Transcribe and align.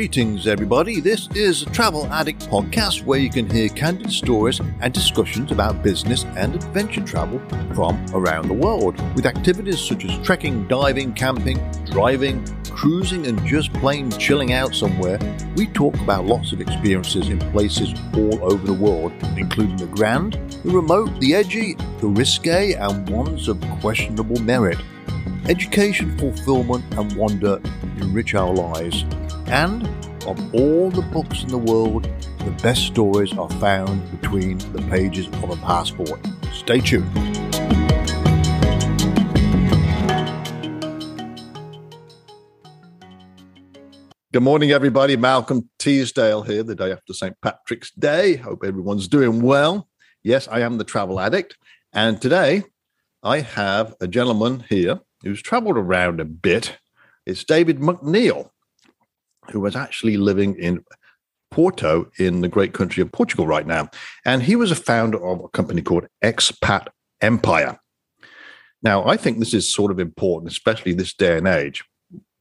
Greetings, 0.00 0.46
everybody. 0.46 0.98
This 0.98 1.28
is 1.34 1.60
a 1.60 1.66
Travel 1.66 2.06
Addict 2.06 2.48
podcast 2.48 3.04
where 3.04 3.18
you 3.18 3.28
can 3.28 3.50
hear 3.50 3.68
candid 3.68 4.10
stories 4.10 4.58
and 4.80 4.94
discussions 4.94 5.52
about 5.52 5.82
business 5.82 6.24
and 6.38 6.54
adventure 6.54 7.02
travel 7.02 7.38
from 7.74 8.02
around 8.14 8.48
the 8.48 8.54
world, 8.54 8.98
with 9.14 9.26
activities 9.26 9.78
such 9.78 10.06
as 10.06 10.26
trekking, 10.26 10.66
diving, 10.68 11.12
camping, 11.12 11.60
driving, 11.84 12.42
cruising, 12.70 13.26
and 13.26 13.44
just 13.44 13.70
plain 13.74 14.10
chilling 14.12 14.54
out 14.54 14.74
somewhere. 14.74 15.18
We 15.54 15.66
talk 15.66 15.94
about 15.96 16.24
lots 16.24 16.52
of 16.52 16.62
experiences 16.62 17.28
in 17.28 17.38
places 17.52 17.92
all 18.14 18.42
over 18.42 18.66
the 18.66 18.72
world, 18.72 19.12
including 19.36 19.76
the 19.76 19.86
grand, 19.86 20.32
the 20.64 20.70
remote, 20.70 21.10
the 21.20 21.34
edgy, 21.34 21.74
the 22.00 22.08
risque, 22.08 22.72
and 22.72 23.06
ones 23.10 23.48
of 23.48 23.60
questionable 23.82 24.40
merit. 24.40 24.78
Education, 25.46 26.16
fulfillment, 26.16 26.86
and 26.94 27.14
wonder 27.16 27.60
enrich 27.98 28.34
our 28.34 28.54
lives. 28.54 29.04
And 29.50 29.84
of 30.28 30.54
all 30.54 30.90
the 30.90 31.02
books 31.12 31.42
in 31.42 31.48
the 31.48 31.58
world, 31.58 32.04
the 32.38 32.56
best 32.62 32.86
stories 32.86 33.36
are 33.36 33.50
found 33.58 34.08
between 34.20 34.58
the 34.72 34.80
pages 34.88 35.26
of 35.26 35.50
a 35.50 35.56
passport. 35.56 36.24
Stay 36.52 36.78
tuned. 36.78 37.12
Good 44.32 44.44
morning, 44.44 44.70
everybody. 44.70 45.16
Malcolm 45.16 45.68
Teasdale 45.80 46.42
here, 46.42 46.62
the 46.62 46.76
day 46.76 46.92
after 46.92 47.12
St. 47.12 47.34
Patrick's 47.42 47.90
Day. 47.90 48.36
Hope 48.36 48.62
everyone's 48.64 49.08
doing 49.08 49.42
well. 49.42 49.88
Yes, 50.22 50.46
I 50.46 50.60
am 50.60 50.78
the 50.78 50.84
travel 50.84 51.18
addict. 51.18 51.56
And 51.92 52.22
today 52.22 52.62
I 53.24 53.40
have 53.40 53.96
a 54.00 54.06
gentleman 54.06 54.64
here 54.68 55.00
who's 55.24 55.42
traveled 55.42 55.76
around 55.76 56.20
a 56.20 56.24
bit. 56.24 56.78
It's 57.26 57.42
David 57.42 57.80
McNeil 57.80 58.50
who 59.50 59.60
was 59.60 59.76
actually 59.76 60.16
living 60.16 60.56
in 60.56 60.84
Porto 61.50 62.10
in 62.18 62.40
the 62.40 62.48
great 62.48 62.72
country 62.72 63.02
of 63.02 63.12
Portugal 63.12 63.46
right 63.46 63.66
now. 63.66 63.88
And 64.24 64.42
he 64.42 64.56
was 64.56 64.70
a 64.70 64.76
founder 64.76 65.24
of 65.24 65.44
a 65.44 65.48
company 65.48 65.82
called 65.82 66.06
Expat 66.22 66.88
Empire. 67.20 67.78
Now, 68.82 69.06
I 69.06 69.16
think 69.16 69.38
this 69.38 69.52
is 69.52 69.72
sort 69.72 69.90
of 69.90 69.98
important, 69.98 70.50
especially 70.50 70.92
this 70.92 71.12
day 71.12 71.36
and 71.36 71.46
age. 71.46 71.84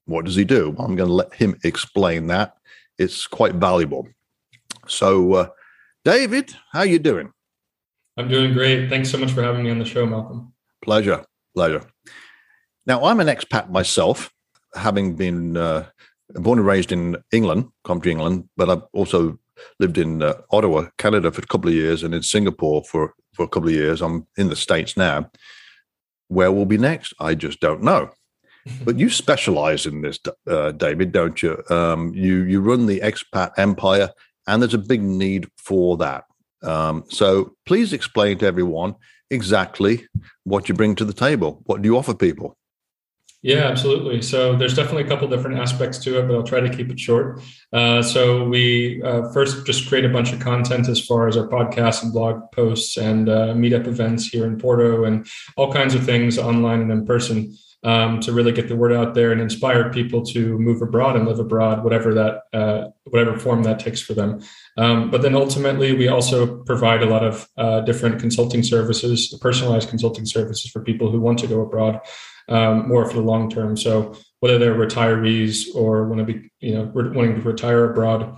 What 0.06 0.26
does 0.26 0.36
he 0.36 0.46
do? 0.46 0.76
I'm 0.80 0.96
going 0.96 1.10
to 1.10 1.14
let 1.14 1.34
him 1.34 1.60
explain 1.64 2.28
that. 2.28 2.54
It's 2.98 3.28
quite 3.28 3.56
valuable. 3.56 4.08
So, 4.88 5.34
uh, 5.34 5.48
David, 6.06 6.56
how 6.72 6.80
are 6.80 6.86
you 6.86 7.00
doing? 7.00 7.32
I'm 8.18 8.28
doing 8.28 8.54
great. 8.54 8.90
Thanks 8.90 9.10
so 9.10 9.18
much 9.18 9.32
for 9.32 9.44
having 9.44 9.64
me 9.64 9.72
on 9.72 9.80
the 9.80 9.86
show, 9.86 10.06
Malcolm. 10.06 10.54
Pleasure, 10.84 11.26
pleasure. 11.56 11.84
Now, 12.86 13.04
I'm 13.04 13.20
an 13.20 13.28
expat 13.28 13.70
myself, 13.70 14.32
having 14.74 15.16
been 15.16 15.58
uh, 15.58 15.88
born 16.36 16.60
and 16.60 16.68
raised 16.68 16.92
in 16.92 17.18
England, 17.32 17.70
Coventry, 17.84 18.12
England, 18.12 18.50
but 18.56 18.70
I've 18.70 18.84
also 18.94 19.40
lived 19.80 19.98
in 19.98 20.22
uh, 20.22 20.36
Ottawa, 20.52 20.88
Canada 20.98 21.32
for 21.32 21.42
a 21.42 21.48
couple 21.48 21.70
of 21.70 21.76
years 21.76 22.04
and 22.04 22.14
in 22.14 22.24
Singapore 22.24 22.84
for, 22.84 23.14
for 23.34 23.44
a 23.44 23.48
couple 23.48 23.70
of 23.70 23.76
years. 23.76 24.02
I'm 24.02 24.28
in 24.38 24.50
the 24.50 24.56
States 24.56 24.96
now. 24.96 25.30
Where 26.28 26.52
will 26.52 26.66
be 26.66 26.78
next? 26.78 27.14
I 27.20 27.36
just 27.36 27.60
don't 27.60 27.84
know. 27.84 28.12
but 28.84 28.98
you 28.98 29.10
specialize 29.10 29.86
in 29.86 30.02
this, 30.02 30.20
uh, 30.48 30.72
David, 30.72 31.12
don't 31.12 31.42
you? 31.42 31.62
Um, 31.70 32.14
you 32.14 32.44
you 32.44 32.62
run 32.62 32.86
the 32.86 33.00
expat 33.00 33.52
empire, 33.58 34.10
and 34.48 34.62
there's 34.62 34.74
a 34.74 34.80
big 34.80 35.02
need 35.02 35.48
for 35.58 35.98
that. 35.98 36.26
Um, 36.62 37.06
so 37.10 37.56
please 37.66 37.94
explain 37.94 38.38
to 38.40 38.46
everyone 38.46 38.96
exactly 39.32 40.08
what 40.44 40.68
you 40.68 40.76
bring 40.76 40.96
to 40.96 41.06
the 41.06 41.14
table. 41.14 41.62
What 41.66 41.82
do 41.82 41.88
you 41.88 41.98
offer 41.98 42.14
people? 42.14 42.58
Yeah, 43.42 43.68
absolutely. 43.70 44.22
So 44.22 44.58
there's 44.58 44.74
definitely 44.74 45.04
a 45.04 45.08
couple 45.08 45.30
different 45.30 45.60
aspects 45.60 45.98
to 46.00 46.20
it, 46.20 46.28
but 46.28 46.36
I'll 46.36 46.44
try 46.44 46.60
to 46.60 46.70
keep 46.70 46.90
it 46.90 47.00
short. 47.00 47.42
Uh, 47.72 48.02
so 48.02 48.44
we 48.44 49.02
uh, 49.02 49.32
first 49.32 49.66
just 49.66 49.88
create 49.88 50.04
a 50.04 50.10
bunch 50.10 50.34
of 50.34 50.42
content 50.42 50.90
as 50.90 51.00
far 51.06 51.30
as 51.30 51.38
our 51.38 51.48
podcasts 51.48 52.04
and 52.04 52.12
blog 52.12 52.52
posts 52.52 52.98
and 52.98 53.30
uh, 53.30 53.54
meetup 53.54 53.88
events 53.88 54.28
here 54.28 54.46
in 54.46 54.60
Porto 54.60 55.06
and 55.06 55.26
all 55.56 55.72
kinds 55.72 55.96
of 55.96 56.04
things 56.04 56.38
online 56.38 56.82
and 56.82 56.92
in 56.92 57.06
person 57.06 57.56
um, 57.84 58.20
to 58.20 58.34
really 58.34 58.52
get 58.52 58.68
the 58.68 58.76
word 58.76 58.92
out 58.92 59.14
there 59.14 59.32
and 59.32 59.40
inspire 59.40 59.90
people 59.90 60.22
to 60.26 60.58
move 60.60 60.82
abroad 60.82 61.16
and 61.16 61.26
live 61.26 61.40
abroad, 61.40 61.84
whatever 61.84 62.14
that 62.14 62.42
uh, 62.52 62.90
whatever 63.06 63.38
form 63.40 63.64
that 63.64 63.80
takes 63.80 64.02
for 64.02 64.14
them. 64.14 64.42
Um, 64.78 65.10
but 65.10 65.22
then 65.22 65.34
ultimately, 65.34 65.94
we 65.94 66.10
also 66.10 66.62
provide 66.64 67.02
a 67.02 67.06
lot 67.06 67.24
of 67.24 67.48
uh, 67.58 67.80
different 67.82 68.20
consulting 68.20 68.64
services, 68.64 69.34
personalized 69.40 69.88
consulting 69.88 70.26
services 70.26 70.70
for 70.70 70.82
people 70.84 71.10
who 71.10 71.22
want 71.22 71.40
to 71.40 71.48
go 71.48 71.62
abroad 71.62 72.02
um, 72.50 72.88
more 72.88 73.06
for 73.06 73.16
the 73.16 73.22
long 73.22 73.50
term. 73.50 73.78
So 73.78 74.16
whether 74.40 74.58
they're 74.58 74.76
retirees 74.76 75.74
or 75.76 76.08
want 76.08 76.20
to 76.20 76.34
be, 76.34 76.52
you 76.60 76.74
know, 76.74 76.92
wanting 76.94 77.36
to 77.36 77.42
retire 77.42 77.92
abroad, 77.92 78.38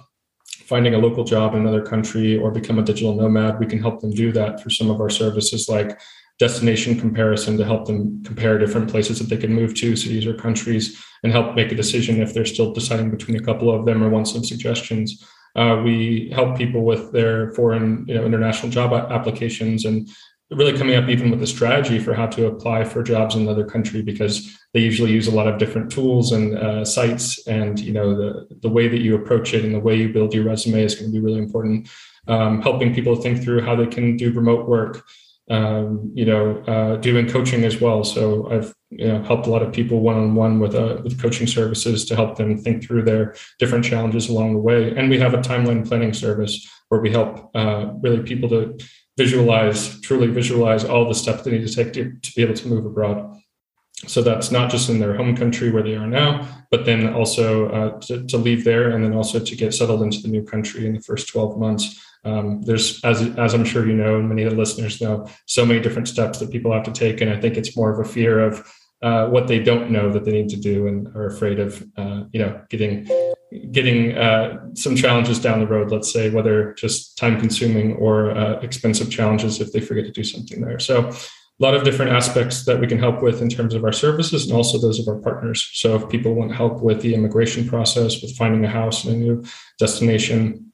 finding 0.65 0.93
a 0.93 0.99
local 0.99 1.23
job 1.23 1.53
in 1.53 1.61
another 1.61 1.83
country 1.83 2.37
or 2.37 2.51
become 2.51 2.79
a 2.79 2.83
digital 2.83 3.15
nomad, 3.15 3.59
we 3.59 3.65
can 3.65 3.79
help 3.79 4.01
them 4.01 4.11
do 4.11 4.31
that 4.31 4.59
through 4.59 4.71
some 4.71 4.89
of 4.89 4.99
our 5.01 5.09
services 5.09 5.67
like 5.69 5.99
destination 6.39 6.99
comparison 6.99 7.55
to 7.55 7.63
help 7.63 7.85
them 7.85 8.23
compare 8.23 8.57
different 8.57 8.89
places 8.89 9.19
that 9.19 9.29
they 9.29 9.37
can 9.37 9.53
move 9.53 9.75
to, 9.75 9.95
cities 9.95 10.25
or 10.25 10.33
countries, 10.33 10.99
and 11.23 11.31
help 11.31 11.55
make 11.55 11.71
a 11.71 11.75
decision 11.75 12.19
if 12.19 12.33
they're 12.33 12.45
still 12.45 12.73
deciding 12.73 13.11
between 13.11 13.37
a 13.37 13.43
couple 13.43 13.69
of 13.69 13.85
them 13.85 14.03
or 14.03 14.09
want 14.09 14.27
some 14.27 14.43
suggestions. 14.43 15.23
Uh, 15.55 15.81
we 15.83 16.31
help 16.33 16.57
people 16.57 16.81
with 16.81 17.11
their 17.11 17.51
foreign, 17.51 18.05
you 18.07 18.15
know, 18.15 18.25
international 18.25 18.71
job 18.71 18.91
applications 19.11 19.85
and 19.85 20.09
really 20.51 20.77
coming 20.77 20.95
up 20.95 21.07
even 21.07 21.31
with 21.31 21.41
a 21.41 21.47
strategy 21.47 21.97
for 21.97 22.13
how 22.13 22.27
to 22.27 22.47
apply 22.47 22.83
for 22.83 23.01
jobs 23.01 23.35
in 23.35 23.41
another 23.43 23.65
country 23.65 24.01
because 24.01 24.57
they 24.73 24.81
usually 24.81 25.11
use 25.11 25.27
a 25.27 25.35
lot 25.35 25.47
of 25.47 25.57
different 25.57 25.91
tools 25.91 26.33
and 26.33 26.57
uh, 26.57 26.83
sites 26.83 27.47
and 27.47 27.79
you 27.79 27.93
know 27.93 28.15
the 28.15 28.47
the 28.61 28.69
way 28.69 28.87
that 28.87 28.99
you 28.99 29.15
approach 29.15 29.53
it 29.53 29.63
and 29.63 29.73
the 29.73 29.79
way 29.79 29.95
you 29.95 30.11
build 30.11 30.33
your 30.33 30.43
resume 30.43 30.83
is 30.83 30.95
going 30.95 31.11
to 31.11 31.13
be 31.13 31.23
really 31.23 31.39
important. 31.39 31.89
Um, 32.27 32.61
helping 32.61 32.93
people 32.93 33.15
think 33.15 33.41
through 33.41 33.61
how 33.61 33.75
they 33.75 33.87
can 33.87 34.15
do 34.15 34.31
remote 34.31 34.67
work 34.67 35.03
um, 35.49 36.11
you 36.13 36.25
know 36.25 36.57
uh, 36.67 36.95
doing 36.97 37.27
coaching 37.29 37.63
as 37.63 37.81
well. 37.81 38.03
So 38.03 38.49
i've 38.51 38.73
you 38.89 39.07
know 39.07 39.23
helped 39.23 39.47
a 39.47 39.49
lot 39.49 39.63
of 39.63 39.73
people 39.73 40.01
one-on-one 40.01 40.59
with 40.59 40.75
uh, 40.75 40.97
with 41.03 41.21
coaching 41.21 41.47
services 41.47 42.05
to 42.05 42.15
help 42.15 42.35
them 42.35 42.57
think 42.57 42.83
through 42.83 43.03
their 43.03 43.35
different 43.57 43.85
challenges 43.85 44.29
along 44.29 44.53
the 44.53 44.59
way. 44.59 44.95
And 44.95 45.09
we 45.09 45.19
have 45.19 45.33
a 45.33 45.37
timeline 45.37 45.87
planning 45.87 46.13
service 46.13 46.67
where 46.89 47.01
we 47.01 47.09
help 47.09 47.51
uh, 47.55 47.93
really 48.01 48.21
people 48.21 48.49
to 48.49 48.77
visualize, 49.23 50.01
truly 50.01 50.27
visualize 50.27 50.83
all 50.83 51.07
the 51.07 51.19
steps 51.23 51.43
they 51.43 51.51
need 51.51 51.67
to 51.67 51.75
take 51.75 51.93
to, 51.93 52.03
to 52.25 52.29
be 52.35 52.41
able 52.41 52.55
to 52.61 52.67
move 52.67 52.85
abroad. 52.85 53.17
So 54.07 54.23
that's 54.23 54.49
not 54.51 54.71
just 54.71 54.89
in 54.89 54.99
their 54.99 55.15
home 55.15 55.35
country 55.37 55.69
where 55.69 55.83
they 55.83 55.95
are 55.95 56.07
now, 56.07 56.31
but 56.71 56.85
then 56.85 57.13
also 57.13 57.69
uh, 57.69 57.99
to, 58.05 58.25
to, 58.25 58.37
leave 58.37 58.63
there 58.63 58.89
and 58.91 59.03
then 59.03 59.13
also 59.13 59.37
to 59.39 59.55
get 59.55 59.75
settled 59.75 60.01
into 60.01 60.19
the 60.21 60.27
new 60.27 60.43
country 60.43 60.87
in 60.87 60.93
the 60.93 61.01
first 61.01 61.27
12 61.27 61.59
months. 61.59 61.85
Um, 62.23 62.63
there's, 62.63 63.03
as, 63.03 63.21
as 63.37 63.53
I'm 63.53 63.65
sure 63.65 63.85
you 63.85 63.93
know, 63.93 64.17
and 64.17 64.27
many 64.27 64.43
of 64.43 64.51
the 64.51 64.57
listeners 64.57 65.01
know, 65.01 65.27
so 65.45 65.65
many 65.65 65.79
different 65.79 66.07
steps 66.07 66.39
that 66.39 66.51
people 66.51 66.73
have 66.73 66.83
to 66.89 66.91
take. 66.91 67.21
And 67.21 67.29
I 67.29 67.39
think 67.39 67.57
it's 67.57 67.77
more 67.77 67.91
of 67.93 67.99
a 68.03 68.09
fear 68.09 68.39
of 68.39 68.67
uh, 69.01 69.27
what 69.27 69.47
they 69.47 69.59
don't 69.59 69.89
know 69.89 70.11
that 70.11 70.25
they 70.25 70.31
need 70.31 70.49
to 70.49 70.57
do 70.57 70.87
and 70.87 71.07
are 71.15 71.25
afraid 71.25 71.59
of, 71.59 71.83
uh, 71.97 72.23
you 72.31 72.39
know, 72.39 72.61
getting 72.69 73.07
getting 73.71 74.17
uh, 74.17 74.65
some 74.75 74.95
challenges 74.95 75.39
down 75.39 75.59
the 75.59 75.67
road, 75.67 75.91
let's 75.91 76.11
say, 76.11 76.29
whether 76.29 76.73
just 76.73 77.17
time 77.17 77.39
consuming 77.39 77.93
or 77.95 78.31
uh, 78.31 78.59
expensive 78.61 79.11
challenges 79.11 79.59
if 79.59 79.71
they 79.73 79.81
forget 79.81 80.05
to 80.05 80.11
do 80.11 80.23
something 80.23 80.61
there. 80.61 80.79
So, 80.79 81.09
a 81.09 81.61
lot 81.61 81.75
of 81.75 81.83
different 81.83 82.11
aspects 82.11 82.65
that 82.65 82.79
we 82.79 82.87
can 82.87 82.97
help 82.97 83.21
with 83.21 83.41
in 83.41 83.49
terms 83.49 83.75
of 83.75 83.83
our 83.83 83.91
services 83.91 84.45
and 84.45 84.55
also 84.55 84.79
those 84.79 84.99
of 84.99 85.07
our 85.07 85.21
partners. 85.21 85.69
So, 85.73 85.95
if 85.95 86.09
people 86.09 86.33
want 86.33 86.55
help 86.55 86.81
with 86.81 87.01
the 87.01 87.13
immigration 87.13 87.67
process, 87.67 88.21
with 88.21 88.35
finding 88.37 88.63
a 88.65 88.69
house 88.69 89.05
in 89.05 89.13
a 89.13 89.17
new 89.17 89.43
destination, 89.79 90.70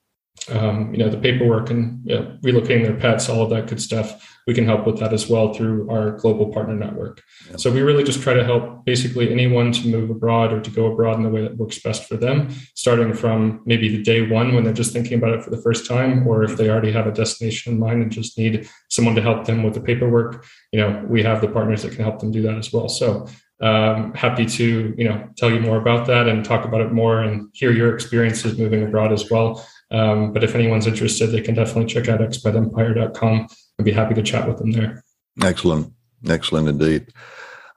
um, 0.50 0.94
you 0.94 1.00
know, 1.00 1.09
the 1.09 1.18
paperwork 1.18 1.70
and 1.70 2.02
you 2.06 2.16
know, 2.16 2.38
relocating 2.44 2.84
their 2.84 2.96
pets, 2.96 3.28
all 3.28 3.44
of 3.44 3.50
that 3.50 3.68
good 3.68 3.81
stuff. 3.81 4.36
We 4.48 4.53
can 4.53 4.66
help 4.66 4.86
with 4.86 4.98
that 5.00 5.12
as 5.12 5.28
well 5.30 5.53
through 5.53 5.90
our 5.92 6.12
global 6.12 6.53
partner 6.53 6.74
network. 6.74 7.22
Yep. 7.50 7.60
So 7.60 7.72
we 7.72 7.81
really 7.81 8.04
just 8.04 8.22
try 8.22 8.34
to 8.34 8.45
help 8.45 8.86
basically 8.86 9.30
anyone 9.30 9.74
to 9.74 9.88
move 9.89 10.10
abroad 10.10 10.54
or 10.54 10.62
to 10.62 10.69
go 10.69 10.86
abroad 10.86 11.18
in 11.18 11.24
the 11.24 11.30
way 11.30 11.42
that 11.42 11.57
works 11.57 11.80
best 11.80 12.06
for 12.06 12.16
them, 12.16 12.50
starting 12.74 13.13
from 13.13 13.62
maybe 13.66 13.89
the 13.89 14.01
day 14.01 14.22
one 14.22 14.56
when 14.56 14.63
they're 14.63 14.72
just 14.72 14.94
thinking 14.94 15.18
about 15.18 15.34
it 15.34 15.44
for 15.44 15.50
the 15.50 15.62
first 15.62 15.86
time, 15.86 16.25
or 16.25 16.44
if 16.44 16.56
they 16.56 16.69
already 16.69 16.94
have 16.94 17.07
a 17.07 17.12
destination 17.12 17.74
in 17.74 17.80
mind 17.80 18.01
and 18.01 18.12
just 18.12 18.38
need 18.38 18.69
someone 18.89 19.16
to 19.16 19.22
help 19.22 19.45
them 19.45 19.63
with 19.63 19.74
the 19.74 19.81
paperwork. 19.81 20.45
You 20.72 20.80
know, 20.80 21.06
we 21.10 21.24
have 21.24 21.42
the 21.42 21.50
partners 21.50 21.84
that 21.84 21.92
can 21.92 22.06
help 22.06 22.19
them 22.19 22.31
do 22.31 22.42
that 22.44 22.57
as 22.57 22.72
well. 22.72 22.88
So 22.88 23.28
um, 23.60 24.13
happy 24.13 24.45
to 24.45 24.94
you 24.98 25.04
know 25.04 25.28
tell 25.36 25.51
you 25.51 25.60
more 25.60 25.78
about 25.78 26.06
that 26.07 26.28
and 26.28 26.45
talk 26.45 26.63
about 26.63 26.81
it 26.81 26.92
more 26.92 27.22
and 27.22 27.50
hear 27.54 27.72
your 27.72 27.94
experiences 27.94 28.57
moving 28.57 28.84
abroad 28.84 29.12
as 29.12 29.31
well 29.31 29.66
um, 29.92 30.34
but 30.34 30.44
if 30.44 30.56
anyone's 30.56 30.88
interested, 30.88 31.28
they 31.28 31.42
can 31.42 31.56
definitely 31.56 31.86
check 31.86 32.10
out 32.10 32.19
expatempire.com. 32.19 33.48
I'd 33.80 33.86
be 33.86 33.92
happy 33.92 34.13
to 34.16 34.24
chat 34.24 34.48
with 34.48 34.57
them 34.57 34.72
there. 34.72 35.04
Excellent. 35.44 35.94
Excellent 36.28 36.68
indeed. 36.68 37.07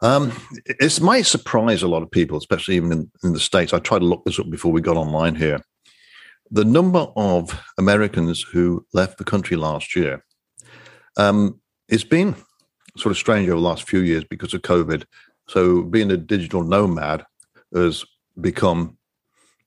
Um, 0.03 0.33
it 0.65 1.01
might 1.01 1.27
surprise 1.27 1.83
a 1.83 1.89
lot 1.89 2.03
of 2.03 2.11
people, 2.11 2.39
especially 2.39 2.77
even 2.77 2.91
in, 2.91 3.11
in, 3.23 3.33
the 3.35 3.41
States. 3.41 3.75
I 3.75 3.81
tried 3.81 3.99
to 3.99 4.07
look 4.07 4.25
this 4.25 4.39
up 4.39 4.49
before 4.49 4.73
we 4.73 4.81
got 4.81 4.97
online 4.97 5.35
here. 5.35 5.61
The 6.51 6.65
number 6.65 7.07
of 7.17 7.61
Americans 7.79 8.41
who 8.41 8.87
left 8.95 9.19
the 9.19 9.25
country 9.25 9.59
last 9.59 9.95
year, 9.95 10.25
um, 11.19 11.61
it's 11.89 12.03
been 12.03 12.35
sort 12.97 13.13
of 13.13 13.19
strange 13.19 13.49
over 13.49 13.61
the 13.61 13.67
last 13.67 13.89
few 13.89 14.01
years 14.01 14.25
because 14.25 14.55
of 14.55 14.63
COVID. 14.63 15.05
So 15.49 15.83
being 15.83 16.11
a 16.11 16.17
digital 16.17 16.65
nomad 16.65 17.25
has 17.75 18.05
become 18.41 18.97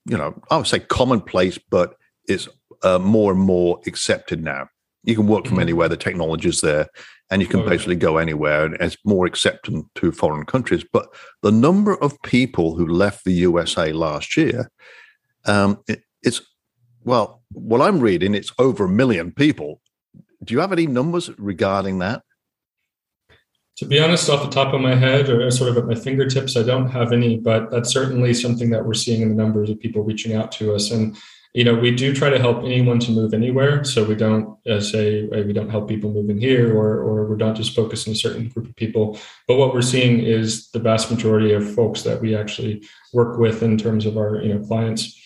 you 0.05 0.17
know, 0.17 0.33
I 0.49 0.57
would 0.57 0.67
say 0.67 0.79
commonplace, 0.79 1.57
but 1.57 1.95
it's 2.27 2.47
uh, 2.83 2.99
more 2.99 3.31
and 3.31 3.41
more 3.41 3.79
accepted 3.87 4.43
now. 4.43 4.67
You 5.03 5.15
can 5.15 5.27
work 5.27 5.45
from 5.45 5.53
mm-hmm. 5.53 5.61
anywhere. 5.61 5.89
The 5.89 5.97
technology 5.97 6.49
is 6.49 6.61
there, 6.61 6.87
and 7.29 7.41
you 7.41 7.47
can 7.47 7.61
oh, 7.61 7.69
basically 7.69 7.95
go 7.95 8.17
anywhere, 8.17 8.65
and 8.65 8.77
it's 8.79 8.97
more 9.03 9.25
accepted 9.25 9.81
to 9.95 10.11
foreign 10.11 10.45
countries. 10.45 10.85
But 10.91 11.07
the 11.41 11.51
number 11.51 11.95
of 12.01 12.21
people 12.21 12.75
who 12.75 12.87
left 12.87 13.25
the 13.25 13.33
USA 13.33 13.91
last 13.91 14.37
year, 14.37 14.71
um, 15.45 15.83
it, 15.87 16.03
it's 16.21 16.41
well, 17.03 17.43
what 17.51 17.81
I'm 17.81 17.99
reading, 17.99 18.33
it's 18.33 18.51
over 18.59 18.85
a 18.85 18.89
million 18.89 19.31
people. 19.31 19.81
Do 20.43 20.53
you 20.53 20.59
have 20.59 20.71
any 20.71 20.87
numbers 20.87 21.29
regarding 21.37 21.99
that? 21.99 22.23
To 23.77 23.85
be 23.85 23.99
honest, 23.99 24.29
off 24.29 24.43
the 24.43 24.49
top 24.49 24.73
of 24.73 24.81
my 24.81 24.95
head 24.95 25.29
or 25.29 25.49
sort 25.49 25.69
of 25.69 25.77
at 25.77 25.85
my 25.85 25.95
fingertips, 25.95 26.55
I 26.55 26.63
don't 26.63 26.89
have 26.89 27.11
any, 27.11 27.37
but 27.37 27.71
that's 27.71 27.91
certainly 27.91 28.33
something 28.33 28.69
that 28.69 28.85
we're 28.85 28.93
seeing 28.93 29.21
in 29.21 29.29
the 29.29 29.35
numbers 29.35 29.69
of 29.69 29.79
people 29.79 30.03
reaching 30.03 30.35
out 30.35 30.51
to 30.53 30.75
us. 30.75 30.91
And 30.91 31.17
you 31.53 31.63
know, 31.63 31.75
we 31.75 31.91
do 31.91 32.15
try 32.15 32.31
to 32.31 32.39
help 32.39 32.63
anyone 32.63 32.99
to 32.99 33.11
move 33.11 33.33
anywhere. 33.33 33.83
So 33.83 34.03
we 34.03 34.15
don't 34.15 34.57
uh, 34.67 34.79
say 34.79 35.23
we 35.25 35.53
don't 35.53 35.69
help 35.69 35.87
people 35.87 36.11
moving 36.11 36.39
here, 36.39 36.75
or 36.75 36.99
or 36.99 37.27
we're 37.27 37.35
not 37.35 37.55
just 37.55 37.75
focused 37.75 38.07
on 38.07 38.13
a 38.13 38.17
certain 38.17 38.49
group 38.49 38.67
of 38.67 38.75
people. 38.75 39.19
But 39.47 39.57
what 39.57 39.73
we're 39.73 39.83
seeing 39.83 40.19
is 40.19 40.71
the 40.71 40.79
vast 40.79 41.11
majority 41.11 41.53
of 41.53 41.75
folks 41.75 42.01
that 42.03 42.21
we 42.21 42.35
actually 42.35 42.83
work 43.13 43.37
with 43.37 43.61
in 43.61 43.77
terms 43.77 44.05
of 44.07 44.17
our 44.17 44.41
you 44.41 44.53
know 44.53 44.65
clients 44.65 45.19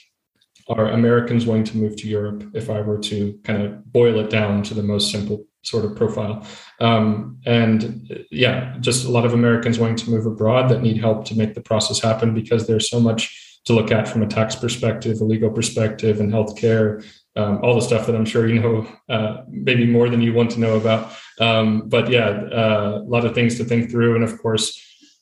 are 0.69 0.89
Americans 0.89 1.45
wanting 1.45 1.63
to 1.63 1.77
move 1.77 1.95
to 1.95 2.09
Europe. 2.09 2.43
If 2.53 2.69
I 2.69 2.81
were 2.81 2.99
to 2.99 3.39
kind 3.45 3.63
of 3.63 3.91
boil 3.93 4.19
it 4.19 4.29
down 4.29 4.63
to 4.63 4.73
the 4.73 4.83
most 4.83 5.11
simple 5.11 5.45
sort 5.61 5.85
of 5.85 5.95
profile, 5.95 6.45
um, 6.81 7.39
and 7.45 8.17
yeah, 8.31 8.75
just 8.81 9.05
a 9.05 9.09
lot 9.09 9.25
of 9.25 9.33
Americans 9.33 9.79
wanting 9.79 9.95
to 9.95 10.09
move 10.09 10.25
abroad 10.25 10.67
that 10.69 10.81
need 10.81 10.97
help 10.97 11.23
to 11.25 11.37
make 11.37 11.53
the 11.53 11.61
process 11.61 12.01
happen 12.01 12.33
because 12.33 12.67
there's 12.67 12.89
so 12.89 12.99
much 12.99 13.46
to 13.67 13.73
look 13.73 13.91
at 13.91 14.07
from 14.07 14.23
a 14.23 14.27
tax 14.27 14.55
perspective, 14.55 15.19
a 15.21 15.25
legal 15.25 15.49
perspective, 15.49 16.19
and 16.19 16.31
healthcare, 16.31 17.05
um, 17.35 17.59
all 17.61 17.75
the 17.75 17.81
stuff 17.81 18.07
that 18.07 18.15
I'm 18.15 18.25
sure 18.25 18.47
you 18.47 18.59
know, 18.59 18.87
uh, 19.09 19.43
maybe 19.49 19.85
more 19.85 20.09
than 20.09 20.21
you 20.21 20.33
want 20.33 20.51
to 20.51 20.59
know 20.59 20.77
about. 20.77 21.11
Um, 21.39 21.87
but 21.87 22.09
yeah, 22.09 22.27
uh, 22.27 23.01
a 23.03 23.09
lot 23.09 23.25
of 23.25 23.35
things 23.35 23.57
to 23.57 23.65
think 23.65 23.91
through. 23.91 24.15
And 24.15 24.23
of 24.23 24.41
course, 24.41 24.81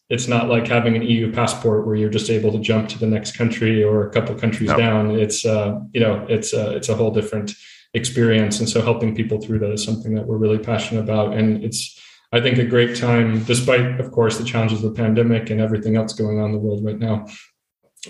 it's 0.09 0.27
not 0.27 0.47
like 0.47 0.67
having 0.67 0.95
an 0.95 1.01
EU 1.01 1.31
passport 1.31 1.87
where 1.87 1.95
you're 1.95 2.11
just 2.11 2.29
able 2.29 2.51
to 2.51 2.59
jump 2.59 2.87
to 2.89 2.99
the 2.99 3.07
next 3.07 3.35
country 3.35 3.83
or 3.83 4.07
a 4.07 4.11
couple 4.11 4.35
countries 4.35 4.69
no. 4.69 4.77
down. 4.77 5.11
It's 5.11 5.43
uh, 5.45 5.79
you 5.93 5.99
know, 5.99 6.25
it's 6.29 6.53
uh, 6.53 6.73
it's 6.75 6.89
a 6.89 6.95
whole 6.95 7.11
different 7.11 7.51
experience. 7.95 8.59
And 8.59 8.69
so, 8.69 8.81
helping 8.81 9.15
people 9.15 9.41
through 9.41 9.59
that 9.59 9.71
is 9.71 9.83
something 9.83 10.13
that 10.13 10.27
we're 10.27 10.37
really 10.37 10.59
passionate 10.59 11.01
about. 11.01 11.35
And 11.35 11.63
it's 11.63 11.99
I 12.31 12.41
think 12.41 12.59
a 12.59 12.65
great 12.65 12.95
time, 12.95 13.43
despite 13.45 13.99
of 13.99 14.11
course 14.11 14.37
the 14.37 14.45
challenges 14.45 14.83
of 14.83 14.93
the 14.93 15.01
pandemic 15.01 15.49
and 15.49 15.59
everything 15.59 15.97
else 15.97 16.13
going 16.13 16.39
on 16.39 16.51
in 16.51 16.51
the 16.51 16.59
world 16.59 16.85
right 16.85 16.99
now 16.99 17.25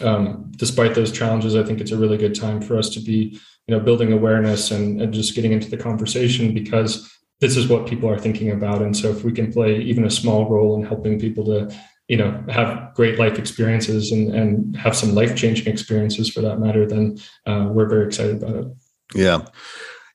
um, 0.02 0.52
despite 0.56 0.96
those 0.96 1.12
challenges, 1.12 1.56
I 1.56 1.64
think 1.64 1.82
it's 1.82 1.92
a 1.92 1.98
really 1.98 2.18
good 2.18 2.36
time 2.36 2.62
for 2.62 2.78
us 2.78 2.90
to 2.92 3.00
be, 3.00 3.40
you 3.68 3.76
know, 3.76 3.80
building 3.80 4.12
awareness 4.12 4.72
and, 4.72 5.02
and 5.02 5.14
just 5.14 5.36
getting 5.36 5.52
into 5.52 5.70
the 5.70 5.78
conversation 5.78 6.54
because 6.54 7.12
this 7.40 7.58
is 7.58 7.68
what 7.68 7.88
people 7.88 8.10
are 8.10 8.20
thinking 8.20 8.52
about. 8.52 8.82
And 8.82 8.96
so, 8.96 9.10
if 9.10 9.24
we 9.24 9.32
can 9.32 9.52
play 9.52 9.80
even 9.80 10.06
a 10.06 10.12
small 10.12 10.50
role 10.50 10.76
in 10.76 10.86
helping 10.86 11.20
people 11.20 11.46
to, 11.46 11.76
you 12.08 12.18
know, 12.18 12.44
have 12.50 12.94
great 12.94 13.20
life 13.20 13.38
experiences 13.40 14.12
and, 14.12 14.34
and 14.34 14.76
have 14.78 14.96
some 14.96 15.16
life 15.16 15.36
changing 15.36 15.68
experiences 15.68 16.30
for 16.30 16.42
that 16.42 16.60
matter, 16.60 16.88
then 16.88 17.18
uh, 17.46 17.68
we're 17.72 17.90
very 17.90 18.06
excited 18.06 18.42
about 18.42 18.56
it. 18.56 18.68
Yeah. 19.14 19.46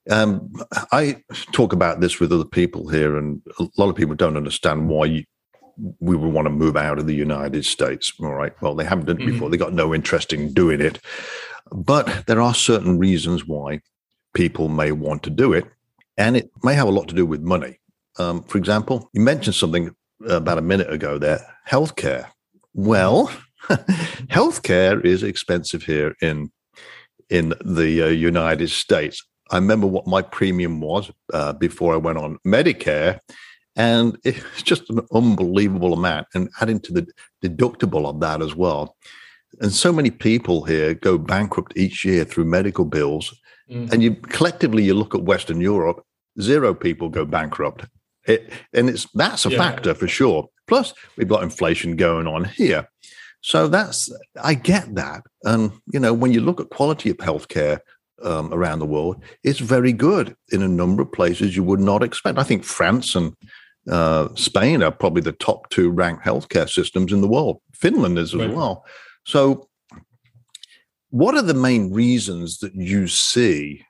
Um, 0.08 0.52
I 0.92 1.22
talk 1.52 1.72
about 1.72 2.00
this 2.00 2.18
with 2.18 2.32
other 2.32 2.44
people 2.44 2.88
here, 2.88 3.16
and 3.16 3.42
a 3.58 3.68
lot 3.76 3.90
of 3.90 3.96
people 3.96 4.14
don't 4.14 4.36
understand 4.36 4.88
why 4.88 5.04
you, 5.06 5.24
we 6.00 6.16
would 6.16 6.32
want 6.32 6.46
to 6.46 6.50
move 6.50 6.76
out 6.76 6.98
of 6.98 7.06
the 7.06 7.14
United 7.14 7.64
States. 7.64 8.12
All 8.20 8.34
right. 8.34 8.52
Well, 8.60 8.74
they 8.74 8.84
haven't 8.84 9.06
done 9.06 9.16
it 9.16 9.24
mm-hmm. 9.24 9.32
before. 9.32 9.50
They 9.50 9.56
got 9.56 9.72
no 9.72 9.94
interest 9.94 10.32
in 10.32 10.52
doing 10.52 10.80
it. 10.80 10.98
But 11.72 12.26
there 12.26 12.40
are 12.40 12.54
certain 12.54 12.98
reasons 12.98 13.46
why 13.46 13.80
people 14.34 14.68
may 14.68 14.92
want 14.92 15.22
to 15.24 15.30
do 15.30 15.52
it. 15.52 15.64
And 16.16 16.36
it 16.36 16.50
may 16.62 16.74
have 16.74 16.88
a 16.88 16.92
lot 16.92 17.08
to 17.08 17.14
do 17.14 17.24
with 17.24 17.40
money. 17.40 17.78
Um, 18.18 18.42
for 18.44 18.58
example, 18.58 19.08
you 19.12 19.20
mentioned 19.20 19.54
something 19.54 19.94
about 20.28 20.58
a 20.58 20.62
minute 20.62 20.92
ago 20.92 21.18
there 21.18 21.40
healthcare. 21.68 22.26
Well, 22.74 23.32
healthcare 24.28 25.04
is 25.04 25.22
expensive 25.22 25.82
here 25.82 26.14
in 26.20 26.50
in 27.28 27.54
the 27.64 28.02
uh, 28.02 28.08
United 28.08 28.70
States. 28.70 29.24
I 29.50 29.56
remember 29.56 29.86
what 29.86 30.06
my 30.06 30.22
premium 30.22 30.80
was 30.80 31.10
uh, 31.32 31.52
before 31.52 31.94
I 31.94 31.96
went 31.96 32.18
on 32.18 32.38
Medicare, 32.46 33.20
and 33.80 34.18
it's 34.24 34.62
just 34.62 34.90
an 34.90 35.00
unbelievable 35.12 35.94
amount. 35.94 36.26
And 36.34 36.50
adding 36.60 36.80
to 36.80 36.92
the 36.92 37.06
deductible 37.42 38.06
of 38.06 38.20
that 38.20 38.42
as 38.42 38.54
well. 38.54 38.96
And 39.60 39.72
so 39.72 39.92
many 39.92 40.10
people 40.10 40.64
here 40.64 40.94
go 40.94 41.18
bankrupt 41.18 41.72
each 41.76 42.04
year 42.04 42.24
through 42.24 42.44
medical 42.44 42.84
bills. 42.84 43.34
Mm-hmm. 43.70 43.92
And 43.92 44.02
you 44.02 44.14
collectively, 44.14 44.84
you 44.84 44.94
look 44.94 45.14
at 45.14 45.22
Western 45.22 45.60
Europe, 45.60 46.04
zero 46.40 46.74
people 46.74 47.08
go 47.08 47.24
bankrupt. 47.24 47.86
It, 48.26 48.52
and 48.74 48.90
it's 48.90 49.06
that's 49.14 49.46
a 49.46 49.50
yeah. 49.50 49.58
factor 49.58 49.94
for 49.94 50.06
sure. 50.06 50.48
Plus, 50.68 50.92
we've 51.16 51.26
got 51.28 51.42
inflation 51.42 51.96
going 51.96 52.26
on 52.26 52.44
here. 52.44 52.86
So 53.40 53.66
that's 53.66 54.12
I 54.42 54.54
get 54.54 54.94
that. 54.96 55.22
And 55.44 55.72
you 55.92 55.98
know, 55.98 56.12
when 56.12 56.32
you 56.32 56.42
look 56.42 56.60
at 56.60 56.68
quality 56.68 57.10
of 57.10 57.16
healthcare 57.16 57.78
um, 58.22 58.52
around 58.52 58.80
the 58.80 58.86
world, 58.86 59.22
it's 59.42 59.58
very 59.58 59.94
good 59.94 60.36
in 60.52 60.62
a 60.62 60.68
number 60.68 61.02
of 61.02 61.12
places 61.12 61.56
you 61.56 61.64
would 61.64 61.80
not 61.80 62.02
expect. 62.02 62.38
I 62.38 62.44
think 62.44 62.64
France 62.64 63.14
and 63.14 63.34
uh, 63.88 64.28
Spain 64.34 64.82
are 64.82 64.90
probably 64.90 65.22
the 65.22 65.32
top 65.32 65.70
two 65.70 65.90
ranked 65.90 66.24
healthcare 66.24 66.68
systems 66.68 67.12
in 67.12 67.20
the 67.20 67.28
world. 67.28 67.60
Finland 67.74 68.18
is 68.18 68.34
as 68.34 68.40
right. 68.40 68.54
well. 68.54 68.84
So, 69.24 69.68
what 71.10 71.34
are 71.34 71.42
the 71.42 71.54
main 71.54 71.92
reasons 71.92 72.58
that 72.58 72.74
you 72.74 73.08
see 73.08 73.84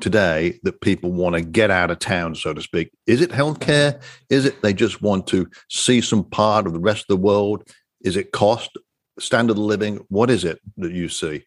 today 0.00 0.58
that 0.62 0.80
people 0.80 1.12
want 1.12 1.34
to 1.34 1.40
get 1.40 1.70
out 1.70 1.90
of 1.90 1.98
town, 1.98 2.34
so 2.34 2.52
to 2.52 2.62
speak? 2.62 2.90
Is 3.06 3.20
it 3.20 3.30
healthcare? 3.30 4.00
Is 4.30 4.44
it 4.44 4.60
they 4.62 4.72
just 4.72 5.02
want 5.02 5.26
to 5.28 5.48
see 5.70 6.00
some 6.00 6.24
part 6.24 6.66
of 6.66 6.72
the 6.72 6.80
rest 6.80 7.02
of 7.02 7.08
the 7.08 7.22
world? 7.22 7.68
Is 8.02 8.16
it 8.16 8.32
cost, 8.32 8.76
standard 9.18 9.56
of 9.56 9.62
living? 9.62 10.04
What 10.08 10.30
is 10.30 10.44
it 10.44 10.58
that 10.78 10.92
you 10.92 11.08
see? 11.08 11.44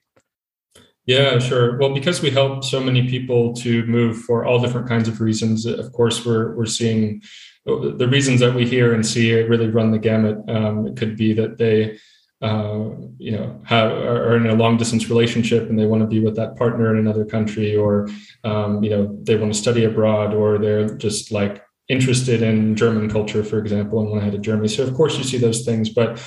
Yeah, 1.10 1.40
sure. 1.40 1.76
Well, 1.80 1.92
because 1.94 2.22
we 2.22 2.30
help 2.30 2.64
so 2.64 2.80
many 2.80 3.10
people 3.10 3.54
to 3.56 3.84
move 3.88 4.22
for 4.26 4.46
all 4.46 4.60
different 4.62 4.88
kinds 4.88 5.08
of 5.08 5.20
reasons, 5.22 5.66
of 5.66 5.92
course, 5.92 6.24
we're 6.24 6.56
we're 6.56 6.68
seeing 6.68 7.22
the 7.66 8.08
reasons 8.08 8.40
that 8.42 8.54
we 8.54 8.66
hear 8.68 8.94
and 8.94 9.04
see 9.06 9.34
really 9.42 9.70
run 9.70 9.90
the 9.92 9.98
gamut. 10.00 10.38
Um, 10.48 10.86
it 10.88 10.98
could 10.98 11.16
be 11.18 11.34
that 11.34 11.58
they, 11.58 11.98
uh, 12.42 12.90
you 13.18 13.32
know, 13.32 13.60
have, 13.66 13.92
are 13.92 14.36
in 14.38 14.46
a 14.48 14.54
long 14.56 14.78
distance 14.78 15.10
relationship 15.10 15.70
and 15.70 15.78
they 15.80 15.86
want 15.88 16.02
to 16.04 16.08
be 16.08 16.20
with 16.20 16.36
that 16.36 16.56
partner 16.58 16.94
in 16.94 17.00
another 17.00 17.26
country, 17.26 17.76
or 17.76 18.08
um, 18.44 18.84
you 18.84 18.92
know, 18.92 19.18
they 19.24 19.36
want 19.36 19.52
to 19.54 19.60
study 19.60 19.86
abroad, 19.86 20.34
or 20.36 20.60
they're 20.60 20.96
just 20.98 21.32
like 21.32 21.64
interested 21.88 22.44
in 22.44 22.76
German 22.76 23.10
culture, 23.10 23.44
for 23.44 23.58
example, 23.58 24.00
and 24.00 24.10
want 24.10 24.22
to 24.22 24.26
head 24.26 24.34
to 24.34 24.40
Germany. 24.40 24.68
So 24.68 24.84
of 24.84 24.94
course 24.94 25.18
you 25.18 25.24
see 25.24 25.40
those 25.40 25.66
things, 25.66 25.90
but 25.90 26.22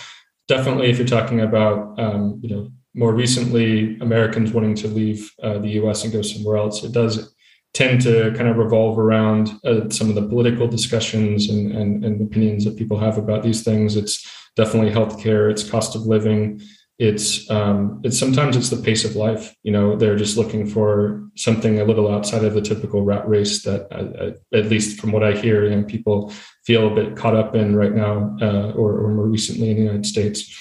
definitely 0.48 0.90
if 0.90 0.98
you're 0.98 1.06
talking 1.06 1.40
about, 1.40 1.98
um, 2.00 2.40
you 2.42 2.50
know 2.54 2.72
more 2.94 3.14
recently 3.14 3.98
Americans 4.00 4.52
wanting 4.52 4.74
to 4.76 4.88
leave 4.88 5.30
uh, 5.42 5.58
the 5.58 5.70
US 5.82 6.04
and 6.04 6.12
go 6.12 6.22
somewhere 6.22 6.56
else. 6.56 6.84
It 6.84 6.92
does 6.92 7.34
tend 7.74 8.02
to 8.02 8.32
kind 8.36 8.48
of 8.48 8.58
revolve 8.58 8.98
around 8.98 9.52
uh, 9.64 9.88
some 9.88 10.10
of 10.10 10.14
the 10.14 10.28
political 10.28 10.68
discussions 10.68 11.48
and, 11.48 11.72
and, 11.72 12.04
and, 12.04 12.20
opinions 12.20 12.66
that 12.66 12.76
people 12.76 12.98
have 12.98 13.16
about 13.16 13.42
these 13.42 13.62
things. 13.62 13.96
It's 13.96 14.30
definitely 14.56 14.90
healthcare, 14.90 15.50
it's 15.50 15.68
cost 15.68 15.96
of 15.96 16.02
living. 16.02 16.60
It's 16.98 17.50
um, 17.50 18.00
it's 18.04 18.18
sometimes 18.18 18.56
it's 18.56 18.68
the 18.68 18.76
pace 18.76 19.04
of 19.04 19.16
life. 19.16 19.54
You 19.62 19.72
know, 19.72 19.96
they're 19.96 20.14
just 20.14 20.36
looking 20.36 20.66
for 20.66 21.26
something 21.34 21.80
a 21.80 21.84
little 21.84 22.12
outside 22.12 22.44
of 22.44 22.52
the 22.52 22.60
typical 22.60 23.02
rat 23.02 23.26
race 23.26 23.62
that, 23.62 23.90
uh, 23.90 24.26
uh 24.26 24.58
at 24.58 24.66
least 24.66 25.00
from 25.00 25.10
what 25.10 25.24
I 25.24 25.32
hear, 25.32 25.68
know, 25.70 25.82
people 25.82 26.30
feel 26.64 26.86
a 26.86 26.94
bit 26.94 27.16
caught 27.16 27.34
up 27.34 27.56
in 27.56 27.74
right 27.74 27.94
now, 27.94 28.36
uh, 28.40 28.72
or, 28.72 29.00
or 29.00 29.08
more 29.08 29.26
recently 29.26 29.70
in 29.70 29.76
the 29.76 29.82
United 29.82 30.06
States. 30.06 30.54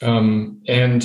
Um, 0.00 0.62
and 0.68 1.04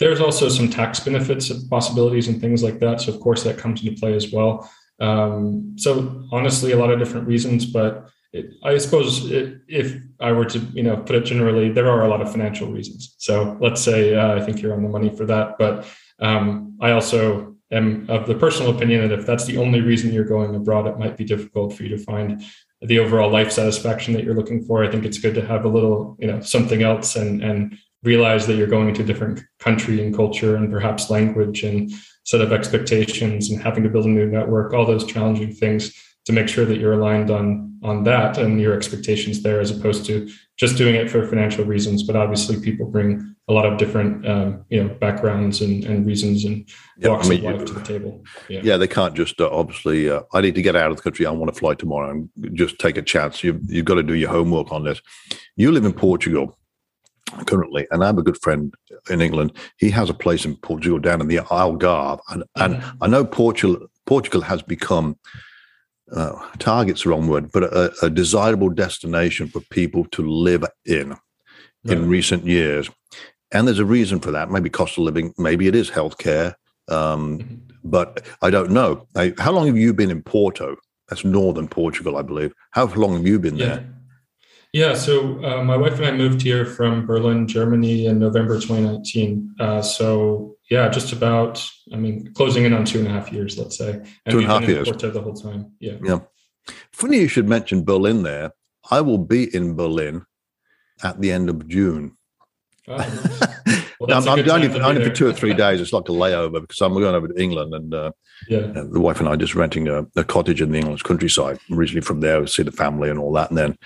there's 0.00 0.20
also 0.20 0.48
some 0.48 0.68
tax 0.68 0.98
benefits 0.98 1.52
possibilities 1.68 2.26
and 2.26 2.40
things 2.40 2.62
like 2.62 2.80
that. 2.80 3.02
So 3.02 3.12
of 3.12 3.20
course 3.20 3.44
that 3.44 3.58
comes 3.58 3.84
into 3.84 4.00
play 4.00 4.14
as 4.14 4.32
well. 4.32 4.68
Um, 4.98 5.74
so 5.76 6.26
honestly, 6.32 6.72
a 6.72 6.76
lot 6.76 6.90
of 6.90 6.98
different 6.98 7.28
reasons, 7.28 7.66
but 7.66 8.08
it, 8.32 8.46
I 8.64 8.78
suppose 8.78 9.30
it, 9.30 9.58
if 9.68 9.96
I 10.18 10.32
were 10.32 10.46
to, 10.46 10.58
you 10.72 10.82
know, 10.82 10.96
put 10.96 11.16
it 11.16 11.24
generally, 11.24 11.70
there 11.70 11.90
are 11.90 12.04
a 12.04 12.08
lot 12.08 12.22
of 12.22 12.30
financial 12.30 12.70
reasons. 12.70 13.14
So 13.18 13.56
let's 13.60 13.82
say 13.82 14.14
uh, 14.14 14.36
I 14.36 14.40
think 14.40 14.62
you're 14.62 14.74
on 14.74 14.82
the 14.82 14.88
money 14.88 15.14
for 15.14 15.26
that, 15.26 15.56
but 15.58 15.86
um, 16.18 16.76
I 16.80 16.92
also 16.92 17.56
am 17.70 18.08
of 18.08 18.26
the 18.26 18.34
personal 18.34 18.74
opinion 18.74 19.06
that 19.08 19.18
if 19.18 19.26
that's 19.26 19.44
the 19.44 19.58
only 19.58 19.80
reason 19.80 20.12
you're 20.12 20.24
going 20.24 20.54
abroad, 20.54 20.86
it 20.86 20.98
might 20.98 21.16
be 21.16 21.24
difficult 21.24 21.74
for 21.74 21.82
you 21.82 21.90
to 21.90 21.98
find 21.98 22.42
the 22.82 22.98
overall 22.98 23.30
life 23.30 23.52
satisfaction 23.52 24.14
that 24.14 24.24
you're 24.24 24.34
looking 24.34 24.64
for. 24.64 24.82
I 24.82 24.90
think 24.90 25.04
it's 25.04 25.18
good 25.18 25.34
to 25.34 25.46
have 25.46 25.64
a 25.64 25.68
little, 25.68 26.16
you 26.18 26.26
know, 26.26 26.40
something 26.40 26.82
else 26.82 27.16
and 27.16 27.42
and 27.42 27.76
realize 28.02 28.46
that 28.46 28.56
you're 28.56 28.66
going 28.66 28.94
to 28.94 29.02
a 29.02 29.06
different 29.06 29.40
country 29.58 30.02
and 30.02 30.14
culture 30.14 30.56
and 30.56 30.70
perhaps 30.70 31.10
language 31.10 31.62
and 31.62 31.90
set 32.24 32.40
of 32.40 32.52
expectations 32.52 33.50
and 33.50 33.60
having 33.60 33.82
to 33.82 33.90
build 33.90 34.06
a 34.06 34.08
new 34.08 34.26
network, 34.26 34.72
all 34.72 34.86
those 34.86 35.04
challenging 35.04 35.52
things 35.52 35.92
to 36.26 36.32
make 36.32 36.48
sure 36.48 36.64
that 36.64 36.78
you're 36.78 36.94
aligned 36.94 37.30
on 37.30 37.68
on 37.82 38.04
that 38.04 38.36
and 38.36 38.60
your 38.60 38.74
expectations 38.74 39.42
there 39.42 39.58
as 39.58 39.70
opposed 39.70 40.04
to 40.04 40.30
just 40.58 40.76
doing 40.76 40.94
it 40.94 41.10
for 41.10 41.26
financial 41.26 41.64
reasons. 41.64 42.02
But 42.02 42.14
obviously 42.14 42.60
people 42.60 42.84
bring 42.84 43.34
a 43.48 43.54
lot 43.54 43.64
of 43.64 43.78
different 43.78 44.28
um, 44.28 44.64
you 44.68 44.82
know 44.82 44.94
backgrounds 44.94 45.62
and, 45.62 45.84
and 45.84 46.06
reasons 46.06 46.44
and 46.44 46.68
walks 47.02 47.26
I 47.26 47.30
mean, 47.30 47.46
of 47.46 47.60
life 47.60 47.64
to 47.66 47.72
the 47.72 47.82
table. 47.82 48.22
Yeah, 48.48 48.60
yeah 48.62 48.76
they 48.76 48.86
can't 48.86 49.14
just 49.14 49.40
uh, 49.40 49.48
obviously 49.50 50.10
uh, 50.10 50.22
i 50.34 50.40
need 50.40 50.54
to 50.54 50.62
get 50.62 50.76
out 50.76 50.90
of 50.90 50.98
the 50.98 51.02
country. 51.02 51.26
I 51.26 51.30
want 51.30 51.52
to 51.52 51.58
fly 51.58 51.74
tomorrow 51.74 52.10
and 52.10 52.28
just 52.54 52.78
take 52.78 52.98
a 52.98 53.02
chance. 53.02 53.42
You've, 53.42 53.60
you've 53.66 53.86
got 53.86 53.94
to 53.94 54.02
do 54.02 54.14
your 54.14 54.30
homework 54.30 54.72
on 54.72 54.84
this. 54.84 55.00
You 55.56 55.72
live 55.72 55.84
in 55.84 55.92
portugal 55.92 56.58
currently, 57.46 57.86
and 57.90 58.02
I 58.02 58.06
have 58.06 58.18
a 58.18 58.22
good 58.22 58.40
friend 58.40 58.74
in 59.08 59.20
England. 59.20 59.52
He 59.78 59.90
has 59.90 60.10
a 60.10 60.14
place 60.14 60.44
in 60.44 60.56
Portugal 60.56 60.98
down 60.98 61.20
in 61.20 61.28
the 61.28 61.36
Algarve, 61.36 62.20
and, 62.28 62.44
and 62.56 62.76
mm-hmm. 62.76 63.02
I 63.02 63.06
know 63.06 63.24
Portugal 63.24 63.86
Portugal 64.06 64.40
has 64.40 64.62
become 64.62 65.16
uh, 66.12 66.32
target's 66.58 67.04
the 67.04 67.10
wrong 67.10 67.28
word, 67.28 67.52
but 67.52 67.64
a, 67.64 67.92
a, 68.02 68.10
desirable 68.10 68.68
destination 68.68 69.46
for 69.48 69.60
people 69.70 70.04
to 70.06 70.28
live 70.28 70.64
in 70.84 71.10
right. 71.10 71.18
in 71.84 72.08
recent 72.08 72.44
years. 72.44 72.90
And 73.52 73.66
there's 73.66 73.78
a 73.78 73.84
reason 73.84 74.18
for 74.20 74.32
that. 74.32 74.50
Maybe 74.50 74.70
cost 74.70 74.98
of 74.98 75.04
living, 75.04 75.32
maybe 75.38 75.68
it 75.68 75.76
is 75.76 75.90
healthcare, 75.90 76.54
um, 76.88 77.38
mm-hmm. 77.38 77.54
but 77.84 78.26
I 78.42 78.50
don't 78.50 78.70
know. 78.70 79.06
I, 79.14 79.32
how 79.38 79.52
long 79.52 79.66
have 79.66 79.76
you 79.76 79.94
been 79.94 80.10
in 80.10 80.22
Porto? 80.22 80.76
That's 81.08 81.24
northern 81.24 81.68
Portugal, 81.68 82.16
I 82.16 82.22
believe. 82.22 82.52
How 82.70 82.86
long 82.86 83.14
have 83.14 83.26
you 83.26 83.38
been 83.38 83.56
yeah. 83.56 83.66
there? 83.66 83.94
Yeah, 84.72 84.94
so 84.94 85.44
uh, 85.44 85.64
my 85.64 85.76
wife 85.76 85.94
and 85.94 86.06
I 86.06 86.12
moved 86.12 86.42
here 86.42 86.64
from 86.64 87.04
Berlin, 87.04 87.48
Germany 87.48 88.06
in 88.06 88.20
November 88.20 88.54
2019. 88.54 89.56
Uh, 89.58 89.82
so 89.82 90.56
yeah, 90.70 90.88
just 90.88 91.12
about, 91.12 91.64
I 91.92 91.96
mean, 91.96 92.32
closing 92.34 92.64
in 92.64 92.72
on 92.72 92.84
two 92.84 93.00
and 93.00 93.08
a 93.08 93.10
half 93.10 93.32
years, 93.32 93.58
let's 93.58 93.76
say. 93.76 93.94
And 93.94 94.08
two 94.30 94.38
and 94.38 94.46
a 94.46 94.50
half 94.50 94.68
years. 94.68 94.88
Porto 94.88 95.10
the 95.10 95.20
whole 95.20 95.34
time. 95.34 95.72
Yeah. 95.80 95.96
Yeah. 96.04 96.20
Funny 96.92 97.18
you 97.18 97.28
should 97.28 97.48
mention 97.48 97.84
Berlin 97.84 98.22
there. 98.22 98.52
I 98.90 99.00
will 99.00 99.18
be 99.18 99.52
in 99.54 99.74
Berlin 99.74 100.24
at 101.02 101.20
the 101.20 101.32
end 101.32 101.50
of 101.50 101.66
June. 101.66 102.16
Oh, 104.02 104.06
well, 104.08 104.16
I'm, 104.16 104.40
I'm 104.40 104.50
only, 104.50 104.68
for, 104.68 104.82
only 104.82 105.04
for 105.04 105.10
two 105.10 105.26
or 105.26 105.32
three 105.34 105.52
days. 105.64 105.78
It's 105.78 105.92
like 105.92 106.08
a 106.08 106.12
layover 106.12 106.62
because 106.62 106.80
I'm 106.80 106.94
going 106.94 107.14
over 107.14 107.28
to 107.28 107.38
England 107.38 107.74
and 107.74 107.92
uh, 107.92 108.12
yeah. 108.48 108.60
the 108.72 108.98
wife 108.98 109.20
and 109.20 109.28
I 109.28 109.32
are 109.32 109.36
just 109.36 109.54
renting 109.54 109.88
a, 109.88 110.06
a, 110.16 110.24
cottage 110.24 110.62
in 110.62 110.72
the 110.72 110.78
English 110.78 111.02
countryside. 111.02 111.58
Originally 111.70 112.00
from 112.00 112.20
there, 112.20 112.40
we 112.40 112.46
see 112.46 112.62
the 112.62 112.72
family 112.72 113.10
and 113.10 113.18
all 113.18 113.30
that. 113.34 113.50
And 113.50 113.58
then 113.58 113.76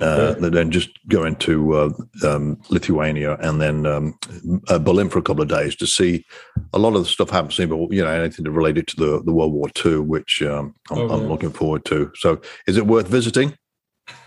uh, 0.00 0.34
then 0.38 0.70
just 0.70 0.90
go 1.08 1.24
into 1.24 1.74
uh, 1.74 1.90
um, 2.24 2.60
Lithuania 2.70 3.36
and 3.40 3.60
then 3.60 3.86
um, 3.86 4.18
uh, 4.68 4.78
Berlin 4.78 5.08
for 5.08 5.18
a 5.18 5.22
couple 5.22 5.42
of 5.42 5.48
days 5.48 5.74
to 5.76 5.86
see 5.86 6.24
a 6.72 6.78
lot 6.78 6.94
of 6.94 7.02
the 7.02 7.08
stuff 7.08 7.30
happens. 7.30 7.56
But 7.56 7.92
you 7.92 8.02
know, 8.02 8.10
anything 8.10 8.44
related 8.46 8.86
to 8.88 8.96
the, 8.96 9.22
the 9.22 9.32
World 9.32 9.52
War 9.52 9.68
II, 9.84 10.00
which 10.00 10.42
um, 10.42 10.74
I'm, 10.90 10.98
oh, 10.98 11.08
I'm, 11.10 11.28
looking 11.28 11.50
forward 11.50 11.84
to. 11.86 12.12
So, 12.14 12.40
is 12.66 12.76
it 12.76 12.86
worth 12.86 13.08
visiting? 13.08 13.56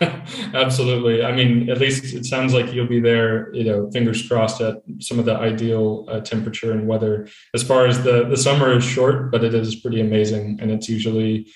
Absolutely. 0.54 1.24
I 1.24 1.32
mean, 1.32 1.68
at 1.68 1.78
least 1.78 2.14
it 2.14 2.24
sounds 2.24 2.54
like 2.54 2.72
you'll 2.72 2.86
be 2.86 3.00
there. 3.00 3.52
You 3.54 3.64
know, 3.64 3.90
fingers 3.90 4.26
crossed 4.26 4.60
at 4.60 4.76
some 5.00 5.18
of 5.18 5.24
the 5.24 5.34
ideal 5.34 6.06
uh, 6.08 6.20
temperature 6.20 6.72
and 6.72 6.86
weather. 6.86 7.28
As 7.54 7.62
far 7.62 7.86
as 7.86 8.02
the 8.04 8.24
the 8.28 8.36
summer 8.36 8.72
is 8.76 8.84
short, 8.84 9.32
but 9.32 9.42
it 9.42 9.54
is 9.54 9.74
pretty 9.76 10.00
amazing, 10.00 10.58
and 10.60 10.70
it's 10.70 10.88
usually, 10.88 11.48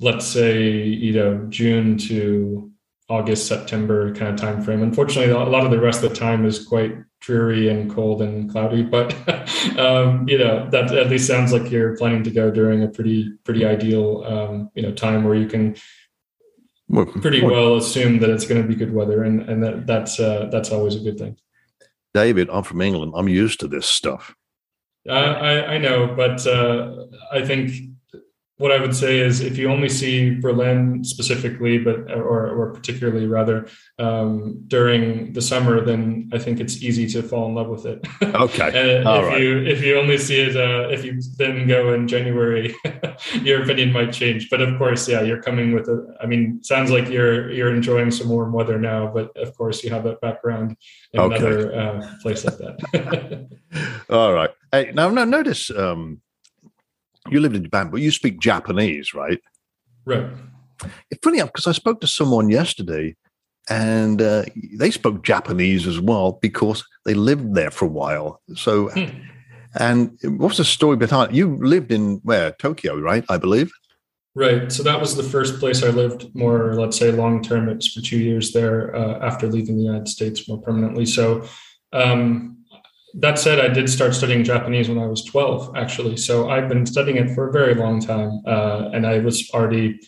let's 0.00 0.26
say, 0.26 0.82
you 0.82 1.12
know, 1.12 1.46
June 1.48 1.96
to 1.98 2.70
August, 3.08 3.46
September 3.46 4.14
kind 4.14 4.32
of 4.32 4.40
time 4.40 4.62
frame. 4.62 4.82
Unfortunately, 4.82 5.30
a 5.30 5.38
lot 5.38 5.64
of 5.64 5.70
the 5.70 5.80
rest 5.80 6.02
of 6.02 6.10
the 6.10 6.16
time 6.16 6.46
is 6.46 6.64
quite 6.64 6.96
dreary 7.20 7.68
and 7.68 7.90
cold 7.90 8.22
and 8.22 8.50
cloudy. 8.50 8.82
But 8.82 9.12
um, 9.78 10.26
you 10.28 10.38
know 10.38 10.68
that 10.70 10.92
at 10.92 11.10
least 11.10 11.26
sounds 11.26 11.52
like 11.52 11.70
you're 11.70 11.96
planning 11.96 12.22
to 12.24 12.30
go 12.30 12.50
during 12.50 12.82
a 12.82 12.88
pretty 12.88 13.30
pretty 13.44 13.64
ideal 13.64 14.24
um, 14.24 14.70
you 14.74 14.82
know 14.82 14.92
time 14.92 15.24
where 15.24 15.34
you 15.34 15.46
can 15.46 15.76
pretty 17.20 17.42
well 17.42 17.76
assume 17.76 18.20
that 18.20 18.30
it's 18.30 18.46
going 18.46 18.62
to 18.62 18.68
be 18.68 18.74
good 18.74 18.92
weather, 18.92 19.24
and 19.24 19.42
and 19.42 19.62
that, 19.62 19.86
that's 19.86 20.18
uh, 20.18 20.48
that's 20.50 20.70
always 20.70 20.96
a 20.96 21.00
good 21.00 21.18
thing. 21.18 21.36
David, 22.14 22.48
I'm 22.50 22.62
from 22.62 22.80
England. 22.80 23.12
I'm 23.16 23.28
used 23.28 23.60
to 23.60 23.68
this 23.68 23.86
stuff. 23.86 24.34
Uh, 25.08 25.12
I, 25.12 25.74
I 25.74 25.78
know, 25.78 26.14
but 26.16 26.46
uh, 26.46 27.06
I 27.32 27.44
think 27.44 27.93
what 28.56 28.70
I 28.70 28.80
would 28.80 28.94
say 28.94 29.18
is 29.18 29.40
if 29.40 29.58
you 29.58 29.68
only 29.68 29.88
see 29.88 30.38
Berlin 30.38 31.02
specifically, 31.02 31.78
but 31.78 32.10
or, 32.12 32.48
or 32.48 32.72
particularly 32.72 33.26
rather 33.26 33.66
um, 33.98 34.62
during 34.68 35.32
the 35.32 35.42
summer, 35.42 35.80
then 35.80 36.30
I 36.32 36.38
think 36.38 36.60
it's 36.60 36.80
easy 36.80 37.08
to 37.08 37.22
fall 37.22 37.48
in 37.48 37.54
love 37.54 37.68
with 37.68 37.86
it. 37.86 38.06
Okay. 38.34 38.68
if 38.68 39.06
right. 39.06 39.40
you 39.40 39.58
if 39.58 39.82
you 39.82 39.96
only 39.96 40.18
see 40.18 40.40
it 40.40 40.56
uh, 40.56 40.88
if 40.88 41.04
you 41.04 41.20
then 41.38 41.68
go 41.68 41.94
in 41.94 42.08
January, 42.08 42.74
your 43.42 43.62
opinion 43.62 43.92
might 43.92 44.12
change. 44.12 44.50
But 44.50 44.60
of 44.60 44.76
course, 44.76 45.08
yeah, 45.08 45.22
you're 45.22 45.40
coming 45.40 45.72
with 45.72 45.88
a. 45.88 46.16
I 46.20 46.26
mean, 46.26 46.62
sounds 46.62 46.90
like 46.90 47.08
you're 47.08 47.50
you're 47.52 47.74
enjoying 47.74 48.10
some 48.10 48.28
warm 48.28 48.52
weather 48.52 48.78
now, 48.78 49.06
but 49.06 49.36
of 49.36 49.56
course 49.56 49.84
you 49.84 49.90
have 49.90 50.04
that 50.04 50.20
background 50.20 50.76
in 51.12 51.20
okay. 51.20 51.36
another 51.36 51.74
uh, 51.74 52.08
place 52.22 52.44
like 52.44 52.58
that. 52.58 53.48
All 54.10 54.32
right. 54.32 54.50
Hey, 54.72 54.90
now, 54.92 55.10
now 55.10 55.24
notice. 55.24 55.70
Um, 55.70 56.20
you 57.30 57.40
lived 57.40 57.56
in 57.56 57.64
Japan, 57.64 57.90
but 57.90 58.00
you 58.00 58.10
speak 58.10 58.40
Japanese, 58.40 59.14
right? 59.14 59.40
Right. 60.04 60.26
It's 61.10 61.20
funny 61.22 61.42
because 61.42 61.66
I 61.66 61.72
spoke 61.72 62.00
to 62.00 62.06
someone 62.06 62.50
yesterday 62.50 63.16
and 63.68 64.20
uh, 64.20 64.44
they 64.78 64.90
spoke 64.90 65.22
Japanese 65.24 65.86
as 65.86 66.00
well 66.00 66.38
because 66.42 66.84
they 67.06 67.14
lived 67.14 67.54
there 67.54 67.70
for 67.70 67.86
a 67.86 67.88
while. 67.88 68.42
So, 68.54 68.88
hmm. 68.90 69.04
and 69.78 70.18
what's 70.38 70.58
the 70.58 70.64
story 70.64 70.96
behind 70.96 71.34
You 71.34 71.58
lived 71.62 71.92
in 71.92 72.20
where? 72.24 72.52
Tokyo, 72.52 72.98
right? 72.98 73.24
I 73.28 73.38
believe. 73.38 73.72
Right. 74.36 74.70
So 74.70 74.82
that 74.82 75.00
was 75.00 75.16
the 75.16 75.22
first 75.22 75.60
place 75.60 75.84
I 75.84 75.90
lived 75.90 76.34
more, 76.34 76.74
let's 76.74 76.98
say, 76.98 77.12
long 77.12 77.40
term. 77.40 77.68
It's 77.68 77.92
for 77.92 78.00
two 78.00 78.18
years 78.18 78.52
there 78.52 78.94
uh, 78.94 79.24
after 79.24 79.46
leaving 79.46 79.76
the 79.76 79.84
United 79.84 80.08
States 80.08 80.48
more 80.48 80.60
permanently. 80.60 81.06
So, 81.06 81.46
um, 81.92 82.58
that 83.16 83.38
said, 83.38 83.60
I 83.60 83.68
did 83.68 83.88
start 83.88 84.14
studying 84.14 84.42
Japanese 84.42 84.88
when 84.88 84.98
I 84.98 85.06
was 85.06 85.24
12, 85.24 85.76
actually. 85.76 86.16
So 86.16 86.50
I've 86.50 86.68
been 86.68 86.84
studying 86.84 87.16
it 87.16 87.34
for 87.34 87.48
a 87.48 87.52
very 87.52 87.74
long 87.74 88.00
time. 88.00 88.42
Uh, 88.44 88.90
and 88.92 89.06
I 89.06 89.18
was 89.18 89.50
already 89.52 90.00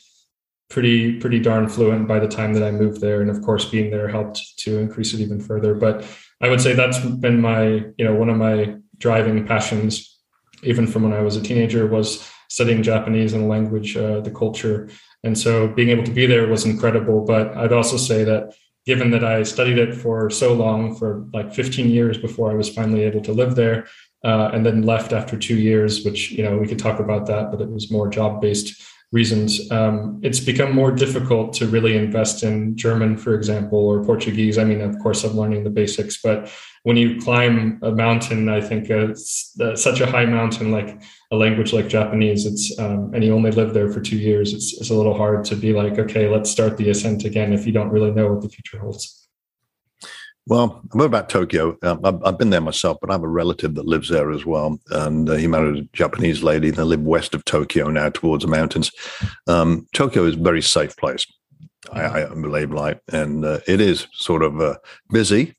pretty, 0.68 1.20
pretty 1.20 1.38
darn 1.38 1.68
fluent 1.68 2.08
by 2.08 2.18
the 2.18 2.26
time 2.26 2.52
that 2.54 2.64
I 2.64 2.72
moved 2.72 3.00
there. 3.00 3.20
And 3.20 3.30
of 3.30 3.42
course, 3.42 3.64
being 3.64 3.90
there 3.90 4.08
helped 4.08 4.58
to 4.60 4.78
increase 4.78 5.14
it 5.14 5.20
even 5.20 5.40
further. 5.40 5.74
But 5.74 6.04
I 6.40 6.48
would 6.48 6.60
say 6.60 6.72
that's 6.72 6.98
been 6.98 7.40
my, 7.40 7.84
you 7.96 8.04
know, 8.04 8.14
one 8.14 8.28
of 8.28 8.36
my 8.36 8.76
driving 8.98 9.46
passions, 9.46 10.18
even 10.64 10.88
from 10.88 11.04
when 11.04 11.12
I 11.12 11.22
was 11.22 11.36
a 11.36 11.42
teenager, 11.42 11.86
was 11.86 12.28
studying 12.48 12.82
Japanese 12.82 13.34
and 13.34 13.48
language, 13.48 13.96
uh, 13.96 14.20
the 14.20 14.30
culture. 14.32 14.88
And 15.22 15.38
so 15.38 15.68
being 15.68 15.90
able 15.90 16.04
to 16.04 16.10
be 16.10 16.26
there 16.26 16.48
was 16.48 16.64
incredible. 16.64 17.24
But 17.24 17.56
I'd 17.56 17.72
also 17.72 17.96
say 17.96 18.24
that 18.24 18.54
given 18.86 19.10
that 19.10 19.24
I 19.24 19.42
studied 19.42 19.78
it 19.78 19.94
for 19.94 20.30
so 20.30 20.54
long, 20.54 20.94
for 20.94 21.26
like 21.34 21.52
15 21.52 21.90
years 21.90 22.16
before 22.16 22.50
I 22.50 22.54
was 22.54 22.68
finally 22.68 23.02
able 23.02 23.20
to 23.22 23.32
live 23.32 23.56
there, 23.56 23.86
uh, 24.24 24.50
and 24.52 24.64
then 24.64 24.82
left 24.82 25.12
after 25.12 25.36
two 25.36 25.56
years, 25.56 26.04
which, 26.04 26.30
you 26.30 26.44
know, 26.44 26.56
we 26.56 26.68
could 26.68 26.78
talk 26.78 27.00
about 27.00 27.26
that, 27.26 27.50
but 27.50 27.60
it 27.60 27.68
was 27.68 27.90
more 27.90 28.08
job 28.08 28.40
based 28.40 28.80
reasons. 29.16 29.70
Um, 29.70 30.20
it's 30.22 30.40
become 30.40 30.72
more 30.74 30.92
difficult 31.04 31.54
to 31.58 31.66
really 31.66 31.96
invest 31.96 32.42
in 32.42 32.76
German, 32.76 33.16
for 33.16 33.32
example, 33.34 33.78
or 33.78 34.04
Portuguese. 34.04 34.58
I 34.58 34.64
mean, 34.64 34.82
of 34.82 34.94
course, 34.98 35.24
I'm 35.24 35.36
learning 35.40 35.64
the 35.64 35.70
basics, 35.70 36.20
but 36.22 36.38
when 36.82 36.96
you 36.98 37.18
climb 37.26 37.80
a 37.82 37.92
mountain, 37.92 38.40
I 38.58 38.60
think 38.60 38.90
uh, 38.90 39.08
uh, 39.64 39.74
such 39.74 40.00
a 40.00 40.06
high 40.14 40.26
mountain 40.26 40.70
like 40.70 40.90
a 41.32 41.36
language 41.36 41.72
like 41.72 41.88
Japanese, 41.88 42.44
it's 42.50 42.78
um, 42.78 43.12
and 43.14 43.24
you 43.24 43.34
only 43.34 43.52
live 43.60 43.72
there 43.72 43.90
for 43.90 44.00
two 44.00 44.18
years, 44.18 44.52
it's, 44.52 44.68
it's 44.78 44.90
a 44.90 44.94
little 45.00 45.16
hard 45.16 45.44
to 45.46 45.56
be 45.56 45.72
like, 45.72 45.98
okay, 45.98 46.28
let's 46.28 46.50
start 46.50 46.76
the 46.76 46.90
ascent 46.90 47.24
again 47.24 47.54
if 47.54 47.66
you 47.66 47.72
don't 47.72 47.90
really 47.96 48.12
know 48.12 48.28
what 48.30 48.42
the 48.42 48.50
future 48.50 48.78
holds. 48.78 49.15
Well, 50.48 50.80
about 50.94 51.28
Tokyo, 51.28 51.76
um, 51.82 52.00
I've, 52.04 52.22
I've, 52.24 52.38
been 52.38 52.50
there 52.50 52.60
myself, 52.60 52.98
but 53.00 53.10
I 53.10 53.14
have 53.14 53.24
a 53.24 53.28
relative 53.28 53.74
that 53.74 53.86
lives 53.86 54.08
there 54.08 54.30
as 54.30 54.46
well. 54.46 54.78
And 54.90 55.28
uh, 55.28 55.34
he 55.34 55.48
married 55.48 55.76
a 55.76 55.88
Japanese 55.92 56.44
lady. 56.44 56.70
They 56.70 56.84
live 56.84 57.00
west 57.00 57.34
of 57.34 57.44
Tokyo 57.44 57.90
now 57.90 58.10
towards 58.10 58.44
the 58.44 58.50
mountains. 58.50 58.92
Um, 59.48 59.88
Tokyo 59.92 60.24
is 60.24 60.36
a 60.36 60.38
very 60.38 60.62
safe 60.62 60.96
place, 60.96 61.26
I, 61.92 62.26
I 62.26 62.34
believe, 62.34 62.70
like, 62.70 63.00
and 63.12 63.44
uh, 63.44 63.58
it 63.66 63.80
is 63.80 64.06
sort 64.12 64.44
of 64.44 64.60
uh, 64.60 64.76
busy, 65.10 65.52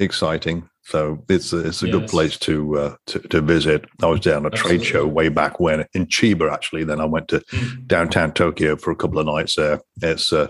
exciting. 0.00 0.68
So 0.82 1.24
it's 1.28 1.52
a, 1.52 1.68
it's 1.68 1.84
a 1.84 1.86
yes. 1.86 1.94
good 1.94 2.08
place 2.08 2.36
to, 2.38 2.78
uh, 2.78 2.96
to, 3.06 3.20
to 3.20 3.40
visit. 3.40 3.84
I 4.02 4.06
was 4.06 4.20
down 4.20 4.44
a 4.44 4.48
Absolutely. 4.48 4.78
trade 4.78 4.86
show 4.86 5.06
way 5.06 5.28
back 5.28 5.60
when 5.60 5.86
in 5.94 6.06
Chiba, 6.06 6.52
actually. 6.52 6.82
Then 6.82 7.00
I 7.00 7.04
went 7.04 7.28
to 7.28 7.38
mm. 7.38 7.86
downtown 7.86 8.32
Tokyo 8.32 8.74
for 8.74 8.90
a 8.90 8.96
couple 8.96 9.20
of 9.20 9.26
nights 9.26 9.54
there. 9.54 9.80
It's 10.02 10.32
uh, 10.32 10.48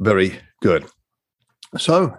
very 0.00 0.40
good. 0.60 0.84
So 1.78 2.18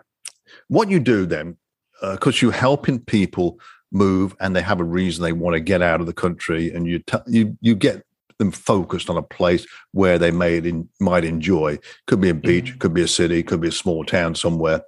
what 0.69 0.89
you 0.89 0.99
do 0.99 1.25
then, 1.25 1.57
because 2.01 2.35
uh, 2.35 2.39
you're 2.41 2.51
helping 2.53 2.99
people 2.99 3.59
move 3.91 4.35
and 4.39 4.55
they 4.55 4.61
have 4.61 4.79
a 4.79 4.83
reason 4.83 5.23
they 5.23 5.33
want 5.33 5.55
to 5.55 5.59
get 5.59 5.81
out 5.81 5.99
of 5.99 6.07
the 6.07 6.13
country, 6.13 6.71
and 6.71 6.87
you 6.87 6.99
t- 6.99 7.17
you 7.27 7.57
you 7.61 7.75
get 7.75 8.05
them 8.37 8.51
focused 8.51 9.09
on 9.09 9.17
a 9.17 9.21
place 9.21 9.67
where 9.91 10.17
they 10.17 10.31
may 10.31 10.57
in, 10.57 10.87
might 11.01 11.25
enjoy. 11.25 11.77
Could 12.07 12.21
be 12.21 12.29
a 12.29 12.33
beach, 12.33 12.69
mm-hmm. 12.69 12.77
could 12.77 12.93
be 12.93 13.01
a 13.01 13.07
city, 13.07 13.43
could 13.43 13.59
be 13.59 13.67
a 13.67 13.73
small 13.73 14.05
town 14.05 14.35
somewhere, 14.35 14.81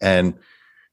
and 0.00 0.34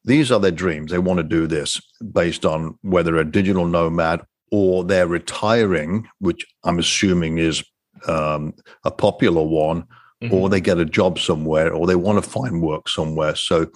these 0.06 0.32
are 0.32 0.40
their 0.40 0.52
dreams. 0.52 0.92
They 0.92 1.00
want 1.00 1.18
to 1.18 1.24
do 1.24 1.48
this 1.48 1.82
based 2.14 2.46
on 2.46 2.78
whether 2.82 3.18
a 3.18 3.26
digital 3.30 3.66
nomad 3.66 4.22
or 4.52 4.84
they're 4.84 5.08
retiring, 5.08 6.08
which 6.20 6.46
I'm 6.64 6.80
assuming 6.80 7.40
is 7.40 7.64
um, 8.08 8.54
a 8.84 8.92
popular 8.92 9.44
one, 9.44 9.86
mm-hmm. 10.24 10.34
or 10.34 10.50
they 10.50 10.62
get 10.62 10.78
a 10.78 10.86
job 10.86 11.20
somewhere, 11.20 11.74
or 11.74 11.88
they 11.88 11.96
want 11.96 12.24
to 12.24 12.30
find 12.30 12.62
work 12.62 12.88
somewhere. 12.88 13.36
So, 13.36 13.68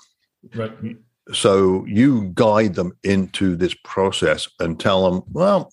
right. 0.56 0.72
so 1.34 1.86
you 1.86 2.32
guide 2.34 2.76
them 2.76 2.98
into 3.04 3.56
this 3.56 3.76
process 3.84 4.48
and 4.60 4.80
tell 4.80 5.10
them, 5.10 5.24
well, 5.32 5.72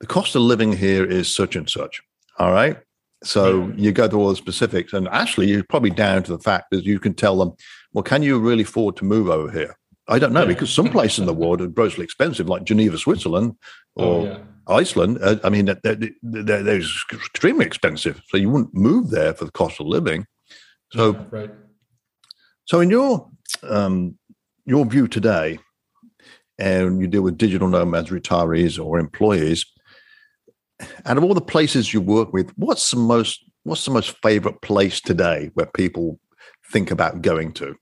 the 0.00 0.06
cost 0.06 0.34
of 0.34 0.42
living 0.42 0.72
here 0.72 1.04
is 1.04 1.34
such 1.34 1.56
and 1.56 1.68
such. 1.68 2.00
All 2.38 2.52
right. 2.52 2.78
So 3.24 3.66
yeah. 3.68 3.74
you 3.76 3.92
go 3.92 4.08
through 4.08 4.20
all 4.20 4.30
the 4.30 4.36
specifics, 4.36 4.92
and 4.92 5.08
actually, 5.08 5.48
you're 5.48 5.64
probably 5.64 5.90
down 5.90 6.22
to 6.24 6.36
the 6.36 6.42
fact 6.42 6.66
that 6.70 6.84
you 6.84 7.00
can 7.00 7.14
tell 7.14 7.36
them, 7.36 7.52
well, 7.92 8.04
can 8.04 8.22
you 8.22 8.38
really 8.38 8.62
afford 8.62 8.96
to 8.98 9.04
move 9.04 9.28
over 9.28 9.50
here? 9.50 9.76
I 10.06 10.18
don't 10.18 10.32
know, 10.32 10.42
yeah. 10.42 10.46
because 10.46 10.72
some 10.72 10.88
places 10.88 11.18
in 11.18 11.26
the 11.26 11.34
world 11.34 11.60
are 11.60 11.66
grossly 11.66 12.04
expensive, 12.04 12.48
like 12.48 12.64
Geneva, 12.64 12.96
Switzerland, 12.96 13.56
oh, 13.96 14.04
or 14.04 14.20
oh, 14.20 14.24
yeah. 14.24 14.38
Iceland. 14.68 15.18
Uh, 15.20 15.36
I 15.42 15.50
mean, 15.50 15.66
they're, 15.66 15.96
they're, 15.96 16.62
they're, 16.62 16.80
extremely 16.80 17.66
expensive. 17.66 18.22
So 18.28 18.36
you 18.36 18.50
wouldn't 18.50 18.74
move 18.74 19.10
there 19.10 19.34
for 19.34 19.44
the 19.44 19.50
cost 19.50 19.80
of 19.80 19.86
living. 19.86 20.26
So, 20.92 21.26
right. 21.30 21.50
So, 22.66 22.80
in 22.80 22.90
your 22.90 23.28
um, 23.62 24.18
your 24.64 24.84
view 24.84 25.08
today, 25.08 25.58
and 26.58 27.00
you 27.00 27.06
deal 27.06 27.22
with 27.22 27.38
digital 27.38 27.68
nomads, 27.68 28.10
retirees, 28.10 28.82
or 28.82 28.98
employees, 28.98 29.64
out 31.04 31.16
of 31.18 31.24
all 31.24 31.34
the 31.34 31.40
places 31.40 31.92
you 31.92 32.00
work 32.00 32.32
with, 32.32 32.52
what's 32.56 32.90
the 32.90 32.96
most 32.96 33.44
what's 33.64 33.84
the 33.84 33.90
most 33.90 34.16
favorite 34.22 34.62
place 34.62 35.00
today 35.00 35.50
where 35.54 35.66
people 35.66 36.18
think 36.70 36.90
about 36.90 37.20
going 37.20 37.52
to? 37.52 37.76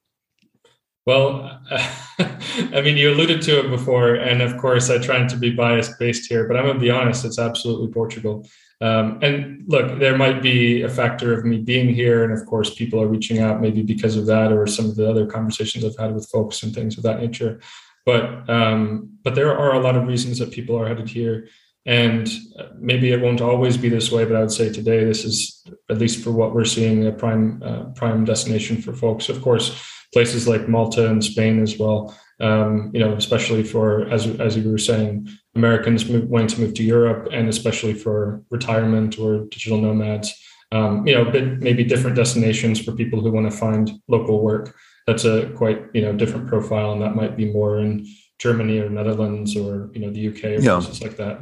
Well, 1.04 1.60
I 1.70 2.80
mean, 2.82 2.96
you 2.96 3.12
alluded 3.12 3.40
to 3.42 3.60
it 3.60 3.70
before, 3.70 4.14
and 4.14 4.42
of 4.42 4.56
course, 4.56 4.90
I 4.90 4.98
try 4.98 5.24
to 5.24 5.36
be 5.36 5.50
bias 5.50 5.94
based 5.98 6.28
here, 6.28 6.48
but 6.48 6.56
I'm 6.56 6.66
gonna 6.66 6.80
be 6.80 6.90
honest, 6.90 7.24
it's 7.24 7.38
absolutely 7.38 7.92
Portugal. 7.92 8.46
Um, 8.80 9.18
and 9.22 9.64
look, 9.66 9.98
there 9.98 10.18
might 10.18 10.42
be 10.42 10.82
a 10.82 10.88
factor 10.88 11.32
of 11.32 11.44
me 11.44 11.58
being 11.58 11.88
here, 11.88 12.24
and 12.24 12.32
of 12.32 12.46
course, 12.46 12.74
people 12.74 13.00
are 13.00 13.08
reaching 13.08 13.38
out 13.38 13.60
maybe 13.60 13.82
because 13.82 14.16
of 14.16 14.26
that, 14.26 14.52
or 14.52 14.66
some 14.66 14.86
of 14.86 14.96
the 14.96 15.08
other 15.08 15.26
conversations 15.26 15.84
I've 15.84 15.96
had 15.96 16.14
with 16.14 16.28
folks 16.28 16.62
and 16.62 16.74
things 16.74 16.96
of 16.96 17.04
that 17.04 17.20
nature. 17.20 17.60
But 18.04 18.48
um, 18.48 19.18
but 19.24 19.34
there 19.34 19.56
are 19.56 19.74
a 19.74 19.80
lot 19.80 19.96
of 19.96 20.06
reasons 20.06 20.38
that 20.38 20.52
people 20.52 20.78
are 20.78 20.88
headed 20.88 21.08
here. 21.08 21.48
And 21.86 22.28
maybe 22.76 23.12
it 23.12 23.20
won't 23.20 23.40
always 23.40 23.76
be 23.76 23.88
this 23.88 24.10
way, 24.10 24.24
but 24.24 24.34
I 24.34 24.40
would 24.40 24.50
say 24.50 24.72
today 24.72 25.04
this 25.04 25.24
is 25.24 25.64
at 25.88 25.98
least 25.98 26.22
for 26.22 26.32
what 26.32 26.52
we're 26.52 26.64
seeing 26.64 27.06
a 27.06 27.12
prime 27.12 27.62
uh, 27.62 27.84
prime 27.94 28.24
destination 28.24 28.82
for 28.82 28.92
folks. 28.92 29.28
Of 29.28 29.40
course, 29.40 29.80
places 30.16 30.48
like 30.48 30.66
Malta 30.66 31.10
and 31.10 31.22
Spain 31.22 31.62
as 31.62 31.78
well. 31.78 32.00
Um, 32.40 32.90
you 32.94 33.00
know, 33.00 33.12
especially 33.24 33.62
for 33.72 33.86
as 34.16 34.22
as 34.46 34.56
you 34.56 34.70
were 34.70 34.86
saying, 34.90 35.28
Americans 35.54 36.08
move, 36.08 36.24
wanting 36.32 36.52
to 36.54 36.60
move 36.62 36.74
to 36.76 36.82
Europe, 36.82 37.28
and 37.36 37.46
especially 37.50 37.92
for 38.04 38.16
retirement 38.50 39.18
or 39.18 39.30
digital 39.54 39.78
nomads. 39.78 40.28
Um, 40.72 41.06
you 41.06 41.14
know, 41.14 41.24
bit, 41.30 41.46
maybe 41.68 41.84
different 41.84 42.16
destinations 42.16 42.76
for 42.80 42.92
people 42.92 43.20
who 43.20 43.30
want 43.30 43.46
to 43.50 43.56
find 43.64 43.84
local 44.08 44.36
work. 44.42 44.74
That's 45.06 45.26
a 45.26 45.50
quite 45.60 45.78
you 45.96 46.02
know 46.04 46.14
different 46.22 46.48
profile, 46.48 46.92
and 46.92 47.02
that 47.02 47.14
might 47.20 47.34
be 47.36 47.52
more 47.58 47.74
in 47.86 47.90
Germany 48.38 48.76
or 48.82 48.88
Netherlands 48.88 49.50
or 49.54 49.90
you 49.94 50.00
know 50.00 50.10
the 50.16 50.24
UK 50.30 50.44
or 50.44 50.60
yeah. 50.66 50.78
places 50.80 51.02
like 51.02 51.16
that. 51.18 51.36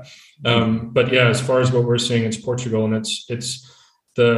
Um, 0.45 0.91
but 0.97 1.13
yeah, 1.13 1.29
as 1.29 1.41
far 1.41 1.61
as 1.61 1.71
what 1.71 1.85
we're 1.85 2.07
seeing, 2.09 2.25
it's 2.25 2.41
Portugal, 2.51 2.85
and 2.87 2.95
it's 3.01 3.15
it's 3.35 3.49
the 4.17 4.35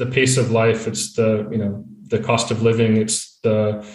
the 0.00 0.06
pace 0.16 0.38
of 0.42 0.50
life. 0.50 0.88
It's 0.90 1.12
the 1.18 1.30
you 1.52 1.60
know 1.62 1.84
the 2.12 2.20
cost 2.20 2.50
of 2.50 2.62
living. 2.62 2.96
It's 2.96 3.33
the 3.44 3.86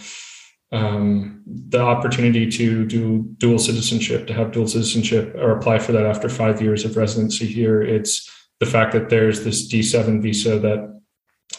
um, 0.71 1.41
the 1.45 1.81
opportunity 1.81 2.49
to 2.49 2.85
do 2.85 3.25
dual 3.37 3.59
citizenship, 3.59 4.27
to 4.27 4.33
have 4.33 4.51
dual 4.51 4.67
citizenship, 4.67 5.33
or 5.35 5.51
apply 5.51 5.79
for 5.79 5.91
that 5.93 6.05
after 6.05 6.29
five 6.29 6.61
years 6.61 6.85
of 6.85 6.95
residency 6.95 7.47
here. 7.47 7.81
It's 7.81 8.29
the 8.59 8.65
fact 8.67 8.93
that 8.93 9.09
there's 9.09 9.43
this 9.43 9.71
D7 9.71 10.21
visa 10.21 10.59
that 10.59 11.01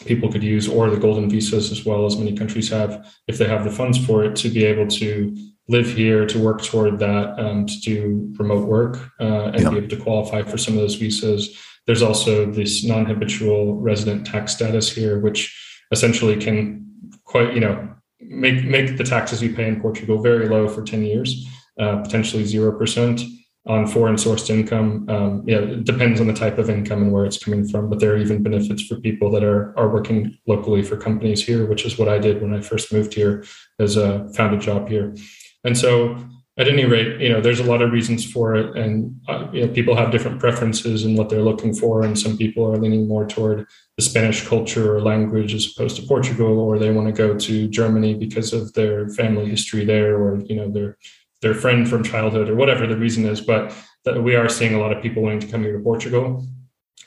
people 0.05 0.31
could 0.31 0.43
use, 0.43 0.67
or 0.67 0.89
the 0.89 0.97
golden 0.97 1.29
visas 1.29 1.71
as 1.71 1.85
well 1.85 2.05
as 2.05 2.17
many 2.17 2.35
countries 2.35 2.69
have, 2.69 3.05
if 3.27 3.37
they 3.37 3.47
have 3.47 3.65
the 3.65 3.71
funds 3.71 4.03
for 4.05 4.23
it, 4.23 4.35
to 4.37 4.49
be 4.49 4.63
able 4.63 4.87
to 4.87 5.35
live 5.67 5.87
here 5.87 6.25
to 6.25 6.39
work 6.39 6.61
toward 6.63 6.99
that 6.99 7.39
um, 7.39 7.65
to 7.65 7.79
do 7.81 8.33
remote 8.37 8.67
work 8.67 8.97
uh, 9.19 9.51
and 9.53 9.61
yeah. 9.61 9.69
be 9.69 9.77
able 9.77 9.87
to 9.87 9.97
qualify 9.97 10.41
for 10.41 10.57
some 10.57 10.73
of 10.73 10.79
those 10.79 10.95
visas. 10.95 11.57
There's 11.87 12.01
also 12.01 12.49
this 12.49 12.83
non-habitual 12.83 13.75
resident 13.79 14.25
tax 14.25 14.53
status 14.53 14.91
here, 14.91 15.19
which 15.19 15.53
essentially 15.91 16.37
can 16.37 16.90
quite 17.31 17.53
you 17.53 17.61
know 17.61 17.89
make 18.19 18.63
make 18.65 18.97
the 18.97 19.03
taxes 19.03 19.41
you 19.41 19.55
pay 19.55 19.67
in 19.67 19.81
Portugal 19.81 20.21
very 20.21 20.47
low 20.47 20.67
for 20.67 20.83
10 20.83 21.03
years, 21.03 21.47
uh, 21.79 21.97
potentially 21.97 22.45
zero 22.45 22.77
percent 22.77 23.21
on 23.67 23.87
foreign 23.87 24.15
sourced 24.15 24.49
income. 24.49 25.07
Um, 25.07 25.43
yeah, 25.47 25.59
it 25.59 25.83
depends 25.83 26.19
on 26.19 26.27
the 26.27 26.33
type 26.33 26.57
of 26.57 26.69
income 26.69 27.03
and 27.03 27.11
where 27.11 27.25
it's 27.25 27.43
coming 27.43 27.67
from, 27.67 27.89
but 27.89 27.99
there 27.99 28.13
are 28.13 28.17
even 28.17 28.43
benefits 28.43 28.83
for 28.83 28.95
people 28.99 29.31
that 29.31 29.43
are 29.43 29.77
are 29.77 29.89
working 29.89 30.37
locally 30.47 30.83
for 30.83 30.97
companies 30.97 31.45
here, 31.45 31.65
which 31.65 31.85
is 31.85 31.97
what 31.97 32.09
I 32.09 32.19
did 32.19 32.41
when 32.41 32.53
I 32.53 32.61
first 32.61 32.91
moved 32.93 33.13
here 33.13 33.45
as 33.79 33.97
a 33.97 34.29
found 34.33 34.55
a 34.55 34.59
job 34.59 34.89
here. 34.89 35.15
And 35.63 35.77
so, 35.77 36.17
at 36.61 36.67
any 36.67 36.85
rate, 36.85 37.19
you 37.19 37.29
know, 37.29 37.41
there's 37.41 37.59
a 37.59 37.63
lot 37.63 37.81
of 37.81 37.91
reasons 37.91 38.29
for 38.29 38.55
it, 38.55 38.77
and 38.77 39.19
uh, 39.27 39.47
you 39.51 39.65
know, 39.65 39.73
people 39.73 39.95
have 39.95 40.11
different 40.11 40.39
preferences 40.39 41.03
in 41.03 41.15
what 41.15 41.29
they're 41.29 41.41
looking 41.41 41.73
for, 41.73 42.03
and 42.03 42.17
some 42.17 42.37
people 42.37 42.63
are 42.65 42.77
leaning 42.77 43.07
more 43.07 43.25
toward 43.25 43.65
the 43.97 44.03
Spanish 44.03 44.47
culture 44.47 44.95
or 44.95 45.01
language 45.01 45.55
as 45.55 45.73
opposed 45.75 45.95
to 45.97 46.03
Portugal, 46.03 46.59
or 46.59 46.77
they 46.77 46.91
want 46.91 47.07
to 47.07 47.13
go 47.13 47.37
to 47.37 47.67
Germany 47.67 48.13
because 48.13 48.53
of 48.53 48.71
their 48.73 49.09
family 49.09 49.49
history 49.49 49.83
there, 49.83 50.15
or 50.15 50.39
you 50.41 50.55
know, 50.55 50.69
their 50.69 50.97
their 51.41 51.55
friend 51.55 51.89
from 51.89 52.03
childhood, 52.03 52.47
or 52.47 52.55
whatever 52.55 52.85
the 52.85 52.97
reason 52.97 53.25
is. 53.25 53.41
But 53.41 53.73
we 54.21 54.35
are 54.35 54.47
seeing 54.47 54.75
a 54.75 54.79
lot 54.79 54.95
of 54.95 55.01
people 55.01 55.23
wanting 55.23 55.39
to 55.39 55.47
come 55.47 55.63
here 55.63 55.77
to 55.77 55.83
Portugal 55.83 56.45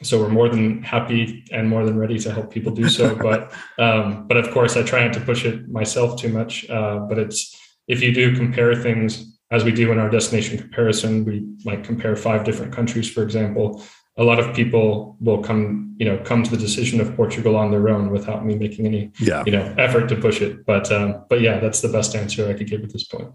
so 0.03 0.21
we're 0.21 0.29
more 0.29 0.49
than 0.49 0.83
happy 0.83 1.45
and 1.53 1.69
more 1.69 1.85
than 1.85 1.97
ready 1.97 2.19
to 2.19 2.33
help 2.33 2.51
people 2.53 2.73
do 2.73 2.89
so 2.89 3.15
but 3.29 3.53
um, 3.79 4.27
but 4.27 4.37
of 4.37 4.51
course 4.51 4.77
i 4.77 4.83
try 4.83 5.05
not 5.05 5.15
to 5.15 5.21
push 5.21 5.45
it 5.45 5.69
myself 5.69 6.21
too 6.21 6.29
much 6.29 6.69
uh, 6.69 6.99
but 6.99 7.19
it's 7.19 7.57
if 7.87 8.03
you 8.03 8.13
do 8.13 8.35
compare 8.35 8.75
things 8.75 9.34
as 9.55 9.65
we 9.65 9.73
do 9.73 9.93
in 9.93 9.99
our 9.99 10.11
destination 10.11 10.59
comparison, 10.59 11.25
we 11.25 11.47
might 11.65 11.85
compare 11.85 12.17
five 12.17 12.45
different 12.45 12.73
countries, 12.73 13.09
for 13.09 13.23
example. 13.23 13.83
A 14.17 14.25
lot 14.25 14.39
of 14.41 14.55
people 14.55 15.17
will 15.21 15.43
come, 15.43 15.95
you 15.99 16.07
know, 16.07 16.19
come 16.19 16.43
to 16.43 16.51
the 16.51 16.57
decision 16.57 17.01
of 17.01 17.15
Portugal 17.15 17.57
on 17.57 17.71
their 17.71 17.89
own 17.89 18.11
without 18.11 18.45
me 18.45 18.57
making 18.57 18.87
any, 18.87 19.13
yeah. 19.21 19.43
you 19.47 19.53
know, 19.53 19.75
effort 19.79 20.09
to 20.09 20.17
push 20.17 20.41
it. 20.41 20.67
But, 20.67 20.91
um, 20.91 21.25
but 21.29 21.41
yeah, 21.41 21.61
that's 21.61 21.81
the 21.81 21.89
best 21.89 22.17
answer 22.17 22.49
I 22.49 22.55
could 22.55 22.69
give 22.69 22.83
at 22.83 22.93
this 22.93 23.05
point. 23.05 23.29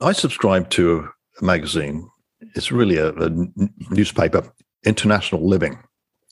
I 0.00 0.12
subscribe 0.12 0.68
to 0.70 1.08
a 1.40 1.44
magazine. 1.44 2.08
It's 2.54 2.70
really 2.70 2.98
a, 2.98 3.10
a 3.10 3.30
newspaper, 3.90 4.52
International 4.84 5.46
Living, 5.46 5.78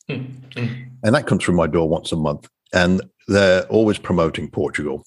mm-hmm. 0.08 0.84
and 1.02 1.14
that 1.14 1.26
comes 1.26 1.44
through 1.44 1.56
my 1.56 1.66
door 1.66 1.88
once 1.88 2.12
a 2.12 2.16
month. 2.16 2.48
And 2.72 3.02
they're 3.28 3.64
always 3.66 3.98
promoting 3.98 4.50
Portugal 4.50 5.04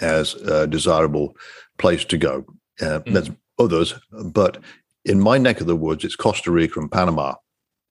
as 0.00 0.34
a 0.34 0.66
desirable 0.66 1.36
place 1.78 2.04
to 2.06 2.18
go. 2.18 2.44
Uh, 2.80 3.00
mm. 3.00 3.12
There's 3.12 3.30
others, 3.58 3.94
but 4.10 4.58
in 5.04 5.20
my 5.20 5.38
neck 5.38 5.60
of 5.60 5.66
the 5.66 5.76
woods, 5.76 6.04
it's 6.04 6.16
Costa 6.16 6.50
Rica 6.50 6.80
and 6.80 6.90
Panama, 6.90 7.34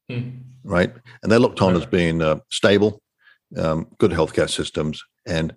mm. 0.09 0.39
right? 0.63 0.93
And 1.21 1.31
they're 1.31 1.39
looked 1.39 1.61
on 1.61 1.75
as 1.75 1.85
being 1.85 2.21
uh, 2.21 2.39
stable, 2.49 3.01
um, 3.57 3.87
good 3.97 4.11
healthcare 4.11 4.49
systems, 4.49 5.03
and 5.25 5.55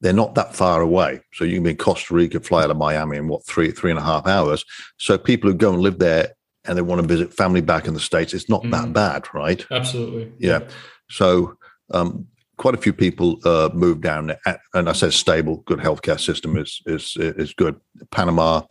they're 0.00 0.12
not 0.12 0.34
that 0.34 0.54
far 0.54 0.80
away. 0.80 1.20
So 1.32 1.44
you 1.44 1.54
can 1.54 1.62
be 1.62 1.70
in 1.70 1.76
Costa 1.76 2.14
Rica, 2.14 2.40
fly 2.40 2.64
out 2.64 2.70
of 2.70 2.76
Miami 2.76 3.16
in 3.16 3.28
what 3.28 3.46
three 3.46 3.70
three 3.70 3.90
and 3.90 3.98
a 3.98 4.02
half 4.02 4.26
hours. 4.26 4.64
So 4.98 5.16
people 5.16 5.50
who 5.50 5.56
go 5.56 5.72
and 5.72 5.82
live 5.82 5.98
there 5.98 6.32
and 6.66 6.76
they 6.76 6.82
want 6.82 7.00
to 7.00 7.06
visit 7.06 7.32
family 7.32 7.60
back 7.60 7.86
in 7.86 7.94
the 7.94 8.00
states, 8.00 8.34
it's 8.34 8.48
not 8.48 8.62
mm. 8.62 8.70
that 8.72 8.92
bad, 8.92 9.26
right? 9.32 9.64
Absolutely. 9.70 10.32
Yeah. 10.38 10.68
So 11.10 11.56
um, 11.92 12.26
quite 12.56 12.74
a 12.74 12.78
few 12.78 12.92
people 12.92 13.38
uh, 13.44 13.70
moved 13.72 14.02
down 14.02 14.26
there, 14.28 14.60
and 14.74 14.88
I 14.88 14.92
said 14.92 15.12
stable, 15.12 15.58
good 15.66 15.78
healthcare 15.78 16.20
system 16.20 16.56
is 16.56 16.80
is 16.86 17.16
is 17.18 17.52
good. 17.54 17.80
Panama, 18.10 18.62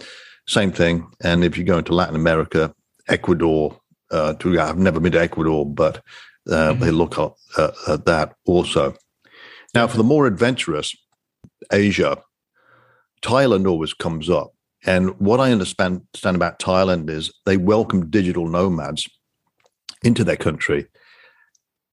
same 0.47 0.71
thing. 0.71 1.07
And 1.23 1.43
if 1.43 1.57
you 1.57 1.63
go 1.63 1.77
into 1.77 1.93
Latin 1.93 2.15
America, 2.15 2.73
Ecuador, 3.07 3.79
uh, 4.11 4.33
to, 4.35 4.59
I've 4.59 4.77
never 4.77 4.99
been 4.99 5.11
to 5.13 5.21
Ecuador, 5.21 5.65
but 5.65 5.97
uh, 6.49 6.51
mm-hmm. 6.51 6.83
they 6.83 6.91
look 6.91 7.17
at, 7.17 7.31
uh, 7.57 7.71
at 7.87 8.05
that 8.05 8.35
also. 8.45 8.95
Now, 9.73 9.87
for 9.87 9.97
the 9.97 10.03
more 10.03 10.27
adventurous, 10.27 10.95
Asia, 11.71 12.21
Thailand 13.21 13.67
always 13.67 13.93
comes 13.93 14.29
up. 14.29 14.51
And 14.85 15.17
what 15.19 15.39
I 15.39 15.51
understand, 15.51 16.01
understand 16.13 16.35
about 16.35 16.59
Thailand 16.59 17.09
is 17.09 17.33
they 17.45 17.57
welcome 17.57 18.09
digital 18.09 18.47
nomads 18.47 19.07
into 20.03 20.23
their 20.23 20.35
country. 20.35 20.87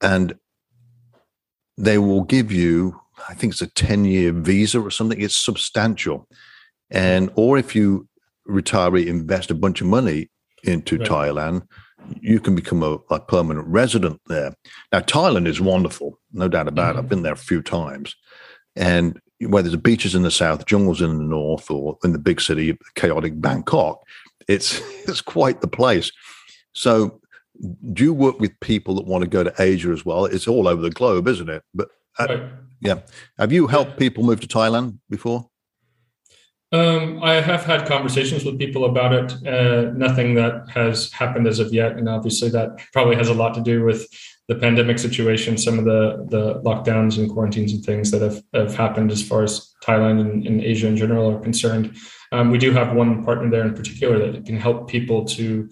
And 0.03 0.35
they 1.81 1.99
will 1.99 2.23
give 2.23 2.53
you, 2.53 3.01
I 3.29 3.35
think 3.35 3.53
it's 3.53 3.63
a 3.63 3.67
10 3.67 4.05
year 4.05 4.33
visa 4.33 4.81
or 4.81 4.91
something. 4.91 5.21
It's 5.21 5.37
substantial. 5.37 6.29
And, 6.91 7.31
or 7.35 7.57
if 7.57 7.75
you 7.75 8.09
retiree 8.49 9.07
invest 9.07 9.51
a 9.51 9.55
bunch 9.55 9.81
of 9.81 9.87
money 9.87 10.31
into 10.65 10.99
right. 10.99 11.09
Thailand, 11.09 11.67
you 12.21 12.41
can 12.41 12.55
become 12.55 12.83
a, 12.83 12.99
a, 13.11 13.21
permanent 13.21 13.67
resident 13.67 14.21
there. 14.27 14.55
Now, 14.93 15.01
Thailand 15.01 15.47
is 15.47 15.61
wonderful, 15.61 16.19
no 16.33 16.49
doubt 16.49 16.69
about 16.69 16.91
mm-hmm. 16.91 16.99
it. 16.99 17.03
I've 17.03 17.09
been 17.09 17.23
there 17.23 17.33
a 17.33 17.37
few 17.37 17.63
times. 17.63 18.17
And 18.77 19.21
whether 19.47 19.69
it's 19.69 19.77
beaches 19.77 20.15
in 20.15 20.23
the 20.23 20.31
south, 20.31 20.67
jungles 20.67 21.01
in 21.01 21.17
the 21.17 21.25
north, 21.25 21.71
or 21.71 21.99
in 22.05 22.13
the 22.13 22.19
big 22.19 22.41
city, 22.41 22.77
chaotic 22.95 23.41
Bangkok, 23.41 24.03
it's 24.49 24.81
it's 25.09 25.21
quite 25.21 25.61
the 25.61 25.69
place. 25.69 26.11
So 26.73 27.21
do 27.93 28.05
you 28.05 28.15
work 28.15 28.41
with 28.41 28.59
people 28.61 28.95
that 28.95 29.07
want 29.07 29.23
to 29.23 29.31
go 29.31 29.45
to 29.45 29.55
Asia 29.59 29.91
as 29.91 30.05
well? 30.05 30.25
It's 30.25 30.49
all 30.49 30.67
over 30.67 30.81
the 30.81 30.91
globe, 30.91 31.29
isn't 31.29 31.49
it? 31.49 31.63
But 31.75 31.89
uh, 32.19 32.27
right. 32.29 32.43
yeah, 32.81 33.01
have 33.39 33.53
you 33.53 33.67
helped 33.67 33.99
people 33.99 34.25
move 34.25 34.41
to 34.41 34.49
Thailand 34.49 34.99
before? 35.09 35.49
Um, 36.73 37.21
I 37.23 37.35
have 37.35 37.65
had 37.65 37.89
conversations 37.89 38.45
with 38.45 38.59
people 38.59 38.85
about 38.85 39.13
it. 39.13 39.47
Uh, 39.47 39.91
nothing 39.93 40.35
that 40.35 40.69
has 40.73 41.11
happened 41.13 41.49
as 41.49 41.59
of 41.59 41.75
yet, 41.75 41.97
and 41.97 42.09
obviously 42.09 42.49
that 42.51 42.81
probably 42.93 43.17
has 43.17 43.29
a 43.29 43.35
lot 43.35 43.55
to 43.55 43.61
do 43.61 43.85
with 43.85 44.07
the 44.47 44.55
pandemic 44.55 44.99
situation, 44.99 45.59
some 45.59 45.79
of 45.79 45.85
the 45.85 46.27
the 46.29 46.61
lockdowns 46.63 47.19
and 47.19 47.31
quarantines 47.31 47.73
and 47.73 47.85
things 47.85 48.11
that 48.11 48.23
have, 48.23 48.43
have 48.55 48.75
happened 48.75 49.11
as 49.11 49.23
far 49.23 49.43
as 49.43 49.73
Thailand 49.85 50.21
and, 50.21 50.47
and 50.47 50.61
Asia 50.63 50.87
in 50.87 50.97
general 50.97 51.31
are 51.31 51.41
concerned. 51.41 51.97
Um, 52.33 52.51
we 52.51 52.59
do 52.59 52.73
have 52.73 52.95
one 52.95 53.25
partner 53.25 53.51
there 53.51 53.65
in 53.65 53.75
particular 53.75 54.31
that 54.31 54.47
can 54.47 54.57
help 54.57 54.89
people 54.89 55.25
to 55.27 55.69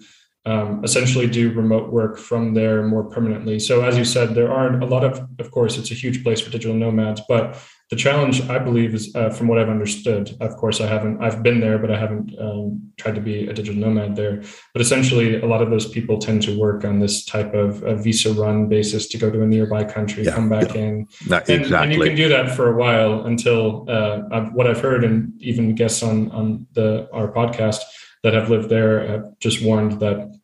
um, 0.49 0.83
essentially 0.83 1.27
do 1.27 1.51
remote 1.51 1.91
work 1.91 2.17
from 2.17 2.53
there 2.55 2.81
more 2.81 3.03
permanently. 3.03 3.59
So, 3.59 3.83
as 3.83 3.97
you 3.97 4.05
said, 4.05 4.33
there 4.33 4.51
are 4.51 4.79
a 4.79 4.85
lot 4.85 5.03
of, 5.03 5.13
of 5.37 5.51
course, 5.51 5.77
it's 5.77 5.91
a 5.91 5.93
huge 5.93 6.23
place 6.23 6.41
for 6.41 6.49
digital 6.49 6.75
nomads, 6.75 7.21
but 7.29 7.61
the 7.91 7.95
challenge, 7.95 8.41
I 8.49 8.57
believe, 8.59 8.93
is 8.93 9.15
uh, 9.15 9.29
from 9.29 9.47
what 9.47 9.59
I've 9.59 9.69
understood. 9.69 10.35
Of 10.39 10.57
course, 10.57 10.81
I 10.81 10.87
haven't, 10.87 11.21
I've 11.23 11.41
been 11.43 11.59
there, 11.59 11.77
but 11.77 11.91
I 11.91 11.99
haven't 11.99 12.35
um, 12.39 12.91
tried 12.97 13.15
to 13.15 13.21
be 13.21 13.47
a 13.47 13.53
digital 13.53 13.79
nomad 13.79 14.15
there. 14.15 14.43
But 14.73 14.81
essentially, 14.81 15.41
a 15.41 15.45
lot 15.45 15.61
of 15.61 15.69
those 15.69 15.87
people 15.87 16.17
tend 16.17 16.41
to 16.43 16.57
work 16.57 16.83
on 16.83 16.99
this 16.99 17.25
type 17.25 17.53
of 17.53 17.81
visa 18.03 18.33
run 18.33 18.67
basis 18.69 19.07
to 19.09 19.17
go 19.17 19.29
to 19.29 19.41
a 19.43 19.47
nearby 19.47 19.83
country, 19.83 20.23
yeah, 20.23 20.33
come 20.33 20.49
back 20.49 20.73
yeah. 20.73 20.81
in, 20.81 21.07
Not 21.27 21.49
and, 21.49 21.61
exactly. 21.61 21.83
and 21.83 21.93
you 21.93 22.03
can 22.03 22.15
do 22.15 22.29
that 22.29 22.55
for 22.55 22.73
a 22.73 22.75
while 22.75 23.25
until 23.25 23.85
uh, 23.89 24.21
I've, 24.31 24.53
what 24.53 24.67
I've 24.67 24.81
heard, 24.81 25.03
and 25.03 25.39
even 25.41 25.75
guests 25.75 26.01
on 26.03 26.31
on 26.31 26.67
the 26.73 27.07
our 27.11 27.31
podcast 27.31 27.81
that 28.23 28.33
have 28.33 28.49
lived 28.49 28.69
there 28.69 29.07
have 29.07 29.39
just 29.39 29.63
warned 29.63 29.99
that 29.99 30.38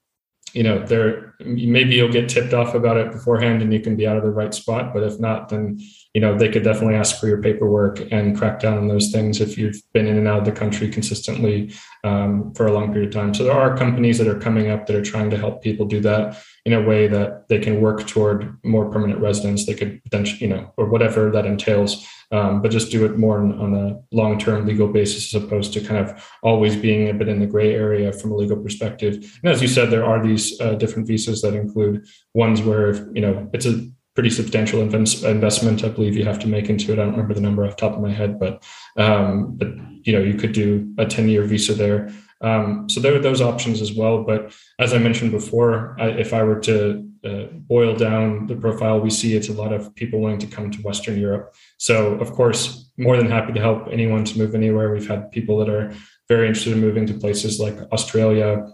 you 0.56 0.64
know 0.64 0.84
there 0.86 1.36
maybe 1.42 1.96
you'll 1.96 2.12
get 2.12 2.30
tipped 2.30 2.54
off 2.54 2.74
about 2.74 2.98
it 2.98 3.12
beforehand 3.12 3.62
and 3.62 3.74
you 3.74 3.80
can 3.80 3.96
be 3.96 4.08
out 4.08 4.18
of 4.18 4.24
the 4.24 4.30
right 4.30 4.54
spot 4.54 4.94
but 4.94 5.04
if 5.04 5.20
not 5.20 5.50
then 5.50 5.78
you 6.16 6.22
know 6.22 6.38
they 6.38 6.48
could 6.48 6.64
definitely 6.64 6.96
ask 6.96 7.20
for 7.20 7.28
your 7.28 7.42
paperwork 7.42 8.00
and 8.10 8.38
crack 8.38 8.62
down 8.62 8.78
on 8.78 8.88
those 8.88 9.12
things 9.12 9.42
if 9.42 9.58
you've 9.58 9.82
been 9.94 10.08
in 10.08 10.18
and 10.18 10.30
out 10.30 10.40
of 10.40 10.46
the 10.46 10.52
country 10.52 10.90
consistently 10.90 11.74
um, 12.06 12.54
for 12.54 12.68
a 12.68 12.72
long 12.72 12.94
period 12.94 13.10
of 13.10 13.14
time. 13.14 13.34
So 13.34 13.44
there 13.44 13.54
are 13.54 13.76
companies 13.76 14.18
that 14.20 14.28
are 14.28 14.40
coming 14.40 14.70
up 14.70 14.88
that 14.88 14.96
are 14.96 15.04
trying 15.04 15.30
to 15.32 15.38
help 15.38 15.62
people 15.62 15.86
do 15.86 16.00
that 16.02 16.42
in 16.66 16.72
a 16.72 16.82
way 16.82 17.08
that 17.08 17.50
they 17.50 17.60
can 17.60 17.82
work 17.82 18.08
toward 18.08 18.58
more 18.64 18.90
permanent 18.90 19.20
residence 19.20 19.66
they 19.66 19.74
could 19.74 20.02
potentially 20.04 20.40
you 20.42 20.48
know 20.48 20.74
or 20.78 20.86
whatever 20.86 21.30
that 21.32 21.46
entails 21.46 22.08
um, 22.32 22.62
but 22.62 22.72
just 22.72 22.92
do 22.92 23.06
it 23.06 23.18
more 23.18 23.40
on, 23.40 23.76
a 23.76 24.00
long-term 24.16 24.66
legal 24.66 24.88
basis 24.88 25.34
as 25.34 25.44
opposed 25.44 25.74
to 25.74 25.82
kind 25.82 26.08
of 26.08 26.32
always 26.42 26.76
being 26.76 27.10
a 27.10 27.14
bit 27.14 27.28
in 27.28 27.40
the 27.40 27.48
gray 27.48 27.74
area 27.74 28.12
from 28.14 28.32
a 28.32 28.36
legal 28.36 28.58
perspective. 28.58 29.16
And 29.44 29.52
as 29.52 29.62
you 29.62 29.68
said, 29.68 29.90
there 29.90 30.06
are 30.06 30.24
these 30.24 30.60
uh, 30.62 30.76
different 30.76 31.08
visas 31.08 31.42
that 31.42 31.54
include 31.54 32.06
ones 32.34 32.62
where 32.62 33.12
you 33.14 33.22
know 33.22 33.50
it's 33.54 33.66
a 33.66 33.88
pretty 34.16 34.30
substantial 34.30 34.82
investment. 34.82 35.84
I 35.84 35.90
believe 35.90 36.16
you 36.16 36.24
have 36.24 36.40
to 36.40 36.48
make 36.48 36.70
into 36.70 36.94
it. 36.94 37.00
I 37.00 37.04
don't 37.04 37.12
remember 37.12 37.34
the 37.34 37.42
number 37.42 37.66
off 37.66 37.76
the 37.76 37.82
top 37.82 37.98
of 37.98 38.02
my 38.02 38.12
head, 38.12 38.40
but 38.40 38.64
um, 38.98 39.56
but 39.58 39.68
you 40.04 40.14
know 40.14 40.22
you 40.22 40.36
could 40.36 40.54
do 40.54 40.94
a 40.98 41.06
ten-year 41.06 41.44
visa 41.44 41.74
there. 41.74 42.12
Um, 42.42 42.90
so 42.90 43.00
there 43.00 43.16
are 43.16 43.20
those 43.20 43.42
options 43.42 43.82
as 43.82 43.94
well. 43.94 44.24
But 44.24 44.54
as 44.80 44.94
I 44.94 44.98
mentioned 45.00 45.32
before, 45.32 45.96
I, 46.00 46.10
if 46.10 46.34
I 46.34 46.44
were 46.44 46.60
to 46.62 47.10
uh, 47.26 47.46
boil 47.52 47.96
down 47.96 48.48
the 48.48 48.56
profile 48.56 49.00
we 49.00 49.10
see, 49.10 49.36
it's 49.36 49.50
a 49.50 49.54
lot 49.54 49.74
of 49.74 49.94
people 49.96 50.20
wanting 50.20 50.40
to 50.40 50.48
come 50.48 50.70
to 50.72 50.82
Western 50.82 51.20
Europe. 51.20 51.56
So, 51.78 52.14
of 52.16 52.32
course, 52.32 52.92
more 52.98 53.18
than 53.18 53.30
happy 53.30 53.54
to 53.54 53.60
help 53.60 53.88
anyone 53.92 54.24
to 54.26 54.38
move 54.38 54.56
anywhere. 54.56 54.94
We've 54.94 55.08
had 55.08 55.32
people 55.32 55.58
that 55.60 55.70
are 55.70 55.94
very 56.28 56.48
interested 56.48 56.74
in 56.74 56.82
moving 56.82 57.06
to 57.08 57.14
places 57.14 57.60
like 57.60 57.78
Australia, 57.92 58.68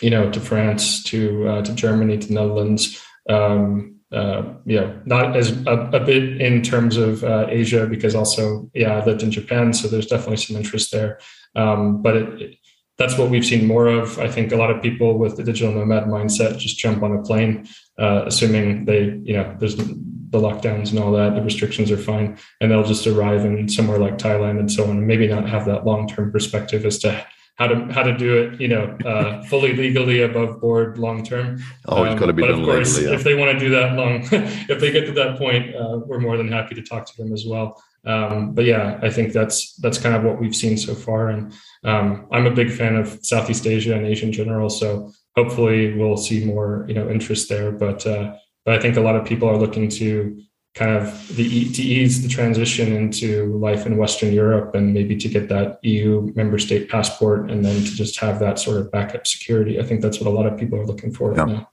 you 0.00 0.10
know, 0.10 0.30
to 0.30 0.40
France, 0.40 1.02
to 1.04 1.48
uh, 1.48 1.62
to 1.62 1.74
Germany, 1.74 2.18
to 2.18 2.32
Netherlands. 2.32 3.02
Um, 3.28 3.94
uh, 4.12 4.54
you 4.64 4.80
know, 4.80 5.00
not 5.06 5.36
as 5.36 5.50
a, 5.66 5.90
a, 5.92 5.98
bit 5.98 6.40
in 6.40 6.62
terms 6.62 6.96
of 6.96 7.24
uh, 7.24 7.46
Asia 7.48 7.84
because 7.84 8.14
also, 8.14 8.70
yeah, 8.72 8.96
I 8.96 9.04
lived 9.04 9.24
in 9.24 9.32
Japan, 9.32 9.72
so 9.72 9.88
there's 9.88 10.06
definitely 10.06 10.36
some 10.36 10.56
interest 10.56 10.92
there. 10.92 11.18
Um, 11.56 12.00
but 12.00 12.16
it, 12.16 12.42
it, 12.42 12.56
that's 12.96 13.18
what 13.18 13.30
we've 13.30 13.44
seen 13.44 13.66
more 13.66 13.88
of. 13.88 14.18
I 14.18 14.28
think 14.28 14.52
a 14.52 14.56
lot 14.56 14.70
of 14.70 14.82
people 14.82 15.18
with 15.18 15.36
the 15.36 15.42
digital 15.42 15.74
nomad 15.74 16.04
mindset 16.04 16.58
just 16.58 16.78
jump 16.78 17.02
on 17.02 17.16
a 17.16 17.22
plane, 17.22 17.66
uh, 17.98 18.24
assuming 18.26 18.84
they, 18.84 19.18
you 19.22 19.34
know, 19.36 19.56
there's 19.58 19.76
the 19.76 20.40
lockdowns 20.40 20.90
and 20.90 20.98
all 20.98 21.12
that, 21.12 21.34
the 21.34 21.42
restrictions 21.42 21.90
are 21.90 21.96
fine, 21.96 22.36
and 22.60 22.70
they'll 22.70 22.84
just 22.84 23.06
arrive 23.06 23.44
in 23.44 23.68
somewhere 23.68 23.98
like 23.98 24.18
Thailand 24.18 24.58
and 24.58 24.70
so 24.70 24.84
on, 24.84 24.90
and 24.90 25.06
maybe 25.06 25.26
not 25.26 25.48
have 25.48 25.64
that 25.66 25.84
long 25.84 26.08
term 26.08 26.30
perspective 26.32 26.84
as 26.84 26.98
to 26.98 27.24
how 27.56 27.68
to 27.68 27.92
how 27.92 28.02
to 28.02 28.16
do 28.16 28.36
it, 28.36 28.60
you 28.60 28.68
know, 28.68 28.96
uh, 29.06 29.42
fully 29.50 29.74
legally 29.74 30.22
above 30.22 30.60
board 30.60 30.98
long 30.98 31.24
term. 31.24 31.62
Oh, 31.86 32.02
it's 32.02 32.12
um, 32.12 32.18
got 32.18 32.26
to 32.26 32.32
be 32.32 32.42
but 32.42 32.48
done 32.48 32.60
of 32.60 32.66
course, 32.66 32.96
legally, 32.96 33.12
yeah. 33.12 33.18
if 33.18 33.24
they 33.24 33.34
want 33.34 33.52
to 33.52 33.58
do 33.58 33.70
that 33.70 33.94
long, 33.94 34.22
if 34.68 34.80
they 34.80 34.90
get 34.90 35.06
to 35.06 35.12
that 35.12 35.38
point, 35.38 35.74
uh, 35.74 36.00
we're 36.04 36.20
more 36.20 36.36
than 36.36 36.50
happy 36.50 36.74
to 36.74 36.82
talk 36.82 37.06
to 37.06 37.16
them 37.16 37.32
as 37.32 37.44
well. 37.46 37.80
Um, 38.06 38.54
but 38.54 38.64
yeah, 38.64 38.98
I 39.02 39.10
think 39.10 39.32
that's 39.32 39.74
that's 39.76 39.98
kind 39.98 40.14
of 40.14 40.22
what 40.22 40.40
we've 40.40 40.54
seen 40.54 40.76
so 40.76 40.94
far, 40.94 41.28
and 41.28 41.52
um, 41.84 42.26
I'm 42.32 42.46
a 42.46 42.50
big 42.50 42.70
fan 42.70 42.96
of 42.96 43.18
Southeast 43.24 43.66
Asia 43.66 43.94
and 43.94 44.06
Asia 44.06 44.26
in 44.26 44.32
general. 44.32 44.68
So 44.68 45.12
hopefully, 45.36 45.94
we'll 45.94 46.16
see 46.16 46.44
more 46.44 46.84
you 46.88 46.94
know 46.94 47.08
interest 47.08 47.48
there. 47.48 47.72
But 47.72 48.06
uh, 48.06 48.34
but 48.64 48.74
I 48.74 48.80
think 48.80 48.96
a 48.96 49.00
lot 49.00 49.16
of 49.16 49.24
people 49.24 49.48
are 49.48 49.56
looking 49.56 49.88
to 49.90 50.38
kind 50.74 50.96
of 50.96 51.36
the 51.36 51.72
to 51.72 51.82
ease 51.82 52.22
the 52.22 52.28
transition 52.28 52.92
into 52.92 53.56
life 53.58 53.86
in 53.86 53.96
Western 53.96 54.32
Europe 54.32 54.74
and 54.74 54.92
maybe 54.92 55.16
to 55.16 55.28
get 55.28 55.48
that 55.48 55.78
EU 55.82 56.32
member 56.34 56.58
state 56.58 56.88
passport 56.88 57.50
and 57.50 57.64
then 57.64 57.76
to 57.84 57.94
just 57.94 58.18
have 58.18 58.40
that 58.40 58.58
sort 58.58 58.78
of 58.78 58.90
backup 58.90 59.26
security. 59.26 59.80
I 59.80 59.84
think 59.84 60.00
that's 60.00 60.20
what 60.20 60.26
a 60.26 60.34
lot 60.34 60.46
of 60.46 60.58
people 60.58 60.78
are 60.78 60.86
looking 60.86 61.12
for 61.12 61.34
yeah, 61.34 61.44
now. 61.44 61.70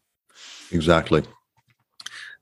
Exactly. 0.71 1.23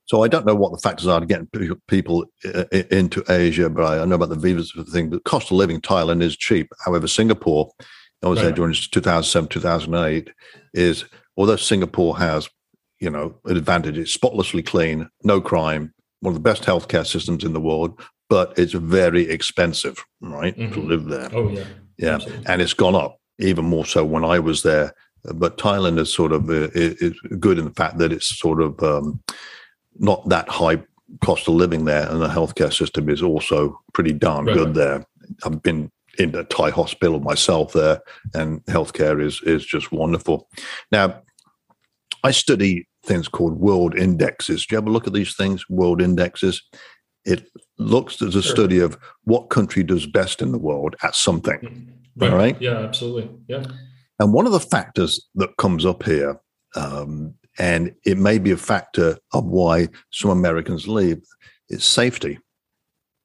So 0.10 0.24
I 0.24 0.28
don't 0.28 0.48
know 0.48 0.56
what 0.56 0.72
the 0.72 0.80
factors 0.80 1.06
are 1.06 1.20
to 1.20 1.26
get 1.28 1.46
people 1.86 2.26
into 2.72 3.24
Asia, 3.30 3.70
but 3.70 4.02
I 4.02 4.04
know 4.06 4.16
about 4.16 4.30
the 4.30 4.36
visa 4.36 4.84
thing. 4.86 5.12
But 5.12 5.24
cost 5.24 5.52
of 5.52 5.58
living 5.58 5.80
Thailand 5.82 6.24
is 6.24 6.36
cheap. 6.36 6.68
However, 6.84 7.08
Singapore, 7.08 7.70
I 8.24 8.28
was 8.28 8.40
right. 8.40 8.46
there 8.46 8.56
during 8.56 8.74
2007, 8.74 9.50
2008, 9.50 10.32
is 10.74 11.06
although 11.38 11.58
Singapore 11.58 12.18
has, 12.18 12.50
you 13.00 13.12
know, 13.12 13.36
an 13.46 13.56
advantage, 13.56 14.00
it's 14.00 14.12
spotlessly 14.12 14.64
clean, 14.64 15.08
no 15.24 15.40
crime, 15.40 15.94
one 16.22 16.32
of 16.32 16.44
the 16.44 16.50
best 16.50 16.64
healthcare 16.64 17.06
systems 17.06 17.44
in 17.44 17.54
the 17.54 17.62
world, 17.62 18.02
but 18.32 18.58
it's 18.58 18.74
very 18.74 19.30
expensive, 19.30 20.04
right, 20.22 20.58
mm-hmm. 20.58 20.74
to 20.74 20.80
live 20.80 21.06
there. 21.06 21.30
Oh 21.34 21.50
yeah, 21.50 21.66
yeah, 22.00 22.16
Absolutely. 22.16 22.46
and 22.48 22.64
it's 22.64 22.74
gone 22.74 22.96
up 22.96 23.20
even 23.38 23.66
more 23.66 23.86
so 23.86 24.04
when 24.04 24.26
I 24.26 24.40
was 24.40 24.64
there. 24.64 24.92
But 25.36 25.60
Thailand 25.60 26.00
is 26.00 26.12
sort 26.12 26.32
of 26.32 26.50
uh, 26.50 26.70
is 26.74 27.14
good 27.40 27.60
in 27.60 27.66
the 27.66 27.76
fact 27.76 28.00
that 28.00 28.12
it's 28.12 28.40
sort 28.40 28.60
of 28.60 28.82
um, 28.82 29.22
not 29.98 30.28
that 30.30 30.50
high 30.50 30.82
cost 31.22 31.48
of 31.48 31.56
living 31.56 31.86
there, 31.86 32.10
and 32.10 32.22
the 32.22 32.28
healthcare 32.28 32.74
system 32.74 33.10
is 33.10 33.22
also 33.22 33.80
pretty 33.94 34.14
darn 34.14 34.46
right. 34.46 34.56
good 34.56 34.74
there. 34.74 35.06
I've 35.44 35.62
been 35.62 35.92
in 36.18 36.36
a 36.36 36.44
Thai 36.44 36.70
hospital 36.70 37.20
myself 37.20 37.74
there, 37.74 38.02
and 38.34 38.64
healthcare 38.66 39.24
is 39.24 39.42
is 39.44 39.66
just 39.66 39.92
wonderful. 39.92 40.48
Now, 40.92 41.22
I 42.24 42.32
study 42.32 42.88
things 43.06 43.28
called 43.28 43.60
world 43.60 43.98
indexes. 43.98 44.66
Do 44.66 44.76
you 44.76 44.80
ever 44.80 44.90
look 44.90 45.08
at 45.08 45.14
these 45.14 45.36
things, 45.36 45.70
world 45.70 46.02
indexes? 46.02 46.62
It 47.26 47.48
looks 47.78 48.22
as 48.22 48.36
a 48.36 48.42
sure. 48.42 48.56
study 48.56 48.80
of 48.80 48.98
what 49.24 49.50
country 49.50 49.84
does 49.84 50.06
best 50.06 50.42
in 50.42 50.52
the 50.52 50.58
world 50.58 50.96
at 51.04 51.16
something. 51.16 51.60
Mm-hmm. 51.60 52.24
Right. 52.24 52.34
right? 52.34 52.62
Yeah, 52.62 52.80
absolutely. 52.80 53.30
Yeah. 53.48 53.64
And 54.20 54.34
one 54.34 54.46
of 54.46 54.52
the 54.52 54.60
factors 54.60 55.28
that 55.36 55.56
comes 55.58 55.86
up 55.86 56.04
here 56.04 56.40
um, 56.76 57.34
and 57.60 57.94
it 58.06 58.18
may 58.18 58.40
be 58.40 58.52
a 58.52 58.58
factor 58.58 59.18
of 59.34 59.46
why 59.46 59.90
some 60.12 60.32
Americans 60.32 60.88
leave. 60.88 61.22
It's 61.68 61.86
safety, 61.86 62.40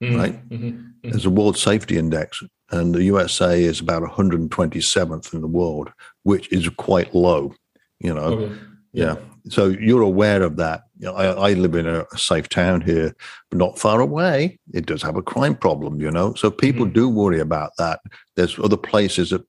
mm-hmm. 0.02 0.16
right? 0.16 0.48
Mm-hmm. 0.50 0.66
Mm-hmm. 0.66 1.10
There's 1.10 1.24
a 1.24 1.30
World 1.30 1.56
Safety 1.56 1.96
Index, 1.96 2.42
and 2.70 2.94
the 2.94 3.04
USA 3.04 3.62
is 3.62 3.80
about 3.80 4.02
127th 4.02 5.32
in 5.32 5.40
the 5.40 5.46
world, 5.46 5.90
which 6.24 6.52
is 6.52 6.68
quite 6.70 7.14
low. 7.14 7.54
You 8.00 8.12
know, 8.12 8.20
oh, 8.20 8.58
yeah. 8.92 9.04
yeah. 9.04 9.16
So 9.48 9.68
you're 9.68 10.02
aware 10.02 10.42
of 10.42 10.56
that. 10.56 10.82
You 10.98 11.06
know, 11.06 11.14
I, 11.14 11.50
I, 11.50 11.52
live 11.52 11.74
in 11.74 11.86
a, 11.86 12.04
safe 12.16 12.48
town 12.48 12.80
here, 12.80 13.14
but 13.50 13.58
not 13.58 13.78
far 13.78 14.00
away. 14.00 14.58
It 14.72 14.86
does 14.86 15.02
have 15.02 15.16
a 15.16 15.22
crime 15.22 15.54
problem, 15.54 16.00
you 16.00 16.10
know. 16.10 16.34
So 16.34 16.50
people 16.50 16.86
mm-hmm. 16.86 16.94
do 16.94 17.08
worry 17.08 17.40
about 17.40 17.72
that. 17.78 18.00
There's 18.36 18.58
other 18.58 18.76
places 18.76 19.30
that 19.30 19.44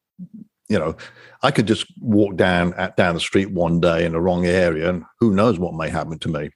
you 0.70 0.80
know, 0.80 0.96
I 1.44 1.52
could 1.52 1.68
just 1.68 1.86
walk 2.00 2.36
down 2.36 2.74
at, 2.74 2.98
down 2.98 3.14
the 3.14 3.20
street 3.20 3.52
one 3.52 3.80
day 3.80 4.06
in 4.06 4.14
the 4.14 4.22
wrong 4.22 4.46
area, 4.46 4.90
and 4.90 5.04
who 5.20 5.34
knows 5.34 5.60
what 5.60 5.76
may 5.76 5.90
happen 5.90 6.18
to 6.20 6.30
me. 6.30 6.50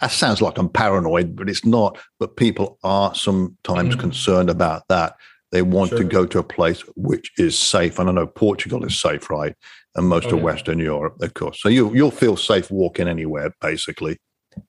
That 0.00 0.10
sounds 0.10 0.42
like 0.42 0.58
I'm 0.58 0.68
paranoid, 0.68 1.36
but 1.36 1.48
it's 1.48 1.64
not. 1.64 1.98
But 2.20 2.36
people 2.36 2.78
are 2.84 3.14
sometimes 3.14 3.90
mm-hmm. 3.90 4.00
concerned 4.00 4.50
about 4.50 4.82
that. 4.88 5.16
They 5.52 5.62
want 5.62 5.90
sure. 5.90 5.98
to 5.98 6.04
go 6.04 6.26
to 6.26 6.38
a 6.38 6.42
place 6.42 6.82
which 6.96 7.32
is 7.38 7.58
safe, 7.58 7.98
and 7.98 8.10
I 8.10 8.12
know 8.12 8.26
Portugal 8.26 8.84
is 8.84 9.00
safe, 9.00 9.30
right? 9.30 9.54
And 9.94 10.06
most 10.06 10.26
oh, 10.26 10.30
of 10.30 10.38
yeah. 10.38 10.44
Western 10.44 10.78
Europe, 10.78 11.16
of 11.22 11.32
course. 11.32 11.62
So 11.62 11.70
you 11.70 11.94
you'll 11.94 12.10
feel 12.10 12.36
safe 12.36 12.70
walking 12.70 13.08
anywhere, 13.08 13.54
basically, 13.62 14.18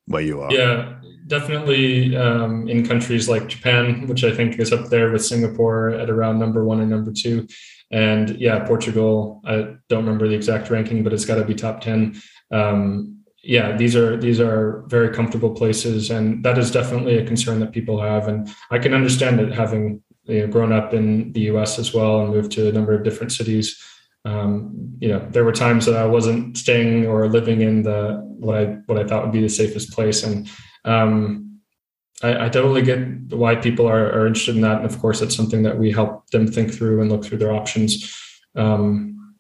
where 0.06 0.22
you 0.22 0.40
are. 0.40 0.54
Yeah, 0.54 1.00
definitely. 1.26 2.16
Um, 2.16 2.70
in 2.70 2.88
countries 2.88 3.28
like 3.28 3.48
Japan, 3.48 4.08
which 4.08 4.24
I 4.24 4.34
think 4.34 4.60
is 4.60 4.72
up 4.72 4.86
there 4.88 5.12
with 5.12 5.26
Singapore 5.26 5.90
at 5.90 6.10
around 6.10 6.40
number 6.40 6.64
one 6.64 6.80
and 6.80 6.90
number 6.90 7.12
two 7.12 7.48
and 7.92 8.30
yeah, 8.38 8.66
Portugal, 8.66 9.42
I 9.46 9.76
don't 9.88 10.06
remember 10.06 10.28
the 10.28 10.36
exact 10.36 10.70
ranking, 10.70 11.04
but 11.04 11.14
it's 11.14 11.26
got 11.26 11.36
to 11.36 11.46
be 11.46 11.56
top 11.56 11.82
10. 11.82 12.22
Um, 12.52 13.18
yeah, 13.44 13.78
these 13.78 13.96
are 13.96 14.18
these 14.18 14.42
are 14.42 14.84
very 14.88 15.14
comfortable 15.14 15.52
places, 15.52 16.10
and 16.10 16.44
that 16.44 16.58
is 16.58 16.70
definitely 16.70 17.18
a 17.18 17.26
concern 17.26 17.60
that 17.62 17.72
people 17.72 18.02
have. 18.02 18.28
And 18.28 18.50
I 18.72 18.80
can 18.80 18.94
understand 18.94 19.40
it, 19.40 19.54
having 19.54 20.02
you 20.26 20.42
know, 20.42 20.48
grown 20.48 20.74
up 20.74 20.94
in 20.94 21.32
the 21.32 21.42
U.S. 21.42 21.80
as 21.80 21.94
well 21.94 22.22
and 22.22 22.34
moved 22.34 22.52
to 22.54 22.68
a 22.68 22.72
number 22.74 22.94
of 22.94 23.04
different 23.04 23.32
cities. 23.32 23.82
Um, 24.26 24.98
you 25.00 25.08
know, 25.08 25.26
there 25.30 25.46
were 25.46 25.54
times 25.54 25.86
that 25.86 25.96
I 25.96 26.06
wasn't 26.06 26.58
staying 26.58 27.08
or 27.08 27.30
living 27.30 27.62
in 27.62 27.84
the 27.84 28.22
what 28.38 28.58
I 28.58 28.66
what 28.88 28.98
I 28.98 29.06
thought 29.06 29.24
would 29.24 29.32
be 29.32 29.42
the 29.42 29.48
safest 29.48 29.94
place, 29.94 30.24
and 30.24 30.50
um, 30.84 31.47
I, 32.24 32.46
I, 32.46 32.50
totally 32.50 32.82
get 32.82 33.00
why 33.32 33.56
people 33.56 33.86
are, 33.86 34.12
are, 34.12 34.26
interested 34.26 34.56
in 34.56 34.62
that. 34.62 34.78
And 34.78 34.86
of 34.86 35.00
course, 35.00 35.22
it's 35.22 35.36
something 35.36 35.64
that 35.64 35.78
we 35.78 35.92
help 35.92 36.28
them 36.32 36.48
think 36.48 36.74
through 36.74 37.02
and 37.02 37.12
look 37.12 37.24
through 37.24 37.38
their 37.38 37.54
options. 37.54 38.16
Um, 38.56 39.36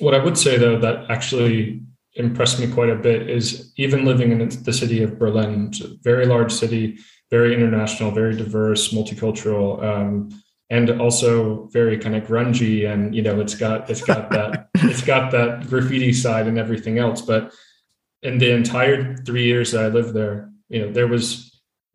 what 0.00 0.14
I 0.14 0.18
would 0.18 0.36
say, 0.36 0.58
though, 0.58 0.78
that 0.80 1.10
actually 1.10 1.82
impressed 2.14 2.58
me 2.58 2.66
quite 2.66 2.90
a 2.90 2.96
bit 2.96 3.30
is 3.30 3.72
even 3.76 4.04
living 4.04 4.32
in 4.32 4.48
the 4.48 4.72
city 4.72 5.02
of 5.02 5.18
Berlin, 5.18 5.68
it's 5.68 5.80
a 5.80 5.88
very 6.02 6.26
large 6.26 6.52
city, 6.52 6.98
very 7.30 7.54
international, 7.54 8.10
very 8.10 8.36
diverse, 8.36 8.92
multicultural, 8.92 9.82
um, 9.82 10.28
and 10.70 10.90
also 11.00 11.66
very 11.68 11.96
kind 11.96 12.16
of 12.16 12.24
grungy. 12.24 12.92
And 12.92 13.14
you 13.14 13.22
know, 13.22 13.40
it's 13.40 13.54
got 13.54 13.88
it's 13.88 14.02
got 14.02 14.30
that 14.32 14.68
it's 14.74 15.02
got 15.02 15.30
that 15.32 15.68
graffiti 15.68 16.12
side 16.12 16.46
and 16.46 16.58
everything 16.58 16.98
else. 16.98 17.22
But 17.22 17.52
in 18.22 18.38
the 18.38 18.50
entire 18.50 19.16
three 19.18 19.44
years 19.44 19.72
that 19.72 19.84
I 19.84 19.88
lived 19.88 20.14
there, 20.14 20.50
you 20.68 20.82
know, 20.82 20.92
there 20.92 21.06
was 21.06 21.47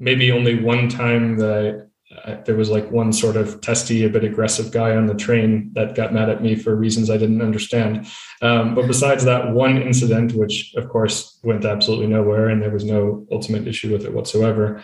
maybe 0.04 0.32
only 0.32 0.62
one 0.62 0.90
time 0.90 1.38
that 1.38 1.90
I, 2.26 2.36
there 2.46 2.56
was 2.56 2.70
like 2.70 2.92
one 2.92 3.14
sort 3.14 3.38
of 3.38 3.62
testy, 3.62 4.04
a 4.04 4.10
bit 4.10 4.24
aggressive 4.24 4.72
guy 4.72 4.96
on 4.96 5.08
the 5.08 5.16
train 5.16 5.72
that 5.74 5.96
got 5.96 6.14
mad 6.14 6.30
at 6.30 6.44
me 6.44 6.56
for 6.56 6.76
reasons 6.76 7.10
I 7.10 7.18
didn't 7.18 7.42
understand. 7.42 8.08
Um, 8.42 8.76
but 8.76 8.88
besides 8.88 9.24
that 9.26 9.52
one 9.52 9.82
incident, 9.82 10.34
which 10.34 10.74
of 10.76 10.90
course 10.90 11.40
went 11.44 11.66
absolutely 11.66 12.08
nowhere, 12.08 12.50
and 12.50 12.62
there 12.62 12.70
was 12.70 12.84
no 12.84 13.26
ultimate 13.32 13.68
issue 13.68 13.92
with 13.92 14.06
it 14.06 14.14
whatsoever, 14.14 14.84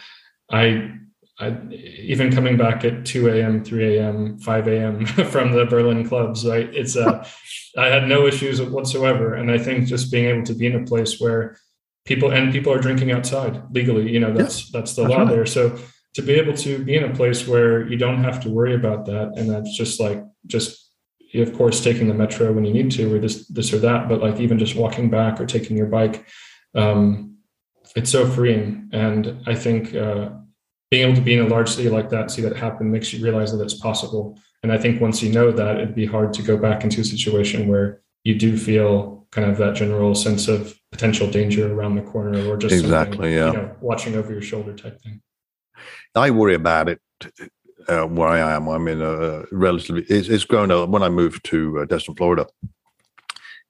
I, 0.50 0.92
I 1.40 1.58
even 1.72 2.32
coming 2.32 2.58
back 2.58 2.84
at 2.84 3.06
2 3.06 3.30
a.m., 3.30 3.64
3 3.64 3.98
a.m., 3.98 4.40
5 4.40 4.68
a.m. 4.68 5.06
from 5.32 5.52
the 5.52 5.66
Berlin 5.66 6.08
clubs, 6.08 6.46
right? 6.46 6.74
It's 6.74 6.96
uh, 6.96 7.28
I 7.78 7.88
had 7.88 8.08
no 8.08 8.26
issues 8.26 8.62
whatsoever, 8.62 9.36
and 9.36 9.52
I 9.52 9.58
think 9.58 9.88
just 9.88 10.12
being 10.12 10.26
able 10.26 10.44
to 10.46 10.54
be 10.54 10.66
in 10.66 10.82
a 10.82 10.86
place 10.86 11.20
where 11.20 11.58
people 12.06 12.32
and 12.32 12.52
people 12.52 12.74
are 12.74 12.80
drinking 12.80 13.12
outside 13.12 13.62
legally, 13.72 14.12
you 14.12 14.20
know, 14.20 14.34
that's 14.34 14.72
that's 14.72 14.96
the 14.96 15.04
that's 15.04 15.14
law 15.14 15.24
right. 15.24 15.30
there. 15.30 15.46
So 15.46 15.78
to 16.16 16.22
be 16.22 16.34
able 16.34 16.54
to 16.58 16.84
be 16.84 16.96
in 16.96 17.04
a 17.04 17.14
place 17.14 17.48
where 17.48 17.88
you 17.88 17.98
don't 17.98 18.24
have 18.24 18.42
to 18.42 18.50
worry 18.50 18.76
about 18.76 19.06
that, 19.06 19.34
and 19.38 19.50
that's 19.50 19.76
just 19.76 20.00
like 20.00 20.24
just 20.48 20.92
of 21.36 21.54
course 21.54 21.84
taking 21.84 22.08
the 22.08 22.14
metro 22.14 22.52
when 22.52 22.66
you 22.66 22.74
need 22.74 22.90
to 22.92 23.16
or 23.16 23.20
this 23.20 23.48
this 23.50 23.72
or 23.72 23.78
that 23.78 24.10
but 24.10 24.20
like 24.20 24.40
even 24.40 24.58
just 24.58 24.76
walking 24.76 25.12
back 25.12 25.40
or 25.40 25.46
taking 25.46 25.78
your 25.78 25.86
bike 25.86 26.26
um, 26.74 27.38
it's 27.96 28.10
so 28.10 28.28
freeing 28.28 28.90
and 28.94 29.40
i 29.46 29.54
think 29.54 29.94
uh, 29.94 30.30
being 30.90 31.04
able 31.04 31.16
to 31.16 31.22
be 31.22 31.36
in 31.36 31.46
a 31.46 31.48
large 31.48 31.70
city 31.70 31.90
like 31.90 32.10
that, 32.10 32.32
see 32.32 32.42
that 32.42 32.56
happen, 32.56 32.92
makes 32.92 33.14
you 33.14 33.24
realize 33.24 33.52
that 33.52 33.64
it's 33.64 33.76
possible. 33.76 34.40
And 34.64 34.72
I 34.72 34.78
think 34.78 35.00
once 35.00 35.22
you 35.22 35.32
know 35.32 35.52
that, 35.52 35.78
it'd 35.78 35.96
be 35.96 36.06
hard 36.06 36.34
to 36.34 36.42
go 36.42 36.58
back 36.58 36.84
into 36.84 37.02
a 37.02 37.06
situation 37.06 37.68
where 37.68 38.02
you 38.24 38.36
do 38.36 38.58
feel 38.58 39.19
kind 39.32 39.50
of 39.50 39.58
that 39.58 39.76
general 39.76 40.16
sense 40.16 40.48
of 40.48 40.74
potential 40.92 41.30
danger 41.30 41.72
around 41.72 41.96
the 41.96 42.02
corner 42.02 42.48
or 42.48 42.58
just 42.58 42.74
exactly, 42.74 43.36
yeah. 43.36 43.48
You 43.48 43.54
know, 43.54 43.76
watching 43.82 44.16
over 44.16 44.32
your 44.32 44.42
shoulder 44.42 44.74
type 44.74 45.02
thing. 45.02 45.22
I 46.16 46.32
worry 46.32 46.56
about 46.56 46.90
it 46.90 47.00
uh, 47.88 48.06
where 48.06 48.30
I 48.30 48.56
am. 48.56 48.68
I'm 48.68 48.88
in 48.88 49.02
a 49.02 49.44
relatively, 49.52 50.04
it's, 50.04 50.28
it's 50.28 50.46
grown 50.46 50.72
up. 50.72 50.90
When 50.90 51.04
I 51.04 51.10
moved 51.10 51.46
to 51.46 51.80
uh, 51.80 51.86
Destin, 51.86 52.16
Florida, 52.16 52.48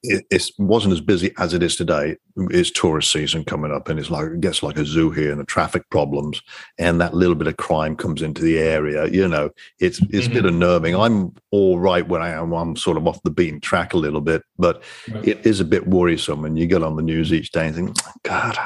it, 0.03 0.25
it, 0.29 0.49
wasn't 0.57 0.93
as 0.93 1.01
busy 1.01 1.33
as 1.38 1.53
it 1.53 1.62
is 1.62 1.75
today. 1.75 2.15
It's 2.38 2.71
tourist 2.71 3.12
season 3.12 3.43
coming 3.43 3.71
up, 3.71 3.89
and 3.89 3.99
it's 3.99 4.09
like 4.09 4.27
it 4.27 4.41
gets 4.41 4.63
like 4.63 4.77
a 4.77 4.85
zoo 4.85 5.12
here, 5.12 5.31
and 5.31 5.39
the 5.39 5.45
traffic 5.45 5.89
problems 5.89 6.41
and 6.77 7.01
that 7.01 7.13
little 7.13 7.35
bit 7.35 7.47
of 7.47 7.57
crime 7.57 7.95
comes 7.95 8.21
into 8.21 8.41
the 8.41 8.59
area. 8.59 9.07
You 9.07 9.27
know, 9.27 9.49
it's 9.79 9.99
it's 10.03 10.27
mm-hmm. 10.27 10.31
a 10.31 10.33
bit 10.35 10.43
mm-hmm. 10.45 10.55
unnerving. 10.55 10.95
I'm 10.95 11.33
all 11.51 11.79
right 11.79 12.07
when 12.07 12.21
I 12.21 12.29
am. 12.29 12.53
I'm 12.53 12.75
sort 12.75 12.97
of 12.97 13.07
off 13.07 13.21
the 13.23 13.29
beaten 13.29 13.59
track 13.59 13.93
a 13.93 13.97
little 13.97 14.21
bit, 14.21 14.43
but 14.57 14.83
right. 15.12 15.27
it 15.27 15.45
is 15.45 15.59
a 15.59 15.65
bit 15.65 15.88
worrisome. 15.88 16.45
And 16.45 16.57
you 16.57 16.65
get 16.65 16.83
on 16.83 16.95
the 16.95 17.01
news 17.01 17.33
each 17.33 17.51
day 17.51 17.67
and 17.67 17.75
think, 17.75 17.97
God, 18.23 18.57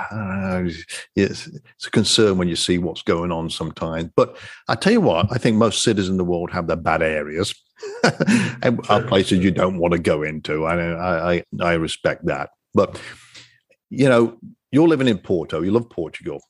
it's, 1.16 1.50
it's 1.50 1.88
a 1.88 1.92
concern 1.92 2.38
when 2.38 2.48
you 2.48 2.56
see 2.56 2.78
what's 2.78 3.02
going 3.02 3.32
on 3.32 3.50
sometimes. 3.50 4.12
But 4.16 4.38
I 4.68 4.76
tell 4.76 4.94
you 4.94 5.02
what, 5.02 5.28
I 5.32 5.38
think 5.38 5.58
most 5.58 5.84
cities 5.84 6.10
in 6.10 6.18
the 6.18 6.24
world 6.24 6.52
have 6.52 6.68
their 6.68 6.76
bad 6.76 7.02
areas. 7.02 7.56
are 8.90 9.04
places 9.04 9.40
you 9.44 9.52
don't 9.52 9.78
want 9.78 9.94
to 9.94 10.00
go 10.00 10.24
into. 10.24 10.66
I, 10.66 11.36
I 11.36 11.44
I 11.60 11.74
respect 11.74 12.26
that, 12.26 12.52
but 12.74 13.00
you 13.90 14.10
know, 14.10 14.38
you're 14.72 14.88
living 14.88 15.08
in 15.08 15.18
Porto. 15.18 15.62
You 15.62 15.72
love 15.72 15.90
Portugal. 15.90 16.42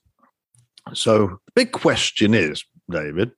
So 0.94 1.40
the 1.46 1.52
big 1.56 1.72
question 1.72 2.34
is, 2.34 2.64
David, 2.90 3.32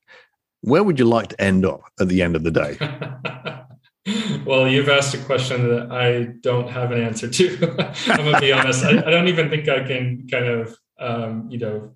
where 0.62 0.84
would 0.84 1.00
you 1.00 1.06
like 1.06 1.30
to 1.30 1.42
end 1.42 1.66
up 1.66 1.82
at 2.00 2.08
the 2.08 2.22
end 2.22 2.36
of 2.36 2.44
the 2.44 2.52
day? 2.52 2.78
well, 4.46 4.68
you've 4.68 4.90
asked 4.90 5.14
a 5.14 5.20
question 5.20 5.68
that 5.70 5.92
I 5.92 6.34
don't 6.42 6.70
have 6.70 6.92
an 6.92 7.02
answer 7.02 7.30
to. 7.30 7.94
I'm 8.08 8.26
gonna 8.26 8.40
be 8.40 8.52
honest. 8.52 8.84
I, 8.84 8.98
I, 8.98 9.10
don't 9.12 9.28
even 9.28 9.50
think 9.50 9.70
I 9.70 9.84
can 9.84 10.28
kind 10.30 10.46
of, 10.46 10.78
um, 11.00 11.48
you 11.50 11.60
know, 11.60 11.94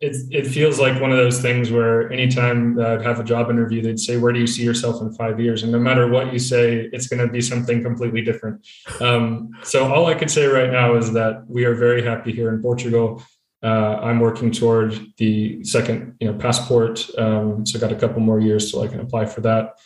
it, 0.00 0.16
it 0.30 0.46
feels 0.46 0.80
like 0.80 1.00
one 1.00 1.12
of 1.12 1.18
those 1.18 1.40
things 1.40 1.70
where 1.70 2.10
anytime 2.12 2.80
I'd 2.80 3.02
have 3.02 3.20
a 3.20 3.24
job 3.24 3.48
interview, 3.48 3.80
they'd 3.80 4.00
say, 4.00 4.16
Where 4.16 4.32
do 4.32 4.40
you 4.40 4.46
see 4.46 4.64
yourself 4.64 5.00
in 5.00 5.12
five 5.12 5.38
years? 5.38 5.62
And 5.62 5.70
no 5.70 5.78
matter 5.78 6.08
what 6.08 6.32
you 6.32 6.38
say, 6.38 6.88
it's 6.92 7.06
going 7.06 7.24
to 7.24 7.32
be 7.32 7.40
something 7.40 7.82
completely 7.82 8.22
different. 8.22 8.66
Um, 9.00 9.50
so, 9.62 9.92
all 9.92 10.06
I 10.06 10.14
could 10.14 10.30
say 10.30 10.46
right 10.46 10.70
now 10.70 10.96
is 10.96 11.12
that 11.12 11.44
we 11.46 11.64
are 11.64 11.74
very 11.74 12.02
happy 12.02 12.32
here 12.32 12.48
in 12.52 12.60
Portugal. 12.60 13.22
Uh, 13.62 13.98
I'm 14.02 14.20
working 14.20 14.52
toward 14.52 14.98
the 15.16 15.62
second 15.64 16.16
you 16.20 16.30
know, 16.30 16.38
passport. 16.38 17.08
Um, 17.16 17.64
so, 17.64 17.78
got 17.78 17.92
a 17.92 17.96
couple 17.96 18.20
more 18.20 18.40
years 18.40 18.70
till 18.70 18.82
I 18.82 18.88
can 18.88 19.00
apply 19.00 19.26
for 19.26 19.42
that. 19.42 19.78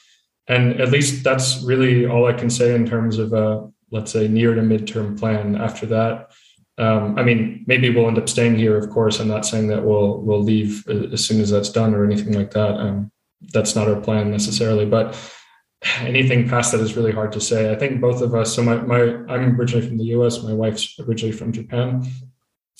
And 0.49 0.81
at 0.81 0.91
least 0.91 1.23
that's 1.23 1.63
really 1.63 2.07
all 2.07 2.27
I 2.27 2.33
can 2.33 2.51
say 2.51 2.75
in 2.75 2.87
terms 2.87 3.19
of 3.19 3.33
let's 3.93 4.11
say, 4.11 4.27
near 4.27 4.55
to 4.55 4.63
midterm 4.63 5.19
plan. 5.19 5.55
After 5.55 5.87
that, 5.87 6.33
um, 6.79 7.19
I 7.19 7.23
mean, 7.23 7.65
maybe 7.67 7.91
we'll 7.91 8.09
end 8.09 8.19
up 8.19 8.29
staying 8.29 8.57
here. 8.57 8.79
Of 8.79 8.91
course, 8.91 9.21
I'm 9.21 9.29
not 9.29 9.45
saying 9.45 9.69
that 9.69 9.85
we'll 9.85 10.21
we'll 10.21 10.43
leave 10.43 10.87
as 10.89 11.25
soon 11.25 11.41
as 11.41 11.51
that's 11.51 11.71
done 11.71 11.95
or 11.95 12.05
anything 12.05 12.33
like 12.33 12.51
that. 12.53 12.77
Um, 12.77 13.11
that's 13.53 13.77
not 13.77 13.89
our 13.89 14.01
plan 14.01 14.31
necessarily, 14.31 14.87
but 14.87 15.19
anything 16.01 16.49
past 16.49 16.73
that 16.73 16.81
is 16.81 16.97
really 16.97 17.13
hard 17.13 17.33
to 17.33 17.41
say. 17.41 17.73
I 17.73 17.77
think 17.77 18.01
both 18.01 18.23
of 18.23 18.35
us. 18.35 18.55
So 18.55 18.63
my 18.63 18.77
my 18.77 19.01
I'm 19.29 19.59
originally 19.61 19.87
from 19.87 19.99
the 19.99 20.05
U.S. 20.17 20.43
My 20.43 20.55
wife's 20.55 20.99
originally 20.99 21.33
from 21.33 21.53
Japan, 21.53 22.05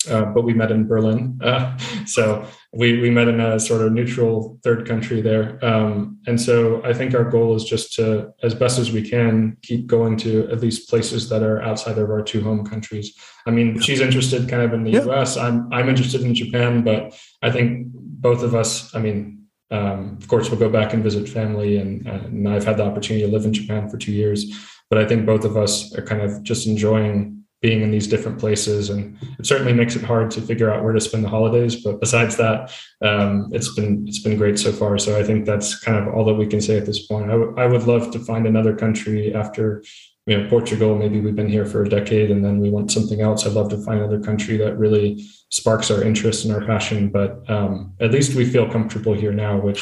uh, 0.07 0.25
but 0.25 0.43
we 0.43 0.53
met 0.53 0.71
in 0.71 0.87
Berlin. 0.87 1.39
Uh, 1.41 1.77
so 2.05 2.45
we 2.73 2.99
we 2.99 3.09
met 3.09 3.27
in 3.27 3.39
a 3.39 3.59
sort 3.59 3.81
of 3.81 3.91
neutral 3.91 4.59
third 4.63 4.87
country 4.87 5.21
there. 5.21 5.63
Um, 5.63 6.19
and 6.27 6.39
so 6.39 6.83
I 6.83 6.93
think 6.93 7.13
our 7.13 7.23
goal 7.23 7.55
is 7.55 7.63
just 7.63 7.93
to, 7.95 8.33
as 8.41 8.55
best 8.55 8.79
as 8.79 8.91
we 8.91 9.07
can, 9.07 9.57
keep 9.61 9.87
going 9.87 10.17
to 10.17 10.49
at 10.49 10.61
least 10.61 10.89
places 10.89 11.29
that 11.29 11.43
are 11.43 11.61
outside 11.61 11.97
of 11.97 12.09
our 12.09 12.21
two 12.21 12.41
home 12.41 12.65
countries. 12.65 13.15
I 13.45 13.51
mean, 13.51 13.79
she's 13.79 14.01
interested 14.01 14.49
kind 14.49 14.63
of 14.63 14.73
in 14.73 14.83
the 14.83 14.91
yeah. 14.91 15.03
U.S. 15.03 15.37
I'm 15.37 15.71
I'm 15.71 15.89
interested 15.89 16.21
in 16.21 16.33
Japan, 16.33 16.83
but 16.83 17.13
I 17.41 17.51
think 17.51 17.87
both 17.93 18.43
of 18.43 18.55
us. 18.55 18.93
I 18.95 18.99
mean. 18.99 19.39
Um, 19.71 20.19
of 20.21 20.27
course, 20.27 20.51
we'll 20.51 20.59
go 20.59 20.69
back 20.69 20.93
and 20.93 21.01
visit 21.01 21.27
family, 21.27 21.77
and, 21.77 22.05
and 22.05 22.47
I've 22.47 22.63
had 22.63 22.77
the 22.77 22.85
opportunity 22.85 23.25
to 23.25 23.31
live 23.31 23.43
in 23.43 23.53
Japan 23.53 23.89
for 23.89 23.97
two 23.97 24.11
years. 24.11 24.45
But 24.87 24.99
I 24.99 25.07
think 25.07 25.25
both 25.25 25.45
of 25.45 25.57
us 25.57 25.95
are 25.97 26.03
kind 26.03 26.21
of 26.21 26.43
just 26.43 26.67
enjoying 26.67 27.42
being 27.63 27.81
in 27.81 27.89
these 27.89 28.07
different 28.07 28.37
places 28.37 28.89
and 28.89 29.17
it 29.39 29.45
certainly 29.45 29.71
makes 29.71 29.95
it 29.95 30.03
hard 30.03 30.29
to 30.29 30.41
figure 30.41 30.69
out 30.71 30.83
where 30.83 30.91
to 30.91 30.99
spend 30.99 31.23
the 31.23 31.29
holidays 31.29 31.81
but 31.81 31.99
besides 32.01 32.35
that 32.35 32.71
um, 33.01 33.49
it's 33.53 33.73
been 33.73 34.05
it's 34.05 34.19
been 34.19 34.37
great 34.37 34.59
so 34.59 34.71
far. 34.71 34.97
So 34.99 35.17
i 35.17 35.23
think 35.23 35.45
that's 35.45 35.79
kind 35.79 35.97
of 35.97 36.13
all 36.13 36.25
that 36.25 36.33
we 36.35 36.45
can 36.45 36.61
say 36.61 36.77
at 36.77 36.85
this 36.85 37.07
point. 37.07 37.25
I, 37.29 37.37
w- 37.39 37.55
I 37.57 37.65
would 37.65 37.87
love 37.87 38.11
to 38.11 38.19
find 38.19 38.45
another 38.45 38.75
country 38.75 39.33
after 39.33 39.81
you 40.27 40.37
know 40.37 40.49
portugal. 40.49 40.97
Maybe 40.97 41.21
we've 41.21 41.39
been 41.41 41.49
here 41.57 41.65
for 41.65 41.83
a 41.83 41.89
decade 41.89 42.29
and 42.31 42.43
then 42.45 42.59
we 42.59 42.69
want 42.69 42.91
something 42.91 43.21
else. 43.21 43.45
I'd 43.45 43.53
love 43.53 43.69
to 43.69 43.77
find 43.77 43.99
another 43.99 44.19
country 44.19 44.57
that 44.57 44.77
really 44.77 45.25
sparks 45.49 45.89
our 45.91 46.01
interest 46.03 46.43
and 46.43 46.53
our 46.53 46.65
passion 46.65 47.09
but 47.09 47.47
um, 47.49 47.93
at 47.99 48.11
least 48.11 48.35
we 48.35 48.43
feel 48.43 48.67
comfortable 48.69 49.13
here 49.13 49.31
now 49.31 49.55
which 49.57 49.81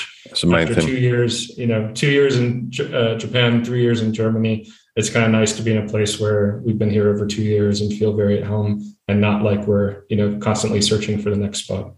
after 0.69 0.75
two 0.87 0.99
years 0.99 1.57
you 1.57 1.65
know 1.65 1.89
two 1.93 2.11
years 2.11 2.37
in 2.37 2.69
J- 2.69 2.93
uh, 2.93 3.17
japan 3.17 3.63
three 3.63 3.81
years 3.81 4.01
in 4.01 4.13
germany 4.13 4.67
it's 4.95 5.09
kind 5.09 5.25
of 5.25 5.31
nice 5.31 5.53
to 5.53 5.61
be 5.61 5.71
in 5.71 5.83
a 5.83 5.87
place 5.87 6.19
where 6.19 6.61
we've 6.65 6.77
been 6.77 6.89
here 6.89 7.09
over 7.09 7.25
two 7.25 7.43
years 7.43 7.81
and 7.81 7.93
feel 7.93 8.13
very 8.13 8.37
at 8.37 8.47
home 8.47 8.95
and 9.07 9.21
not 9.21 9.43
like 9.43 9.65
we're 9.67 10.03
you 10.09 10.17
know 10.17 10.37
constantly 10.39 10.81
searching 10.81 11.21
for 11.21 11.29
the 11.29 11.37
next 11.37 11.59
spot. 11.65 11.93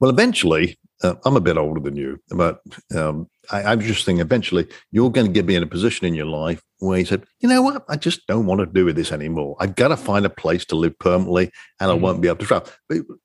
Well 0.00 0.10
eventually 0.10 0.78
uh, 1.02 1.14
I'm 1.24 1.36
a 1.36 1.40
bit 1.40 1.56
older 1.56 1.80
than 1.80 1.96
you, 1.96 2.20
but 2.30 2.60
um, 2.94 3.28
I, 3.50 3.74
was 3.74 3.86
just 3.86 4.04
thinking 4.04 4.20
eventually 4.20 4.66
you're 4.90 5.10
going 5.10 5.26
to 5.26 5.32
get 5.32 5.46
me 5.46 5.54
in 5.54 5.62
a 5.62 5.66
position 5.66 6.06
in 6.06 6.14
your 6.14 6.26
life 6.26 6.62
where 6.80 6.98
he 6.98 7.04
said, 7.04 7.24
you 7.40 7.48
know 7.48 7.60
what, 7.60 7.84
I 7.88 7.96
just 7.96 8.26
don't 8.26 8.46
want 8.46 8.60
to 8.60 8.66
do 8.66 8.84
with 8.84 8.96
this 8.96 9.10
anymore. 9.10 9.56
I've 9.58 9.74
got 9.74 9.88
to 9.88 9.96
find 9.96 10.24
a 10.24 10.30
place 10.30 10.64
to 10.66 10.76
live 10.76 10.98
permanently 10.98 11.50
and 11.80 11.90
I 11.90 11.94
mm-hmm. 11.94 12.02
won't 12.02 12.20
be 12.20 12.28
able 12.28 12.38
to 12.38 12.46
travel. 12.46 12.68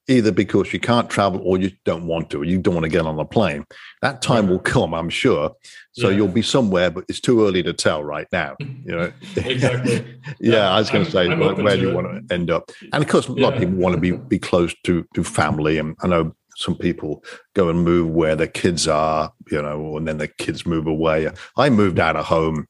Either 0.07 0.31
because 0.31 0.73
you 0.73 0.79
can't 0.79 1.09
travel 1.09 1.41
or 1.43 1.57
you 1.59 1.71
don't 1.85 2.07
want 2.07 2.29
to, 2.31 2.41
or 2.41 2.45
you 2.45 2.57
don't 2.57 2.73
want 2.73 2.85
to 2.85 2.89
get 2.89 3.05
on 3.05 3.19
a 3.19 3.25
plane. 3.25 3.65
That 4.01 4.21
time 4.21 4.47
will 4.47 4.59
come, 4.59 4.93
I'm 4.93 5.09
sure. 5.09 5.51
So 5.91 6.09
yeah. 6.09 6.17
you'll 6.17 6.27
be 6.29 6.41
somewhere, 6.41 6.89
but 6.89 7.05
it's 7.07 7.19
too 7.19 7.45
early 7.45 7.61
to 7.63 7.73
tell 7.73 8.03
right 8.03 8.27
now. 8.31 8.55
You 8.85 8.97
know, 8.97 9.13
exactly. 9.37 9.95
yeah, 9.95 10.33
yeah, 10.55 10.69
I 10.69 10.77
was 10.77 10.89
going 10.89 11.05
to 11.05 11.11
say, 11.11 11.29
where, 11.29 11.55
where 11.55 11.77
do 11.77 11.83
you 11.83 11.89
it. 11.91 11.95
want 11.95 12.27
to 12.27 12.33
end 12.33 12.51
up? 12.51 12.69
And 12.91 13.01
of 13.01 13.09
course, 13.09 13.29
a 13.29 13.31
lot 13.31 13.53
of 13.53 13.59
people 13.59 13.75
want 13.75 13.95
to 13.95 14.01
be 14.01 14.11
be 14.11 14.39
close 14.39 14.75
to 14.83 15.05
to 15.13 15.23
family, 15.23 15.77
and 15.77 15.95
I 16.01 16.07
know 16.07 16.35
some 16.57 16.75
people 16.75 17.23
go 17.53 17.69
and 17.69 17.83
move 17.83 18.09
where 18.09 18.35
their 18.35 18.47
kids 18.47 18.89
are, 18.89 19.31
you 19.49 19.61
know, 19.61 19.95
and 19.95 20.05
then 20.05 20.17
their 20.17 20.27
kids 20.27 20.65
move 20.65 20.85
away. 20.85 21.29
I 21.55 21.69
moved 21.69 21.97
out 21.97 22.17
of 22.17 22.25
home 22.25 22.67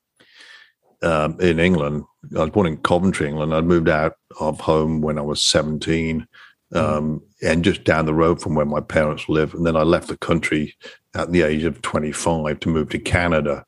um, 1.03 1.39
in 1.39 1.59
England. 1.59 2.03
I 2.35 2.41
was 2.41 2.49
born 2.49 2.67
in 2.67 2.77
Coventry, 2.77 3.27
England. 3.27 3.53
I 3.53 3.61
moved 3.61 3.89
out 3.89 4.15
of 4.39 4.59
home 4.59 5.01
when 5.01 5.19
I 5.19 5.21
was 5.21 5.45
17 5.45 6.25
um, 6.73 7.21
and 7.41 7.63
just 7.63 7.83
down 7.83 8.05
the 8.05 8.13
road 8.13 8.41
from 8.41 8.55
where 8.55 8.65
my 8.65 8.79
parents 8.79 9.29
live. 9.29 9.53
And 9.53 9.65
then 9.65 9.75
I 9.75 9.83
left 9.83 10.07
the 10.07 10.17
country 10.17 10.75
at 11.13 11.31
the 11.31 11.43
age 11.43 11.63
of 11.63 11.81
25 11.81 12.59
to 12.61 12.69
move 12.69 12.89
to 12.89 12.99
Canada. 12.99 13.65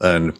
And, 0.00 0.38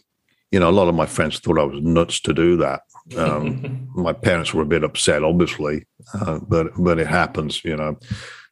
you 0.51 0.59
know, 0.59 0.69
a 0.69 0.73
lot 0.73 0.89
of 0.89 0.95
my 0.95 1.07
friends 1.07 1.39
thought 1.39 1.59
I 1.59 1.65
was 1.65 1.81
nuts 1.83 2.21
to 2.21 2.33
do 2.33 2.57
that. 2.57 2.83
Um, 3.17 3.89
my 3.95 4.13
parents 4.13 4.53
were 4.53 4.63
a 4.63 4.67
bit 4.67 4.85
upset, 4.85 5.23
obviously, 5.23 5.85
uh, 6.15 6.41
but 6.49 6.69
but 6.79 6.99
it 6.99 7.07
happens, 7.07 7.65
you 7.65 7.77
know. 7.77 7.99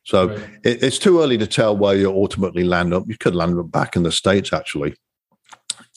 So 0.05 0.29
right. 0.29 0.39
it, 0.65 0.83
it's 0.83 0.99
too 0.99 1.21
early 1.21 1.39
to 1.39 1.47
tell 1.47 1.77
where 1.77 1.97
you 1.97 2.11
ultimately 2.11 2.65
land 2.65 2.95
up. 2.95 3.05
You 3.07 3.17
could 3.19 3.35
land 3.35 3.59
up 3.59 3.71
back 3.71 3.97
in 3.97 4.05
the 4.05 4.13
states, 4.13 4.53
actually. 4.53 4.95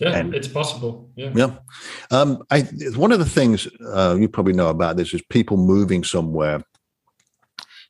Yeah, 0.01 0.15
and, 0.17 0.33
it's 0.33 0.47
possible. 0.47 1.11
Yeah. 1.15 1.31
Yeah. 1.35 1.55
Um, 2.09 2.43
I, 2.49 2.61
one 2.95 3.11
of 3.11 3.19
the 3.19 3.25
things 3.25 3.67
uh, 3.85 4.17
you 4.19 4.27
probably 4.27 4.53
know 4.53 4.69
about 4.69 4.97
this 4.97 5.13
is 5.13 5.21
people 5.29 5.57
moving 5.57 6.03
somewhere. 6.03 6.63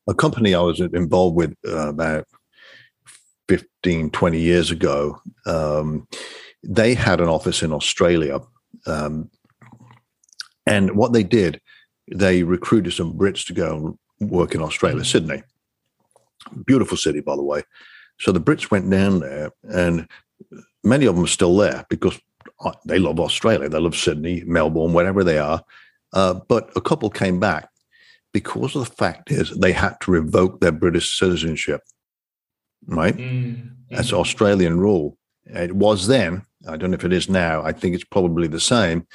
A 0.08 0.14
company 0.14 0.54
I 0.54 0.60
was 0.60 0.82
involved 0.82 1.38
with 1.38 1.56
uh, 1.66 1.88
about 1.88 2.28
15, 3.48 4.10
20 4.10 4.40
years 4.40 4.72
ago, 4.72 5.22
um, 5.46 6.06
they 6.64 6.94
had 6.94 7.22
an 7.22 7.30
office 7.30 7.64
in 7.64 7.72
Australia. 7.72 8.40
Um, 8.86 9.30
and 10.66 10.96
what 10.98 11.14
they 11.14 11.24
did, 11.24 11.62
they 12.14 12.44
recruited 12.44 12.92
some 12.92 13.14
Brits 13.14 13.46
to 13.48 13.54
go 13.54 13.98
and 14.20 14.32
work 14.32 14.54
in 14.54 14.62
Australia, 14.62 14.98
mm-hmm. 14.98 15.06
Sydney. 15.06 15.44
Beautiful 16.66 16.98
city, 16.98 17.22
by 17.22 17.38
the 17.38 17.44
way. 17.44 17.64
So 18.20 18.34
the 18.34 18.42
Brits 18.42 18.70
went 18.70 18.90
down 18.90 19.22
there, 19.22 19.52
and 19.64 20.08
many 20.84 21.06
of 21.06 21.16
them 21.16 21.26
are 21.26 21.28
still 21.28 21.56
there 21.58 21.86
because 21.90 22.20
uh, 22.60 22.72
they 22.86 23.00
love 23.00 23.20
Australia. 23.20 23.70
They 23.70 23.80
love 23.80 23.96
Sydney, 23.96 24.44
Melbourne, 24.46 24.94
wherever 24.94 25.24
they 25.24 25.38
are. 25.38 25.64
Uh, 26.14 26.36
but 26.48 26.72
a 26.76 26.82
couple 26.82 27.10
came 27.10 27.40
back 27.40 27.70
because 28.34 28.76
of 28.76 28.88
the 28.88 28.96
fact 28.96 29.32
is 29.32 29.52
they 29.52 29.72
had 29.72 29.96
to 30.02 30.12
revoke 30.12 30.60
their 30.60 30.72
British 30.72 31.18
citizenship. 31.18 31.82
Right? 32.88 33.16
Mm-hmm. 33.16 33.96
That's 33.96 34.14
Australian 34.14 34.80
rule. 34.80 35.18
It 35.46 35.76
was 35.76 36.08
then. 36.08 36.46
I 36.68 36.78
don't 36.78 36.92
know 36.92 36.96
if 36.96 37.04
it 37.04 37.14
is 37.14 37.30
now. 37.30 37.64
I 37.64 37.72
think 37.72 37.96
it's 37.96 38.04
probably 38.04 38.48
the 38.48 38.60
same. 38.60 39.08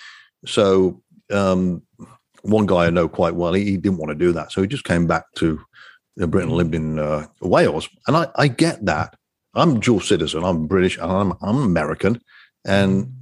So 0.44 1.02
um, 1.32 1.82
one 2.42 2.66
guy 2.66 2.86
I 2.86 2.90
know 2.90 3.08
quite 3.08 3.34
well, 3.34 3.52
he, 3.52 3.64
he, 3.64 3.76
didn't 3.76 3.98
want 3.98 4.10
to 4.10 4.14
do 4.14 4.32
that. 4.32 4.52
So 4.52 4.62
he 4.62 4.68
just 4.68 4.84
came 4.84 5.06
back 5.06 5.24
to 5.36 5.60
Britain, 6.16 6.50
lived 6.50 6.74
in 6.74 6.98
uh, 6.98 7.26
Wales, 7.40 7.88
and 8.06 8.16
I, 8.16 8.28
I 8.36 8.48
get 8.48 8.84
that. 8.86 9.16
I'm 9.56 9.80
dual 9.80 10.00
citizen. 10.00 10.44
I'm 10.44 10.66
British 10.66 10.98
and 10.98 11.10
I'm, 11.10 11.32
I'm 11.42 11.62
American, 11.62 12.20
and 12.64 13.12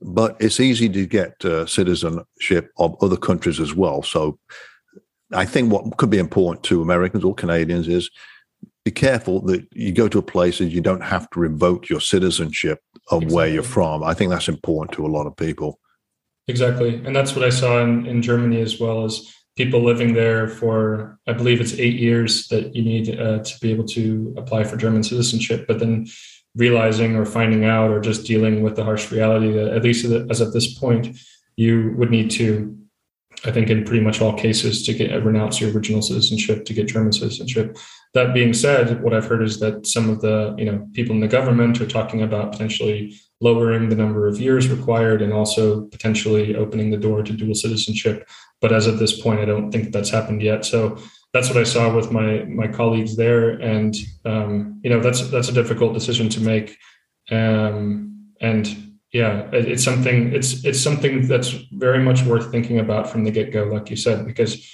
but 0.00 0.36
it's 0.40 0.60
easy 0.60 0.88
to 0.88 1.06
get 1.06 1.44
uh, 1.44 1.66
citizenship 1.66 2.70
of 2.78 2.96
other 3.02 3.16
countries 3.16 3.60
as 3.60 3.74
well. 3.74 4.02
So 4.02 4.38
I 5.32 5.44
think 5.44 5.70
what 5.70 5.96
could 5.98 6.10
be 6.10 6.18
important 6.18 6.64
to 6.64 6.82
Americans 6.82 7.24
or 7.24 7.34
Canadians 7.34 7.86
is 7.86 8.10
be 8.84 8.90
careful 8.90 9.42
that 9.42 9.66
you 9.72 9.92
go 9.92 10.08
to 10.08 10.18
a 10.18 10.22
place 10.22 10.60
and 10.60 10.72
you 10.72 10.80
don't 10.80 11.02
have 11.02 11.28
to 11.30 11.40
revoke 11.40 11.88
your 11.88 12.00
citizenship 12.00 12.80
of 13.10 13.22
exactly. 13.22 13.34
where 13.34 13.48
you're 13.48 13.62
from. 13.62 14.02
I 14.02 14.14
think 14.14 14.30
that's 14.30 14.48
important 14.48 14.94
to 14.96 15.04
a 15.04 15.08
lot 15.08 15.26
of 15.26 15.36
people. 15.36 15.78
Exactly, 16.48 16.94
and 17.04 17.14
that's 17.14 17.36
what 17.36 17.44
I 17.44 17.50
saw 17.50 17.82
in, 17.82 18.06
in 18.06 18.22
Germany 18.22 18.60
as 18.60 18.80
well 18.80 19.04
as 19.04 19.32
people 19.56 19.82
living 19.82 20.14
there 20.14 20.48
for 20.48 21.18
I 21.26 21.32
believe 21.32 21.60
it's 21.60 21.74
eight 21.74 21.98
years 21.98 22.48
that 22.48 22.74
you 22.74 22.82
need 22.82 23.18
uh, 23.18 23.40
to 23.42 23.60
be 23.60 23.70
able 23.70 23.86
to 23.88 24.34
apply 24.36 24.64
for 24.64 24.76
German 24.76 25.02
citizenship, 25.02 25.66
but 25.66 25.78
then 25.78 26.06
realizing 26.56 27.16
or 27.16 27.24
finding 27.24 27.64
out 27.64 27.90
or 27.90 28.00
just 28.00 28.26
dealing 28.26 28.62
with 28.62 28.76
the 28.76 28.84
harsh 28.84 29.12
reality 29.12 29.52
that 29.52 29.68
at 29.68 29.84
least 29.84 30.04
as 30.04 30.40
at 30.40 30.52
this 30.52 30.78
point 30.78 31.16
you 31.56 31.94
would 31.96 32.10
need 32.10 32.30
to 32.30 32.76
I 33.44 33.50
think 33.50 33.70
in 33.70 33.84
pretty 33.84 34.04
much 34.04 34.20
all 34.20 34.34
cases 34.34 34.84
to 34.84 34.92
get 34.92 35.24
renounce 35.24 35.60
your 35.60 35.72
original 35.72 36.02
citizenship 36.02 36.64
to 36.66 36.74
get 36.74 36.88
German 36.88 37.12
citizenship. 37.12 37.78
That 38.12 38.34
being 38.34 38.52
said, 38.52 39.02
what 39.02 39.14
I've 39.14 39.26
heard 39.26 39.42
is 39.42 39.60
that 39.60 39.86
some 39.86 40.10
of 40.10 40.20
the 40.20 40.54
you 40.58 40.66
know 40.66 40.86
people 40.92 41.14
in 41.14 41.20
the 41.20 41.28
government 41.28 41.80
are 41.80 41.86
talking 41.86 42.22
about 42.22 42.52
potentially 42.52 43.18
lowering 43.40 43.88
the 43.88 43.96
number 43.96 44.28
of 44.28 44.38
years 44.38 44.68
required 44.68 45.22
and 45.22 45.32
also 45.32 45.86
potentially 45.86 46.54
opening 46.54 46.90
the 46.90 46.98
door 46.98 47.22
to 47.22 47.32
dual 47.32 47.54
citizenship. 47.54 48.28
But 48.60 48.72
as 48.72 48.86
of 48.86 48.98
this 48.98 49.20
point, 49.20 49.40
I 49.40 49.44
don't 49.44 49.70
think 49.70 49.92
that's 49.92 50.10
happened 50.10 50.42
yet. 50.42 50.64
So 50.64 50.98
that's 51.32 51.48
what 51.48 51.56
I 51.56 51.64
saw 51.64 51.94
with 51.94 52.10
my 52.10 52.44
my 52.44 52.68
colleagues 52.68 53.16
there, 53.16 53.50
and 53.50 53.94
um, 54.24 54.80
you 54.82 54.90
know 54.90 55.00
that's 55.00 55.28
that's 55.28 55.48
a 55.48 55.52
difficult 55.52 55.94
decision 55.94 56.28
to 56.30 56.40
make. 56.40 56.76
Um, 57.30 58.26
and 58.40 58.66
yeah, 59.12 59.48
it, 59.52 59.66
it's 59.66 59.84
something 59.84 60.32
it's 60.32 60.64
it's 60.64 60.80
something 60.80 61.26
that's 61.26 61.50
very 61.72 62.00
much 62.00 62.22
worth 62.22 62.50
thinking 62.50 62.78
about 62.78 63.08
from 63.08 63.24
the 63.24 63.30
get 63.30 63.52
go, 63.52 63.64
like 63.64 63.90
you 63.90 63.96
said, 63.96 64.26
because 64.26 64.66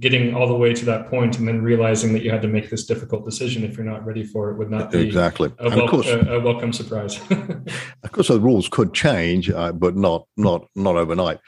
getting 0.00 0.34
all 0.34 0.48
the 0.48 0.56
way 0.56 0.72
to 0.72 0.84
that 0.86 1.08
point 1.08 1.38
and 1.38 1.46
then 1.46 1.62
realizing 1.62 2.14
that 2.14 2.22
you 2.22 2.30
had 2.30 2.40
to 2.40 2.48
make 2.48 2.70
this 2.70 2.86
difficult 2.86 3.22
decision 3.24 3.62
if 3.62 3.76
you're 3.76 3.84
not 3.84 4.04
ready 4.04 4.24
for 4.24 4.50
it 4.50 4.56
would 4.56 4.70
not 4.70 4.90
be 4.90 4.98
exactly 4.98 5.52
a, 5.58 5.68
wel- 5.68 5.88
course, 5.88 6.08
a, 6.08 6.20
a 6.20 6.40
welcome 6.40 6.72
surprise. 6.72 7.20
of 8.02 8.12
course, 8.12 8.28
the 8.28 8.40
rules 8.40 8.68
could 8.68 8.94
change, 8.94 9.50
uh, 9.50 9.72
but 9.72 9.96
not 9.96 10.26
not 10.36 10.66
not 10.74 10.96
overnight. 10.96 11.38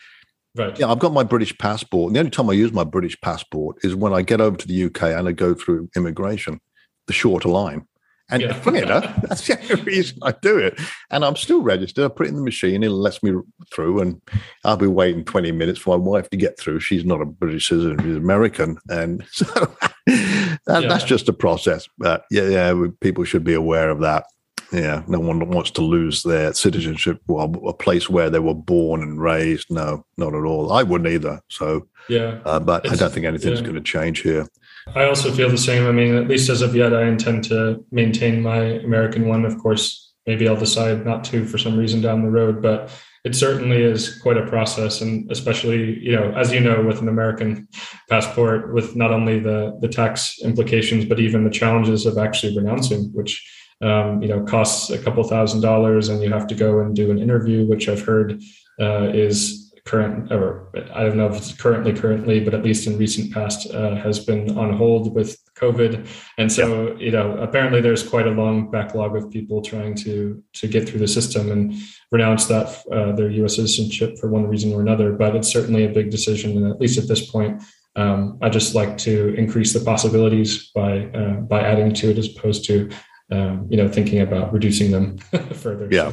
Right. 0.55 0.79
Yeah, 0.79 0.91
I've 0.91 0.99
got 0.99 1.13
my 1.13 1.25
British 1.25 1.57
passport. 1.57 2.09
And 2.09 2.17
the 2.17 2.21
only 2.21 2.31
time 2.31 2.51
I 2.51 2.53
use 2.53 2.73
my 2.73 2.85
British 2.85 3.19
passport 3.21 3.79
is 3.83 3.95
when 3.95 4.13
I 4.13 4.23
get 4.23 4.41
over 4.41 4.57
to 4.57 4.69
the 4.69 4.85
UK 4.85 5.03
and 5.05 5.29
I 5.29 5.33
go 5.33 5.55
through 5.55 5.89
immigration, 5.97 6.61
the 7.07 7.13
shorter 7.13 7.49
line. 7.49 7.87
And 8.31 8.43
yeah. 8.43 8.53
funny 8.55 8.81
enough, 8.81 9.05
that's 9.23 9.47
the 9.47 9.59
only 9.61 9.83
reason 9.83 10.19
I 10.23 10.33
do 10.33 10.59
it. 10.59 10.81
And 11.11 11.25
I'm 11.25 11.37
still 11.37 11.63
registered. 11.63 12.05
I 12.05 12.09
put 12.09 12.27
it 12.27 12.31
in 12.31 12.37
the 12.37 12.43
machine, 12.43 12.83
it 12.83 12.91
lets 12.91 13.23
me 13.23 13.33
through, 13.75 14.01
and 14.01 14.21
I'll 14.65 14.77
be 14.77 14.87
waiting 14.87 15.25
20 15.25 15.53
minutes 15.53 15.79
for 15.79 15.99
my 15.99 16.05
wife 16.05 16.31
to 16.31 16.37
get 16.37 16.59
through. 16.59 16.81
She's 16.81 17.05
not 17.05 17.21
a 17.21 17.27
British 17.27 17.69
citizen, 17.69 17.99
she's 17.99 18.17
American. 18.17 18.79
And 18.89 19.25
so 19.31 19.45
that, 20.07 20.59
yeah. 20.67 20.81
that's 20.81 21.05
just 21.05 21.29
a 21.29 21.33
process. 21.33 21.89
But 21.99 22.25
yeah, 22.31 22.49
yeah, 22.49 22.87
people 23.01 23.25
should 23.25 23.45
be 23.45 23.55
aware 23.55 23.91
of 23.91 24.01
that. 24.01 24.25
Yeah, 24.73 25.03
no 25.07 25.21
one 25.21 25.51
wants 25.51 25.71
to 25.73 25.83
lose 25.83 26.23
their 26.23 26.55
citizenship, 26.55 27.21
well, 27.27 27.53
a 27.67 27.75
place 27.75 28.09
where 28.09 28.31
they 28.31 28.39
were 28.39 28.55
born 28.55 29.03
and 29.03 29.21
raised. 29.21 29.71
No, 29.71 30.07
not 30.17 30.35
at 30.35 30.45
all. 30.45 30.73
I 30.73 30.83
wouldn't 30.83 31.11
either. 31.11 31.43
So, 31.49 31.89
yeah, 32.09 32.41
uh, 32.47 32.59
but 32.59 32.91
I 32.91 32.97
don't 32.97 33.13
think 33.13 33.27
anything's 33.27 33.61
yeah. 33.61 33.67
going 33.67 33.75
to 33.77 33.83
change 33.83 34.21
here. 34.21 34.49
I 34.95 35.05
also 35.05 35.31
feel 35.31 35.51
the 35.51 35.59
same. 35.59 35.87
I 35.87 35.93
mean, 35.93 36.17
at 36.17 36.27
least 36.27 36.49
as 36.49 36.63
of 36.63 36.75
yet, 36.75 36.95
I 36.95 37.05
intend 37.05 37.45
to 37.45 37.85
maintain 37.93 38.43
my 38.43 38.59
American 38.59 39.29
one. 39.29 39.45
Of 39.45 39.59
course, 39.59 40.13
maybe 40.27 40.49
I'll 40.49 40.57
decide 40.57 41.05
not 41.05 41.23
to 41.25 41.45
for 41.45 41.59
some 41.59 41.77
reason 41.77 42.01
down 42.01 42.23
the 42.23 42.31
road, 42.31 42.63
but 42.63 42.91
it 43.25 43.37
certainly 43.37 43.83
is 43.83 44.19
quite 44.21 44.37
a 44.39 44.47
process. 44.47 45.01
And 45.01 45.31
especially, 45.31 46.01
you 46.01 46.17
know, 46.17 46.33
as 46.33 46.51
you 46.51 46.61
know, 46.61 46.83
with 46.83 47.01
an 47.01 47.09
American 47.09 47.69
passport, 48.09 48.73
with 48.73 48.97
not 48.97 49.13
only 49.13 49.39
the 49.39 49.79
the 49.81 49.89
tax 49.89 50.39
implications, 50.43 51.05
but 51.05 51.21
even 51.21 51.45
the 51.45 51.51
challenges 51.51 52.07
of 52.07 52.17
actually 52.17 52.57
renouncing, 52.57 53.11
which 53.13 53.47
um, 53.83 54.23
you 54.23 54.29
know 54.29 54.43
costs 54.45 54.91
a 54.91 54.99
couple 54.99 55.23
thousand 55.25 55.61
dollars, 55.61 56.09
and 56.09 56.23
you 56.23 56.33
have 56.33 56.47
to 56.49 56.55
go 56.55 56.81
and 56.81 56.95
do 56.95 57.11
an 57.11 57.19
interview, 57.19 57.67
which 57.67 57.89
I've 57.89 58.03
heard 58.03 58.41
uh, 58.81 59.09
is 59.13 59.63
current 59.85 60.31
or 60.31 60.71
I 60.95 61.03
don't 61.03 61.17
know 61.17 61.27
if 61.27 61.37
it's 61.37 61.53
currently 61.55 61.93
currently, 61.93 62.39
but 62.41 62.55
at 62.55 62.63
least 62.63 62.87
in 62.87 62.99
recent 62.99 63.33
past 63.33 63.69
uh, 63.75 63.97
has 63.97 64.25
been 64.25 64.57
on 64.57 64.73
hold 64.75 65.13
with 65.13 65.37
COVID. 65.57 66.07
And 66.39 66.51
so, 66.53 66.97
you 66.97 67.11
know, 67.11 67.37
apparently 67.39 67.81
there's 67.81 68.09
quite 68.09 68.29
a 68.29 68.31
long 68.31 68.71
backlog 68.71 69.17
of 69.17 69.31
people 69.31 69.61
trying 69.61 69.95
to 69.97 70.43
to 70.55 70.69
get 70.69 70.89
through 70.89 71.01
the 71.01 71.09
system 71.09 71.51
and 71.51 71.75
renounce 72.13 72.47
that 72.47 72.69
uh, 72.93 73.13
their 73.13 73.31
U.S. 73.31 73.57
citizenship 73.57 74.19
for 74.19 74.29
one 74.29 74.47
reason 74.47 74.73
or 74.73 74.81
another. 74.81 75.13
But 75.13 75.35
it's 75.35 75.53
certainly 75.53 75.85
a 75.85 75.89
big 75.89 76.11
decision, 76.11 76.57
and 76.57 76.71
at 76.73 76.81
least 76.81 76.99
at 76.99 77.09
this 77.09 77.31
point. 77.31 77.63
Um, 77.95 78.39
I 78.41 78.49
just 78.49 78.75
like 78.75 78.97
to 78.99 79.35
increase 79.35 79.75
the 79.75 79.85
possibilities 79.85 80.71
by 80.75 81.07
uh, 81.07 81.41
by 81.41 81.61
adding 81.61 81.93
to 81.95 82.11
it 82.11 82.19
as 82.19 82.35
opposed 82.35 82.65
to 82.67 82.89
um, 83.33 83.67
you 83.71 83.77
know 83.77 83.89
thinking 83.89 84.21
about 84.21 84.53
reducing 84.53 84.91
them 84.91 85.19
further. 85.55 85.89
Yeah, 85.91 86.13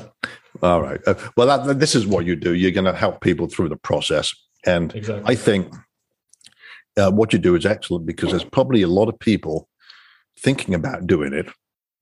all 0.61 0.81
right. 0.81 0.99
Uh, 1.05 1.15
well, 1.35 1.47
that, 1.47 1.79
this 1.79 1.95
is 1.95 2.07
what 2.07 2.25
you 2.25 2.35
do. 2.35 2.53
You're 2.53 2.71
going 2.71 2.85
to 2.85 2.93
help 2.93 3.21
people 3.21 3.47
through 3.47 3.69
the 3.69 3.75
process, 3.77 4.33
and 4.65 4.95
exactly. 4.95 5.31
I 5.31 5.35
think 5.35 5.73
uh, 6.97 7.11
what 7.11 7.33
you 7.33 7.39
do 7.39 7.55
is 7.55 7.65
excellent 7.65 8.05
because 8.05 8.31
there's 8.31 8.43
probably 8.43 8.81
a 8.81 8.87
lot 8.87 9.09
of 9.09 9.19
people 9.19 9.67
thinking 10.39 10.73
about 10.73 11.07
doing 11.07 11.33
it, 11.33 11.47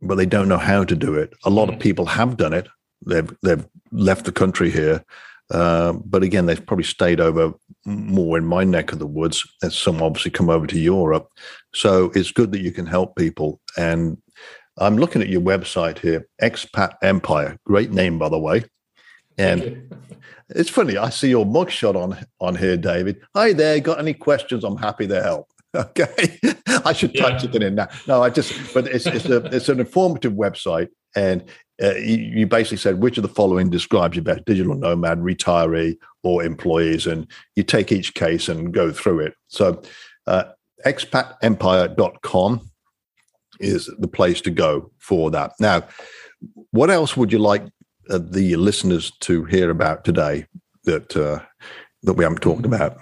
but 0.02 0.16
they 0.16 0.26
don't 0.26 0.48
know 0.48 0.58
how 0.58 0.84
to 0.84 0.96
do 0.96 1.16
it. 1.16 1.34
A 1.44 1.50
lot 1.50 1.70
of 1.70 1.76
Mhm. 1.76 1.82
people 1.82 2.06
have 2.06 2.38
done 2.38 2.54
it. 2.54 2.68
They've 3.06 3.32
they've 3.44 3.66
left 3.92 4.26
the 4.26 4.32
country 4.32 4.70
here, 4.72 5.04
uh, 5.52 5.94
but 6.06 6.24
again, 6.24 6.46
they've 6.46 6.66
probably 6.66 6.84
stayed 6.84 7.20
over 7.20 7.54
more 7.86 8.38
in 8.38 8.46
my 8.46 8.64
neck 8.64 8.92
of 8.92 9.00
the 9.00 9.08
woods. 9.08 9.44
And 9.62 9.72
some 9.72 10.02
obviously 10.02 10.32
come 10.32 10.50
over 10.50 10.68
to 10.68 10.80
Europe. 10.80 11.30
So 11.74 12.12
it's 12.16 12.32
good 12.32 12.52
that 12.52 12.62
you 12.62 12.72
can 12.72 12.86
help 12.86 13.16
people. 13.16 13.62
And 13.78 14.18
I'm 14.78 14.98
looking 14.98 15.22
at 15.22 15.30
your 15.30 15.42
website 15.42 16.00
here, 16.00 16.28
Expat 16.42 16.96
Empire. 17.02 17.58
Great 17.66 17.92
name, 17.92 18.20
by 18.20 18.30
the 18.30 18.40
way. 18.40 18.64
And 19.38 19.94
it's 20.50 20.70
funny. 20.70 20.98
I 20.98 21.10
see 21.10 21.30
your 21.30 21.46
mugshot 21.46 21.96
on 21.96 22.18
on 22.40 22.56
here, 22.56 22.78
David. 22.78 23.22
Hi 23.36 23.54
there. 23.54 23.80
Got 23.80 24.00
any 24.00 24.14
questions? 24.14 24.64
I'm 24.64 24.78
happy 24.78 25.08
to 25.08 25.22
help. 25.22 25.48
Okay, 25.76 26.40
I 26.86 26.94
should 26.94 27.14
type 27.16 27.34
Yeah. 27.34 27.38
something 27.38 27.62
in 27.62 27.76
now. 27.76 27.88
No, 28.08 28.24
I 28.24 28.32
just. 28.32 28.74
But 28.74 28.88
it's 28.88 29.06
it's 29.06 29.26
a 29.26 29.46
it's 29.56 29.70
an 29.70 29.80
informative 29.80 30.34
website, 30.34 30.88
and 31.16 31.44
uh, 31.84 31.94
you, 31.96 32.18
you 32.18 32.48
basically 32.48 32.78
said 32.78 33.00
which 33.00 33.18
of 33.18 33.22
the 33.22 33.28
following 33.28 33.70
describes 33.70 34.16
you 34.16 34.24
best: 34.24 34.46
digital 34.46 34.74
nomad, 34.74 35.20
retiree, 35.20 35.98
or 36.24 36.42
employees, 36.42 37.06
and 37.06 37.28
you 37.56 37.62
take 37.64 37.92
each 37.92 38.16
case 38.16 38.48
and 38.50 38.74
go 38.74 38.92
through 38.92 39.20
it. 39.20 39.34
So, 39.50 39.82
uh, 40.26 40.46
expatempire.com 40.86 42.62
is 43.60 43.90
the 44.00 44.08
place 44.08 44.42
to 44.42 44.52
go 44.52 44.92
for 44.98 45.32
that. 45.32 45.52
Now, 45.60 45.84
what 46.72 46.90
else 46.90 47.18
would 47.18 47.32
you 47.32 47.40
like 47.40 47.64
uh, 48.10 48.20
the 48.22 48.56
listeners 48.56 49.12
to 49.22 49.46
hear 49.46 49.70
about 49.70 50.06
today 50.06 50.46
that 50.84 51.16
uh, 51.16 51.40
that 52.04 52.14
we 52.14 52.24
haven't 52.24 52.42
talked 52.42 52.66
about? 52.66 52.98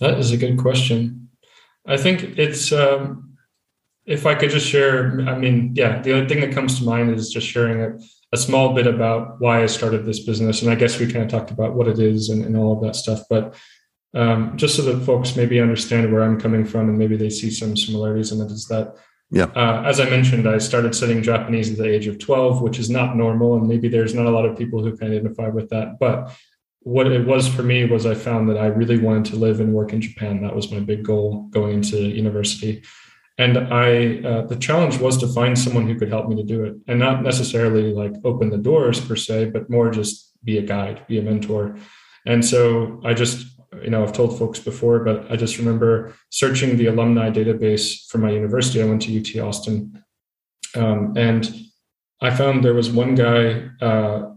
That 0.00 0.18
is 0.18 0.32
a 0.32 0.36
good 0.36 0.58
question. 0.58 1.28
I 1.86 1.96
think 1.96 2.38
it's 2.38 2.72
um, 2.72 3.36
if 4.06 4.26
I 4.26 4.34
could 4.34 4.50
just 4.50 4.66
share. 4.66 5.20
I 5.28 5.38
mean, 5.38 5.72
yeah, 5.74 6.00
the 6.02 6.14
only 6.14 6.28
thing 6.28 6.40
that 6.40 6.52
comes 6.52 6.78
to 6.78 6.84
mind 6.84 7.10
is 7.10 7.30
just 7.30 7.46
sharing 7.46 7.80
a, 7.80 7.98
a 8.32 8.36
small 8.36 8.74
bit 8.74 8.86
about 8.86 9.40
why 9.40 9.62
I 9.62 9.66
started 9.66 10.04
this 10.04 10.24
business, 10.24 10.62
and 10.62 10.70
I 10.70 10.74
guess 10.74 10.98
we 10.98 11.12
kind 11.12 11.24
of 11.24 11.30
talked 11.30 11.50
about 11.50 11.74
what 11.74 11.88
it 11.88 11.98
is 11.98 12.28
and, 12.28 12.44
and 12.44 12.56
all 12.56 12.76
of 12.76 12.82
that 12.82 12.96
stuff. 12.96 13.20
But 13.28 13.54
um, 14.14 14.56
just 14.56 14.76
so 14.76 14.82
that 14.82 15.04
folks 15.04 15.36
maybe 15.36 15.60
understand 15.60 16.12
where 16.12 16.22
I'm 16.22 16.40
coming 16.40 16.64
from, 16.64 16.88
and 16.88 16.98
maybe 16.98 17.16
they 17.16 17.30
see 17.30 17.50
some 17.50 17.76
similarities 17.76 18.32
in 18.32 18.40
it, 18.40 18.50
is 18.50 18.66
that 18.68 18.94
Yeah. 19.34 19.46
uh, 19.56 19.82
as 19.84 19.98
I 19.98 20.08
mentioned, 20.08 20.48
I 20.48 20.58
started 20.58 20.94
studying 20.94 21.22
Japanese 21.22 21.70
at 21.72 21.78
the 21.78 21.92
age 21.92 22.06
of 22.06 22.18
12, 22.18 22.62
which 22.62 22.78
is 22.78 22.88
not 22.88 23.16
normal, 23.16 23.56
and 23.56 23.66
maybe 23.66 23.88
there's 23.88 24.14
not 24.14 24.26
a 24.26 24.30
lot 24.30 24.46
of 24.46 24.56
people 24.56 24.82
who 24.82 24.96
can 24.96 25.08
identify 25.08 25.48
with 25.48 25.70
that, 25.70 25.98
but 25.98 26.32
what 26.80 27.10
it 27.10 27.26
was 27.26 27.48
for 27.48 27.62
me 27.62 27.84
was 27.84 28.06
I 28.06 28.14
found 28.14 28.48
that 28.50 28.58
I 28.58 28.66
really 28.66 28.98
wanted 28.98 29.24
to 29.32 29.36
live 29.36 29.58
and 29.58 29.72
work 29.72 29.92
in 29.92 30.00
Japan. 30.00 30.42
That 30.42 30.54
was 30.54 30.70
my 30.70 30.80
big 30.80 31.02
goal 31.02 31.48
going 31.50 31.74
into 31.78 31.96
university. 31.96 32.82
And 33.38 33.58
I, 33.58 34.18
uh, 34.22 34.46
the 34.46 34.56
challenge 34.56 34.98
was 34.98 35.16
to 35.18 35.26
find 35.26 35.58
someone 35.58 35.88
who 35.88 35.98
could 35.98 36.10
help 36.10 36.28
me 36.28 36.36
to 36.36 36.44
do 36.44 36.62
it, 36.64 36.74
and 36.86 37.00
not 37.00 37.22
necessarily 37.22 37.92
like 37.92 38.12
open 38.22 38.50
the 38.50 38.58
doors 38.58 39.00
per 39.00 39.16
se, 39.16 39.46
but 39.46 39.68
more 39.68 39.90
just 39.90 40.32
be 40.44 40.58
a 40.58 40.62
guide, 40.62 41.04
be 41.08 41.18
a 41.18 41.22
mentor. 41.22 41.76
And 42.26 42.44
so 42.44 43.00
I 43.04 43.14
just, 43.14 43.46
you 43.82 43.90
know, 43.90 44.02
I've 44.02 44.12
told 44.12 44.38
folks 44.38 44.58
before, 44.58 45.00
but 45.00 45.30
I 45.30 45.36
just 45.36 45.58
remember 45.58 46.14
searching 46.30 46.76
the 46.76 46.86
alumni 46.86 47.30
database 47.30 48.06
for 48.08 48.18
my 48.18 48.30
university. 48.30 48.82
I 48.82 48.86
went 48.86 49.02
to 49.02 49.18
UT 49.18 49.46
Austin, 49.46 50.02
um, 50.74 51.14
and 51.16 51.52
I 52.20 52.34
found 52.34 52.64
there 52.64 52.74
was 52.74 52.90
one 52.90 53.14
guy 53.14 53.68
uh, 53.80 54.30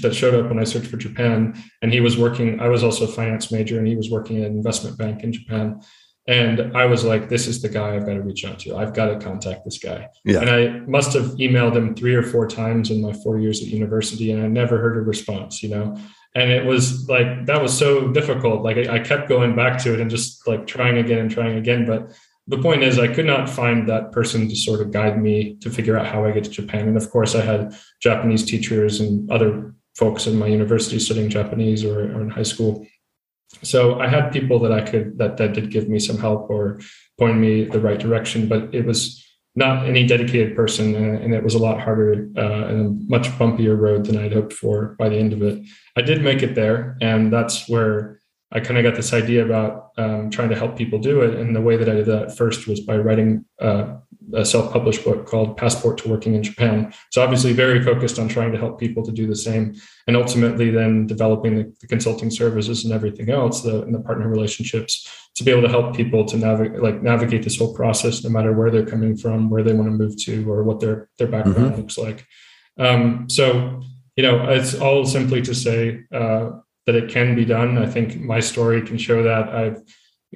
that 0.00 0.14
showed 0.14 0.34
up 0.34 0.48
when 0.48 0.58
I 0.58 0.64
searched 0.64 0.88
for 0.88 0.96
Japan, 0.96 1.60
and 1.82 1.92
he 1.92 2.00
was 2.00 2.16
working. 2.16 2.60
I 2.60 2.68
was 2.68 2.82
also 2.82 3.04
a 3.04 3.08
finance 3.08 3.52
major, 3.52 3.78
and 3.78 3.86
he 3.86 3.96
was 3.96 4.10
working 4.10 4.38
at 4.38 4.50
an 4.50 4.56
investment 4.56 4.98
bank 4.98 5.22
in 5.22 5.32
Japan. 5.32 5.80
And 6.28 6.76
I 6.76 6.84
was 6.86 7.04
like, 7.04 7.28
"This 7.28 7.46
is 7.46 7.62
the 7.62 7.68
guy 7.68 7.96
I've 7.96 8.06
got 8.06 8.14
to 8.14 8.22
reach 8.22 8.44
out 8.44 8.60
to. 8.60 8.76
I've 8.76 8.94
got 8.94 9.06
to 9.06 9.18
contact 9.18 9.64
this 9.64 9.78
guy." 9.78 10.08
Yeah. 10.24 10.40
And 10.40 10.50
I 10.50 10.68
must 10.86 11.12
have 11.14 11.34
emailed 11.36 11.74
him 11.74 11.94
three 11.94 12.14
or 12.14 12.22
four 12.22 12.46
times 12.46 12.90
in 12.90 13.02
my 13.02 13.12
four 13.12 13.38
years 13.38 13.60
at 13.60 13.68
university, 13.68 14.30
and 14.30 14.42
I 14.42 14.46
never 14.46 14.78
heard 14.78 14.96
a 14.96 15.00
response. 15.00 15.62
You 15.62 15.70
know, 15.70 15.98
and 16.34 16.50
it 16.50 16.64
was 16.64 17.08
like 17.08 17.46
that 17.46 17.60
was 17.60 17.76
so 17.76 18.08
difficult. 18.08 18.62
Like 18.62 18.76
I, 18.76 18.96
I 18.96 18.98
kept 19.00 19.28
going 19.28 19.54
back 19.54 19.82
to 19.82 19.94
it 19.94 20.00
and 20.00 20.10
just 20.10 20.46
like 20.46 20.66
trying 20.66 20.98
again 20.98 21.18
and 21.18 21.30
trying 21.30 21.56
again, 21.56 21.86
but 21.86 22.12
the 22.48 22.58
point 22.58 22.82
is 22.82 22.98
i 22.98 23.06
could 23.06 23.26
not 23.26 23.48
find 23.48 23.88
that 23.88 24.12
person 24.12 24.48
to 24.48 24.56
sort 24.56 24.80
of 24.80 24.90
guide 24.90 25.20
me 25.20 25.54
to 25.60 25.70
figure 25.70 25.96
out 25.96 26.06
how 26.06 26.24
i 26.24 26.32
get 26.32 26.44
to 26.44 26.50
japan. 26.50 26.88
And 26.88 26.96
of 26.96 27.10
course 27.10 27.34
i 27.34 27.40
had 27.40 27.74
japanese 28.00 28.44
teachers 28.44 29.00
and 29.00 29.30
other 29.30 29.74
folks 29.96 30.26
in 30.26 30.38
my 30.38 30.46
university 30.46 30.98
studying 30.98 31.30
japanese 31.30 31.84
or, 31.84 32.00
or 32.00 32.20
in 32.22 32.30
high 32.30 32.42
school. 32.42 32.86
So 33.62 34.00
i 34.00 34.08
had 34.08 34.32
people 34.32 34.58
that 34.60 34.72
i 34.72 34.80
could 34.80 35.18
that 35.18 35.36
that 35.36 35.52
did 35.52 35.70
give 35.70 35.88
me 35.88 35.98
some 35.98 36.18
help 36.18 36.50
or 36.50 36.80
point 37.18 37.38
me 37.38 37.64
the 37.64 37.80
right 37.80 37.98
direction. 37.98 38.48
But 38.48 38.74
it 38.74 38.84
was 38.84 39.24
not 39.54 39.86
any 39.86 40.06
dedicated 40.06 40.56
person 40.56 40.94
and, 40.94 41.18
and 41.18 41.34
it 41.34 41.44
was 41.44 41.54
a 41.54 41.58
lot 41.58 41.80
harder 41.80 42.28
uh, 42.36 42.66
and 42.68 42.80
a 42.80 43.10
much 43.10 43.28
bumpier 43.38 43.78
road 43.78 44.06
than 44.06 44.16
i'd 44.16 44.32
hoped 44.32 44.52
for 44.52 44.96
by 44.98 45.08
the 45.08 45.16
end 45.16 45.32
of 45.32 45.42
it 45.42 45.62
i 45.96 46.00
did 46.00 46.22
make 46.22 46.42
it 46.42 46.54
there 46.54 46.96
and 47.00 47.32
that's 47.32 47.68
where 47.68 48.18
I 48.52 48.60
kind 48.60 48.76
of 48.78 48.84
got 48.84 48.96
this 48.96 49.14
idea 49.14 49.44
about 49.44 49.92
um, 49.96 50.30
trying 50.30 50.50
to 50.50 50.56
help 50.56 50.76
people 50.76 50.98
do 50.98 51.22
it. 51.22 51.34
And 51.34 51.56
the 51.56 51.60
way 51.60 51.76
that 51.76 51.88
I 51.88 51.94
did 51.94 52.06
that 52.06 52.36
first 52.36 52.68
was 52.68 52.80
by 52.80 52.98
writing 52.98 53.46
uh, 53.58 53.96
a 54.34 54.44
self 54.44 54.72
published 54.72 55.04
book 55.04 55.26
called 55.26 55.56
Passport 55.56 55.98
to 55.98 56.08
Working 56.08 56.34
in 56.34 56.42
Japan. 56.42 56.92
So, 57.10 57.22
obviously, 57.22 57.52
very 57.52 57.82
focused 57.82 58.18
on 58.18 58.28
trying 58.28 58.52
to 58.52 58.58
help 58.58 58.78
people 58.78 59.02
to 59.04 59.12
do 59.12 59.26
the 59.26 59.36
same. 59.36 59.74
And 60.06 60.16
ultimately, 60.16 60.70
then 60.70 61.06
developing 61.06 61.56
the, 61.56 61.72
the 61.80 61.86
consulting 61.86 62.30
services 62.30 62.84
and 62.84 62.92
everything 62.92 63.30
else, 63.30 63.62
the, 63.62 63.82
and 63.82 63.94
the 63.94 64.00
partner 64.00 64.28
relationships 64.28 65.08
to 65.36 65.44
be 65.44 65.50
able 65.50 65.62
to 65.62 65.68
help 65.68 65.96
people 65.96 66.24
to 66.26 66.36
navigate 66.36 66.82
like 66.82 67.02
navigate 67.02 67.42
this 67.42 67.58
whole 67.58 67.74
process, 67.74 68.22
no 68.24 68.30
matter 68.30 68.52
where 68.52 68.70
they're 68.70 68.86
coming 68.86 69.16
from, 69.16 69.50
where 69.50 69.62
they 69.62 69.72
want 69.72 69.88
to 69.88 69.96
move 69.96 70.16
to, 70.24 70.50
or 70.50 70.62
what 70.62 70.80
their, 70.80 71.08
their 71.18 71.28
background 71.28 71.74
Mhm. 71.74 71.76
looks 71.78 71.96
like. 71.98 72.26
Um, 72.78 73.28
so, 73.28 73.80
you 74.16 74.22
know, 74.22 74.48
it's 74.50 74.74
all 74.74 75.04
simply 75.06 75.40
to 75.42 75.54
say, 75.54 76.00
uh, 76.12 76.50
that 76.86 76.96
it 76.96 77.10
can 77.10 77.34
be 77.34 77.44
done. 77.44 77.78
I 77.78 77.86
think 77.86 78.20
my 78.20 78.40
story 78.40 78.82
can 78.82 78.98
show 78.98 79.22
that. 79.22 79.48
I've 79.48 79.80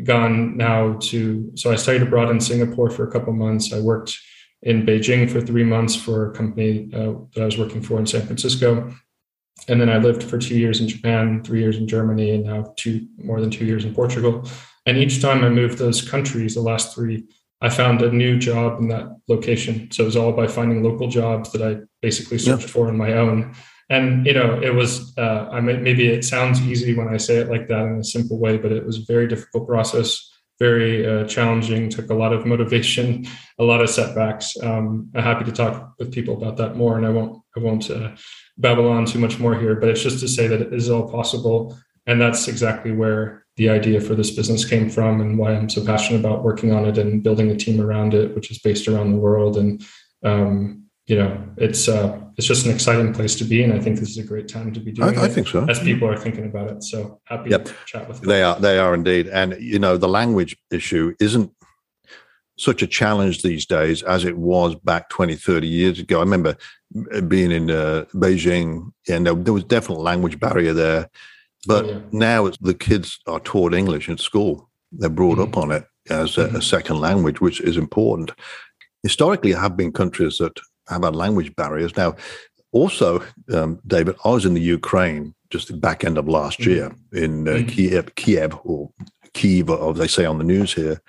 gone 0.05 0.57
now 0.57 0.95
to, 0.95 1.53
so 1.55 1.73
I 1.73 1.77
studied 1.77 2.03
abroad 2.03 2.31
in 2.31 2.41
Singapore 2.41 2.91
for 2.91 3.09
a 3.09 3.11
couple 3.11 3.33
months. 3.33 3.73
I 3.73 3.81
worked 3.81 4.19
in 4.63 4.85
Beijing 4.85 5.31
for 5.31 5.41
three 5.41 5.65
months 5.65 5.95
for 5.95 6.31
a 6.31 6.35
company 6.35 6.91
uh, 6.93 7.15
that 7.35 7.43
I 7.43 7.45
was 7.45 7.59
working 7.59 7.83
for 7.83 7.99
in 7.99 8.07
San 8.07 8.27
Francisco. 8.27 8.95
And 9.69 9.81
then 9.81 9.89
I 9.89 9.99
lived 9.99 10.23
for 10.23 10.39
two 10.39 10.59
years 10.59 10.81
in 10.81 10.89
Japan, 10.89 11.43
three 11.43 11.61
years 11.61 11.79
in 11.79 11.89
Germany, 11.89 12.33
and 12.33 12.45
now 12.45 12.75
two 12.77 13.07
more 13.17 13.41
than 13.41 13.51
two 13.51 13.65
years 13.65 13.85
in 13.85 13.95
Portugal. 13.95 14.49
And 14.85 14.99
each 14.99 15.21
time 15.21 15.43
I 15.43 15.49
moved 15.49 15.79
those 15.79 16.07
countries, 16.07 16.55
the 16.55 16.61
last 16.61 16.95
three, 16.95 17.25
I 17.61 17.71
found 17.71 18.03
a 18.03 18.13
new 18.13 18.39
job 18.39 18.81
in 18.81 18.89
that 18.89 19.09
location. 19.29 19.91
So 19.91 20.03
it 20.03 20.07
was 20.07 20.17
all 20.17 20.33
by 20.33 20.47
finding 20.47 20.83
local 20.83 21.09
jobs 21.09 21.53
that 21.53 21.63
I 21.63 21.81
basically 22.03 22.39
searched 22.39 22.69
for 22.69 22.89
on 22.89 22.97
my 22.97 23.15
own 23.15 23.55
and 23.89 24.27
you 24.27 24.33
know 24.33 24.61
it 24.61 24.75
was 24.75 25.17
uh, 25.19 25.49
i 25.53 25.61
mean 25.61 25.83
maybe 25.83 26.09
it 26.09 26.25
sounds 26.25 26.61
easy 26.63 26.95
when 26.95 27.09
i 27.09 27.17
say 27.17 27.37
it 27.37 27.49
like 27.49 27.69
that 27.69 27.85
in 27.85 27.99
a 27.99 28.05
simple 28.05 28.39
way 28.39 28.57
but 28.57 28.73
it 28.73 28.85
was 28.85 28.99
a 28.99 29.05
very 29.07 29.27
difficult 29.29 29.67
process 29.67 30.33
very 30.59 31.07
uh, 31.07 31.25
challenging 31.27 31.89
took 31.89 32.11
a 32.11 32.15
lot 32.15 32.33
of 32.33 32.47
motivation 32.47 33.27
a 33.59 33.65
lot 33.65 33.83
of 33.83 33.91
setbacks. 33.91 34.57
Um, 34.63 35.11
i'm 35.15 35.23
happy 35.23 35.45
to 35.45 35.53
talk 35.53 35.95
with 35.99 36.13
people 36.13 36.37
about 36.37 36.57
that 36.57 36.77
more 36.77 36.97
and 36.97 37.07
i 37.07 37.11
won't 37.11 37.43
i 37.57 37.61
won't 37.61 37.91
uh, 37.91 38.15
babble 38.59 38.89
on 38.89 39.07
too 39.07 39.19
much 39.19 39.39
more 39.39 39.59
here 39.59 39.77
but 39.77 39.89
it's 39.89 40.03
just 40.03 40.21
to 40.21 40.29
say 40.29 40.47
that 40.47 40.61
it 40.61 40.73
is 40.73 40.91
all 40.91 41.09
possible 41.09 41.77
and 42.07 42.21
that's 42.21 42.49
exactly 42.49 42.93
where 42.93 43.45
the 43.57 43.69
idea 43.69 44.01
for 44.01 44.15
this 44.15 44.31
business 44.31 44.65
came 44.65 44.91
from 44.91 45.21
and 45.21 45.39
why 45.39 45.53
i'm 45.55 45.69
so 45.69 45.85
passionate 45.85 46.21
about 46.21 46.43
working 46.43 46.73
on 46.73 46.87
it 46.87 46.99
and 46.99 47.23
building 47.23 47.51
a 47.51 47.57
team 47.57 47.81
around 47.81 48.15
it 48.15 48.35
which 48.35 48.51
is 48.51 48.59
based 48.59 48.89
around 48.89 49.13
the 49.13 49.19
world 49.19 49.57
and 49.57 49.85
um, 50.25 50.86
you 51.07 51.17
know 51.17 51.41
it's 51.57 51.89
uh, 51.89 52.21
it's 52.37 52.47
just 52.47 52.67
an 52.67 52.73
exciting 52.73 53.13
place 53.13 53.35
to 53.37 53.45
be 53.45 53.63
and 53.63 53.73
i 53.73 53.79
think 53.79 53.99
this 54.01 54.11
is 54.11 54.19
a 54.19 54.25
great 54.25 54.49
time 54.49 54.73
to 54.73 54.81
be 54.81 54.91
doing 54.93 55.17
I, 55.19 55.25
I 55.25 55.29
think 55.29 55.47
so. 55.49 55.65
as 55.69 55.79
people 55.79 56.09
are 56.09 56.17
thinking 56.17 56.47
about 56.47 56.71
it 56.71 56.83
so 56.83 57.21
happy 57.25 57.51
Yep. 57.51 57.65
to 57.67 57.75
chat 57.87 58.09
with 58.09 58.21
you. 58.23 58.27
They 58.29 58.43
are, 58.43 58.59
they 58.59 58.79
are 58.79 58.93
indeed. 58.95 59.29
And, 59.29 59.57
you 59.61 59.79
know, 59.79 59.97
the 59.97 60.09
language 60.09 60.57
issue 60.71 61.15
isn't 61.21 61.51
such 62.59 62.83
a 62.83 62.87
challenge 62.87 63.43
these 63.43 63.67
days 63.67 64.03
as 64.03 64.25
it 64.25 64.37
was 64.37 64.75
back 64.75 65.09
20, 65.11 65.37
30 65.37 65.67
years 65.69 65.99
ago. 66.01 66.17
I 66.19 66.21
remember 66.21 66.57
being 67.29 67.53
in 67.53 67.71
uh, 67.71 68.07
Beijing 68.15 68.93
and 69.09 69.27
there, 69.27 69.35
was 69.53 69.65
definitely 69.65 70.03
a 70.03 70.05
language 70.13 70.41
barrier 70.41 70.73
there. 70.73 71.09
But 71.67 71.85
Oh, 71.85 71.89
yeah. 71.91 71.99
now 72.13 72.47
it's, 72.47 72.59
the 72.59 72.75
kids 72.75 73.21
are 73.27 73.41
taught 73.41 73.75
English 73.75 74.09
in 74.09 74.19
school. 74.19 74.69
They're 74.93 75.09
brought 75.11 75.39
up 75.39 75.57
on 75.57 75.71
it 75.71 75.85
as 76.11 76.37
a, 76.39 76.43
a 76.47 76.49
Mhm. 76.49 76.63
second 76.63 76.99
language, 77.01 77.41
which 77.41 77.61
is 77.61 77.77
important. 77.77 78.33
Historically, 79.03 79.53
there 79.53 79.61
have 79.61 79.77
been 79.77 79.93
countries 79.93 80.39
that 80.39 80.59
have 80.89 80.99
about 80.99 81.15
language 81.17 81.55
barriers. 81.57 81.97
Now, 81.97 82.15
also, 82.73 83.23
um, 83.53 83.81
David, 83.87 84.17
I 84.25 84.31
was 84.31 84.45
in 84.45 84.55
the 84.55 84.61
Ukraine 84.61 85.35
just 85.51 85.69
the 85.69 85.77
back 85.77 86.05
end 86.05 86.19
of 86.19 86.29
last 86.29 86.61
Mhm. 86.61 86.67
year 86.67 86.93
in 87.13 87.49
uh, 87.49 87.53
Mhm. 87.53 87.69
Kiev, 87.69 88.15
Kiev 88.17 88.59
or 88.65 88.91
Kiev, 89.35 89.71
as 89.71 89.99
they 89.99 90.09
say 90.09 90.25
on 90.25 90.39
the 90.39 90.45
news 90.45 90.75
here. 90.75 91.01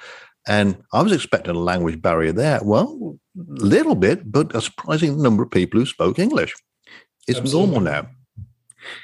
And 0.47 0.77
I 0.93 1.01
was 1.01 1.11
expecting 1.11 1.55
a 1.55 1.59
language 1.59 2.01
barrier 2.01 2.31
there. 2.31 2.61
Well, 2.63 3.17
a 3.37 3.65
little 3.65 3.95
bit, 3.95 4.31
but 4.31 4.55
a 4.55 4.61
surprising 4.61 5.21
number 5.21 5.43
of 5.43 5.51
people 5.51 5.79
who 5.79 5.85
spoke 5.85 6.19
English. 6.19 6.53
It's 7.27 7.39
Absolutely. 7.39 7.73
normal 7.73 7.91
now. 7.93 8.07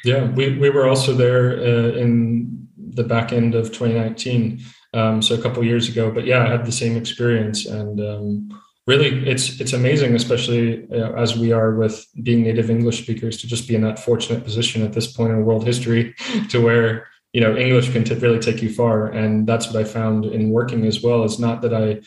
Yeah, 0.06 0.32
we, 0.32 0.58
we 0.58 0.70
were 0.70 0.88
also 0.88 1.14
there 1.14 1.60
uh, 1.60 1.92
in 1.98 2.68
the 2.78 3.04
back 3.04 3.34
end 3.34 3.56
of 3.56 3.72
2019, 3.74 4.62
um, 4.94 5.22
so 5.22 5.36
a 5.36 5.42
couple 5.42 5.64
years 5.66 5.90
ago. 5.90 6.10
But 6.12 6.26
yeah, 6.26 6.46
I 6.46 6.50
had 6.50 6.66
the 6.66 6.72
same 6.72 6.96
experience, 6.96 7.66
and 7.66 8.00
um, 8.00 8.62
really 8.86 9.30
it's 9.30 9.62
it's 9.62 9.74
amazing 9.74 10.14
especially 10.14 10.86
uh, 10.92 11.14
as 11.14 11.38
we 11.38 11.54
are 11.54 11.76
with 11.76 12.06
being 12.22 12.44
native 12.44 12.70
english 12.70 13.02
speakers 13.02 13.38
to 13.38 13.48
just 13.48 13.68
be 13.68 13.76
in 13.76 13.82
that 13.82 13.98
fortunate 13.98 14.44
position 14.44 14.82
at 14.82 14.92
this 14.92 15.12
point 15.12 15.32
in 15.32 15.46
world 15.46 15.66
history 15.66 16.14
to 16.50 16.60
where 16.60 17.08
you 17.34 17.42
know 17.42 17.58
english 17.58 17.92
can 17.92 18.04
t- 18.04 18.14
really 18.16 18.40
take 18.40 18.62
you 18.62 18.72
far. 18.72 19.08
And 19.08 19.46
that's 19.46 19.68
what 19.68 19.76
i 19.76 19.84
found 19.84 20.26
in 20.26 20.52
working 20.52 20.86
as 20.86 21.02
well. 21.04 21.24
It's 21.26 21.40
not 21.40 21.62
that 21.64 21.74
I, 21.74 22.00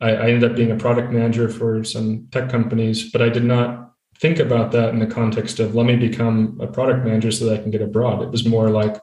I 0.00 0.10
i 0.14 0.26
ended 0.30 0.50
up 0.50 0.56
being 0.56 0.70
a 0.70 0.76
product 0.76 1.12
manager 1.12 1.48
for 1.48 1.84
some 1.84 2.28
tech 2.30 2.48
companies 2.48 3.10
but 3.10 3.20
i 3.20 3.28
did 3.28 3.44
not 3.44 3.92
think 4.20 4.38
about 4.38 4.72
that 4.72 4.90
in 4.90 4.98
the 4.98 5.06
context 5.06 5.60
of 5.60 5.74
let 5.74 5.86
me 5.86 5.96
become 5.96 6.58
a 6.60 6.66
product 6.66 7.04
manager 7.04 7.30
so 7.30 7.44
that 7.44 7.58
i 7.58 7.62
can 7.62 7.70
get 7.70 7.82
abroad. 7.82 8.22
It 8.22 8.30
was 8.30 8.46
more 8.46 8.70
like 8.70 8.96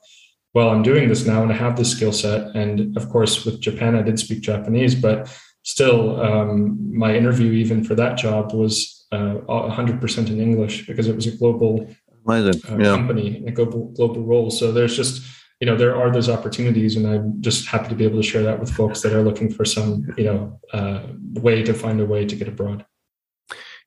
well 0.53 0.69
i'm 0.69 0.83
doing 0.83 1.09
this 1.09 1.25
now 1.25 1.43
and 1.43 1.51
i 1.51 1.55
have 1.55 1.75
this 1.75 1.91
skill 1.91 2.13
set. 2.13 2.55
And 2.55 2.95
of 2.97 3.09
course 3.09 3.45
with 3.45 3.59
japan 3.59 3.95
i 3.95 4.01
did 4.01 4.17
speak 4.19 4.41
japanese 4.41 4.95
but 4.95 5.17
still, 5.65 6.21
um, 6.21 6.97
my 6.97 7.13
interview 7.13 7.51
even 7.51 7.83
for 7.83 7.95
that 7.95 8.17
job 8.17 8.53
was 8.53 9.05
uh, 9.11 9.35
100% 9.49 10.29
in 10.29 10.39
English 10.39 10.87
because 10.87 11.07
it 11.07 11.15
was 11.15 11.27
a 11.27 11.35
global 11.35 11.87
uh, 12.27 12.53
yeah. 12.77 12.95
company, 12.95 13.43
a 13.45 13.51
global 13.51 13.91
global 13.91 14.23
role. 14.23 14.49
So 14.49 14.71
there's 14.71 14.95
just 14.95 15.21
you 15.59 15.67
know 15.67 15.75
there 15.75 15.95
are 15.95 16.11
those 16.11 16.29
opportunities, 16.29 16.95
and 16.95 17.05
I'm 17.07 17.41
just 17.41 17.67
happy 17.67 17.89
to 17.89 17.95
be 17.95 18.05
able 18.05 18.21
to 18.21 18.27
share 18.27 18.43
that 18.43 18.59
with 18.59 18.71
folks 18.71 19.01
that 19.01 19.13
are 19.13 19.23
looking 19.23 19.51
for 19.51 19.65
some 19.65 20.07
you 20.17 20.25
know 20.25 20.59
uh, 20.73 21.01
way 21.33 21.61
to 21.63 21.73
find 21.73 21.99
a 21.99 22.05
way 22.05 22.25
to 22.25 22.35
get 22.35 22.47
abroad. 22.47 22.85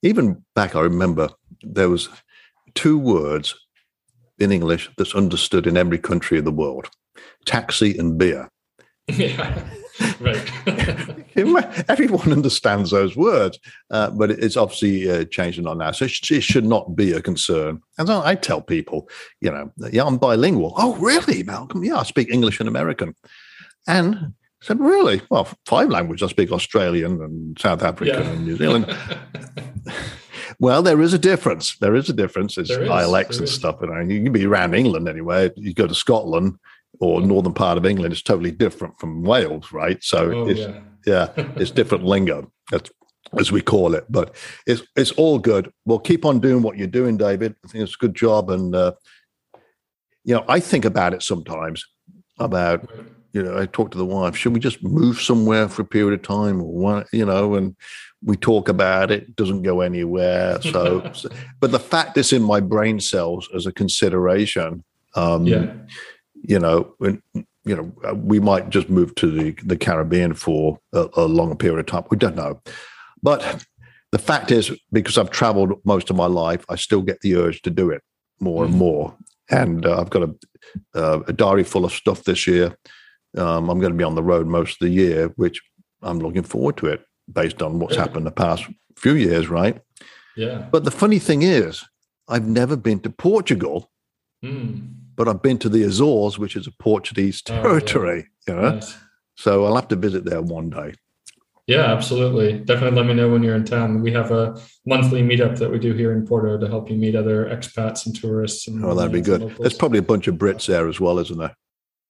Even 0.02 0.44
back, 0.54 0.76
I 0.76 0.80
remember 0.80 1.30
there 1.62 1.88
was 1.88 2.08
two 2.74 2.98
words 2.98 3.54
in 4.38 4.52
English 4.52 4.88
that's 4.96 5.16
understood 5.16 5.66
in 5.66 5.76
every 5.76 5.98
country 5.98 6.38
of 6.38 6.44
the 6.44 6.52
world: 6.52 6.90
taxi 7.46 7.96
and 7.96 8.18
beer. 8.18 8.50
Yeah 9.08 9.64
right. 10.20 10.52
Everyone 11.88 12.32
understands 12.32 12.90
those 12.90 13.16
words, 13.16 13.58
uh, 13.90 14.10
but 14.10 14.30
it's 14.30 14.56
obviously 14.56 15.10
uh, 15.10 15.24
changing 15.24 15.66
on 15.66 15.78
now. 15.78 15.92
So 15.92 16.06
it, 16.06 16.10
sh- 16.10 16.32
it, 16.32 16.42
should 16.42 16.64
not 16.64 16.96
be 16.96 17.12
a 17.12 17.22
concern. 17.22 17.80
And 17.96 18.10
I 18.10 18.34
tell 18.34 18.60
people, 18.60 19.08
you 19.40 19.50
know, 19.50 19.70
yeah, 19.90 20.04
I'm 20.04 20.18
bilingual. 20.18 20.74
Oh, 20.76 20.94
really, 20.96 21.42
Malcolm? 21.42 21.84
Yeah, 21.84 21.98
I 21.98 22.02
speak 22.02 22.30
English 22.30 22.60
and 22.60 22.68
American. 22.68 23.14
And 23.86 24.16
I 24.16 24.64
said, 24.64 24.80
really? 24.80 25.22
Well, 25.30 25.48
five 25.66 25.88
languages. 25.88 26.28
I 26.28 26.30
speak 26.30 26.52
Australian 26.52 27.22
and 27.22 27.58
South 27.58 27.82
African 27.82 28.22
yeah. 28.22 28.30
and 28.30 28.46
New 28.46 28.56
Zealand. 28.56 28.96
well, 30.58 30.82
there 30.82 31.00
is 31.00 31.12
a 31.12 31.18
difference. 31.18 31.76
There 31.78 31.94
is 31.94 32.08
a 32.08 32.12
difference. 32.12 32.58
It's 32.58 32.68
dialects 32.68 33.38
and 33.38 33.48
stuff. 33.48 33.80
And 33.82 34.10
you 34.10 34.22
can 34.22 34.32
be 34.32 34.46
around 34.46 34.74
England 34.74 35.08
anyway. 35.08 35.50
You 35.56 35.74
go 35.74 35.86
to 35.86 35.94
Scotland 35.94 36.58
or 37.00 37.20
northern 37.20 37.54
part 37.54 37.78
of 37.78 37.86
England 37.86 38.12
is 38.12 38.22
totally 38.22 38.50
different 38.50 38.98
from 38.98 39.22
Wales, 39.22 39.72
right? 39.72 40.02
So 40.02 40.32
oh, 40.32 40.48
it's 40.48 40.60
yeah, 40.60 40.80
yeah 41.06 41.28
it's 41.56 41.70
different 41.70 42.04
lingo. 42.04 42.50
As 43.38 43.52
we 43.52 43.60
call 43.60 43.94
it, 43.94 44.06
but 44.08 44.34
it's 44.66 44.82
it's 44.96 45.12
all 45.12 45.38
good. 45.38 45.70
Well, 45.84 45.98
keep 45.98 46.24
on 46.24 46.40
doing 46.40 46.62
what 46.62 46.78
you're 46.78 46.86
doing, 46.86 47.18
David. 47.18 47.54
I 47.62 47.68
think 47.68 47.84
it's 47.84 47.94
a 47.94 47.98
good 47.98 48.14
job, 48.14 48.48
and 48.48 48.74
uh, 48.74 48.92
you 50.24 50.34
know, 50.34 50.46
I 50.48 50.60
think 50.60 50.86
about 50.86 51.12
it 51.12 51.22
sometimes 51.22 51.84
about 52.38 52.88
you 53.34 53.42
know, 53.42 53.58
I 53.58 53.66
talk 53.66 53.90
to 53.90 53.98
the 53.98 54.06
wife. 54.06 54.34
Should 54.34 54.54
we 54.54 54.60
just 54.60 54.82
move 54.82 55.20
somewhere 55.20 55.68
for 55.68 55.82
a 55.82 55.84
period 55.84 56.18
of 56.18 56.26
time, 56.26 56.62
or 56.62 56.72
what? 56.72 57.06
You 57.12 57.26
know, 57.26 57.54
and 57.54 57.76
we 58.24 58.34
talk 58.34 58.70
about 58.70 59.10
it. 59.10 59.36
Doesn't 59.36 59.62
go 59.62 59.82
anywhere. 59.82 60.62
So, 60.62 61.12
but 61.60 61.70
the 61.70 61.78
fact 61.78 62.16
is 62.16 62.32
in 62.32 62.42
my 62.42 62.60
brain 62.60 62.98
cells 62.98 63.46
as 63.54 63.66
a 63.66 63.72
consideration. 63.72 64.84
Um, 65.14 65.46
yeah 65.46 65.74
you 66.48 66.58
know, 66.58 66.94
when, 66.96 67.22
you 67.34 67.76
know, 67.76 67.92
uh, 68.08 68.14
we 68.14 68.40
might 68.40 68.70
just 68.70 68.88
move 68.88 69.14
to 69.16 69.30
the, 69.30 69.50
the 69.64 69.76
Caribbean 69.76 70.32
for 70.32 70.78
a, 70.94 71.06
a 71.16 71.26
longer 71.26 71.54
period 71.54 71.78
of 71.78 71.86
time. 71.86 72.04
We 72.10 72.16
don't 72.16 72.34
know. 72.34 72.60
But 73.22 73.64
the 74.12 74.18
fact 74.18 74.50
is, 74.50 74.72
because 74.90 75.18
I've 75.18 75.30
traveled 75.30 75.74
most 75.84 76.08
of 76.08 76.16
my 76.16 76.26
life, 76.26 76.64
I 76.70 76.76
still 76.76 77.02
get 77.02 77.20
the 77.20 77.36
urge 77.36 77.60
to 77.62 77.70
do 77.70 77.90
it 77.90 78.02
more 78.40 78.64
and 78.64 78.72
mm-hmm. 78.72 78.78
more. 78.78 79.16
And 79.50 79.84
uh, 79.84 80.00
I've 80.00 80.10
got 80.10 80.22
a, 80.22 80.34
uh, 80.94 81.20
a, 81.28 81.32
diary 81.32 81.64
full 81.64 81.84
of 81.84 81.92
stuff 81.92 82.24
this 82.24 82.46
year. 82.46 82.74
Um, 83.36 83.68
I'm 83.68 83.78
going 83.78 83.92
to 83.92 83.98
be 83.98 84.04
on 84.04 84.14
the 84.14 84.22
road 84.22 84.46
most 84.46 84.80
of 84.80 84.86
the 84.86 84.94
year, 84.94 85.28
which 85.36 85.60
I'm 86.02 86.18
looking 86.18 86.42
forward 86.42 86.78
to 86.78 86.86
it 86.86 87.04
based 87.30 87.60
on 87.60 87.78
what's 87.78 87.96
happened 87.96 88.26
the 88.26 88.30
past 88.30 88.64
few 88.96 89.14
years, 89.14 89.48
right? 89.48 89.78
Yeah. 90.34 90.66
But 90.70 90.84
the 90.84 90.90
funny 90.90 91.18
thing 91.18 91.42
is, 91.42 91.84
I've 92.26 92.46
never 92.46 92.76
been 92.76 93.00
to 93.00 93.10
Portugal. 93.10 93.90
Mm 94.42 94.97
but 95.18 95.28
I've 95.28 95.42
been 95.42 95.58
to 95.58 95.68
the 95.68 95.82
Azores, 95.82 96.38
which 96.38 96.54
is 96.54 96.68
a 96.68 96.70
Portuguese 96.70 97.42
territory. 97.42 98.28
Oh, 98.28 98.32
yeah. 98.46 98.54
You 98.54 98.62
know, 98.62 98.74
nice. 98.76 98.96
so 99.36 99.66
I'll 99.66 99.74
have 99.74 99.88
to 99.88 99.96
visit 99.96 100.24
there 100.24 100.40
one 100.40 100.70
day. 100.70 100.94
Yeah, 101.66 101.92
absolutely. 101.92 102.60
Definitely 102.60 102.96
let 102.96 103.06
me 103.06 103.14
know 103.14 103.28
when 103.28 103.42
you're 103.42 103.56
in 103.56 103.64
town. 103.64 104.00
We 104.00 104.12
have 104.12 104.30
a 104.30 104.58
monthly 104.86 105.22
meetup 105.22 105.58
that 105.58 105.70
we 105.70 105.78
do 105.78 105.92
here 105.92 106.12
in 106.12 106.26
Porto 106.26 106.56
to 106.56 106.66
help 106.66 106.88
you 106.88 106.96
meet 106.96 107.14
other 107.14 107.44
expats 107.46 108.06
and 108.06 108.18
tourists. 108.18 108.68
And 108.68 108.82
oh, 108.82 108.94
that'd 108.94 109.12
be 109.12 109.20
good. 109.20 109.54
There's 109.58 109.76
probably 109.76 109.98
a 109.98 110.02
bunch 110.02 110.28
of 110.28 110.36
Brits 110.36 110.66
there 110.66 110.88
as 110.88 110.98
well, 110.98 111.18
isn't 111.18 111.36
there? 111.36 111.54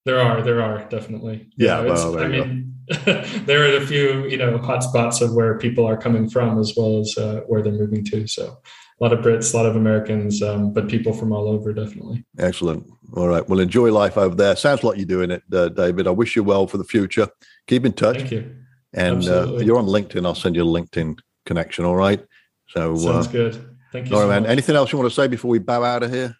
There 0.05 0.21
are, 0.21 0.41
there 0.41 0.61
are 0.61 0.87
definitely. 0.87 1.49
Yeah, 1.57 1.81
yeah 1.81 1.91
well, 1.91 2.19
I 2.19 2.27
mean, 2.27 2.73
there 3.45 3.63
are 3.63 3.77
a 3.77 3.85
few, 3.85 4.27
you 4.27 4.37
know, 4.37 4.59
hotspots 4.59 5.21
of 5.21 5.33
where 5.33 5.57
people 5.57 5.85
are 5.85 5.97
coming 5.97 6.29
from 6.29 6.57
as 6.57 6.73
well 6.77 6.99
as 7.01 7.17
uh, 7.17 7.41
where 7.47 7.61
they're 7.61 7.73
moving 7.73 8.05
to. 8.05 8.27
So 8.27 8.59
a 8.99 9.03
lot 9.03 9.13
of 9.13 9.19
Brits, 9.19 9.53
a 9.53 9.57
lot 9.57 9.65
of 9.65 9.75
Americans, 9.75 10.41
um, 10.41 10.73
but 10.73 10.89
people 10.89 11.13
from 11.13 11.31
all 11.31 11.47
over, 11.47 11.73
definitely. 11.73 12.25
Excellent. 12.37 12.85
All 13.15 13.27
right. 13.27 13.47
Well, 13.47 13.59
enjoy 13.59 13.91
life 13.91 14.17
over 14.17 14.35
there. 14.35 14.55
Sounds 14.55 14.83
like 14.83 14.97
you're 14.97 15.05
doing 15.05 15.31
it, 15.31 15.43
uh, 15.53 15.69
David. 15.69 16.07
I 16.07 16.11
wish 16.11 16.35
you 16.35 16.43
well 16.43 16.67
for 16.67 16.77
the 16.77 16.83
future. 16.83 17.27
Keep 17.67 17.85
in 17.85 17.93
touch. 17.93 18.17
Thank 18.17 18.31
you. 18.31 18.55
And 18.93 19.27
uh, 19.27 19.57
you're 19.57 19.77
on 19.77 19.85
LinkedIn. 19.85 20.25
I'll 20.25 20.35
send 20.35 20.55
you 20.55 20.63
a 20.63 20.65
LinkedIn 20.65 21.19
connection. 21.45 21.85
All 21.85 21.95
right. 21.95 22.23
So 22.69 22.95
sounds 22.95 23.27
uh, 23.27 23.31
good. 23.31 23.77
Thank 23.91 24.09
you. 24.09 24.15
All 24.15 24.21
right, 24.21 24.25
so 24.25 24.29
man. 24.31 24.41
Much. 24.43 24.51
Anything 24.51 24.75
else 24.75 24.91
you 24.91 24.99
want 24.99 25.09
to 25.09 25.15
say 25.15 25.27
before 25.27 25.49
we 25.49 25.59
bow 25.59 25.83
out 25.83 26.03
of 26.03 26.11
here? 26.11 26.35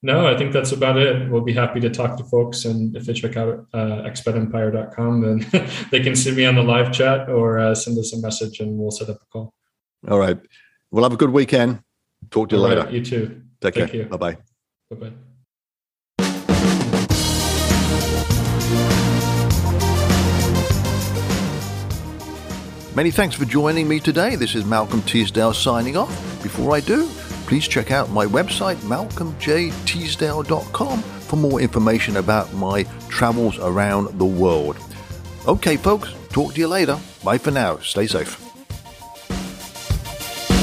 No, 0.00 0.28
I 0.28 0.36
think 0.36 0.52
that's 0.52 0.70
about 0.70 0.96
it. 0.96 1.28
We'll 1.28 1.40
be 1.40 1.52
happy 1.52 1.80
to 1.80 1.90
talk 1.90 2.16
to 2.18 2.24
folks. 2.24 2.64
And 2.64 2.94
if 2.96 3.06
they 3.06 3.14
check 3.14 3.36
out 3.36 3.66
uh, 3.74 4.02
expatempire.com, 4.02 5.20
then 5.22 5.68
they 5.90 6.00
can 6.00 6.14
see 6.14 6.30
me 6.30 6.44
on 6.44 6.54
the 6.54 6.62
live 6.62 6.92
chat 6.92 7.28
or 7.28 7.58
uh, 7.58 7.74
send 7.74 7.98
us 7.98 8.12
a 8.12 8.20
message 8.20 8.60
and 8.60 8.78
we'll 8.78 8.92
set 8.92 9.08
up 9.08 9.16
a 9.16 9.26
call. 9.32 9.54
All 10.08 10.18
right. 10.18 10.38
Well, 10.90 11.04
have 11.04 11.12
a 11.12 11.16
good 11.16 11.30
weekend. 11.30 11.80
Talk 12.30 12.48
to 12.50 12.56
you 12.56 12.62
All 12.62 12.68
later. 12.68 12.82
Right, 12.82 12.92
you 12.92 13.04
too. 13.04 13.42
Take 13.60 13.74
Thank 13.74 13.92
care. 13.92 14.06
Bye 14.06 14.16
bye. 14.16 14.36
Bye 14.90 14.96
bye. 14.96 15.12
Many 22.94 23.10
thanks 23.12 23.36
for 23.36 23.44
joining 23.44 23.86
me 23.86 24.00
today. 24.00 24.34
This 24.34 24.54
is 24.56 24.64
Malcolm 24.64 25.02
Teasdale 25.02 25.54
signing 25.54 25.96
off. 25.96 26.10
Before 26.42 26.74
I 26.74 26.80
do, 26.80 27.06
please 27.46 27.68
check 27.68 27.92
out 27.92 28.10
my 28.10 28.26
website, 28.26 28.74
malcolmjteasdale.com, 28.78 31.02
for 31.02 31.36
more 31.36 31.60
information 31.60 32.16
about 32.16 32.52
my 32.54 32.82
travels 33.08 33.56
around 33.60 34.18
the 34.18 34.24
world. 34.24 34.76
Okay, 35.46 35.76
folks, 35.76 36.12
talk 36.30 36.54
to 36.54 36.60
you 36.60 36.66
later. 36.66 36.98
Bye 37.22 37.38
for 37.38 37.52
now. 37.52 37.78
Stay 37.78 38.08
safe. 38.08 38.47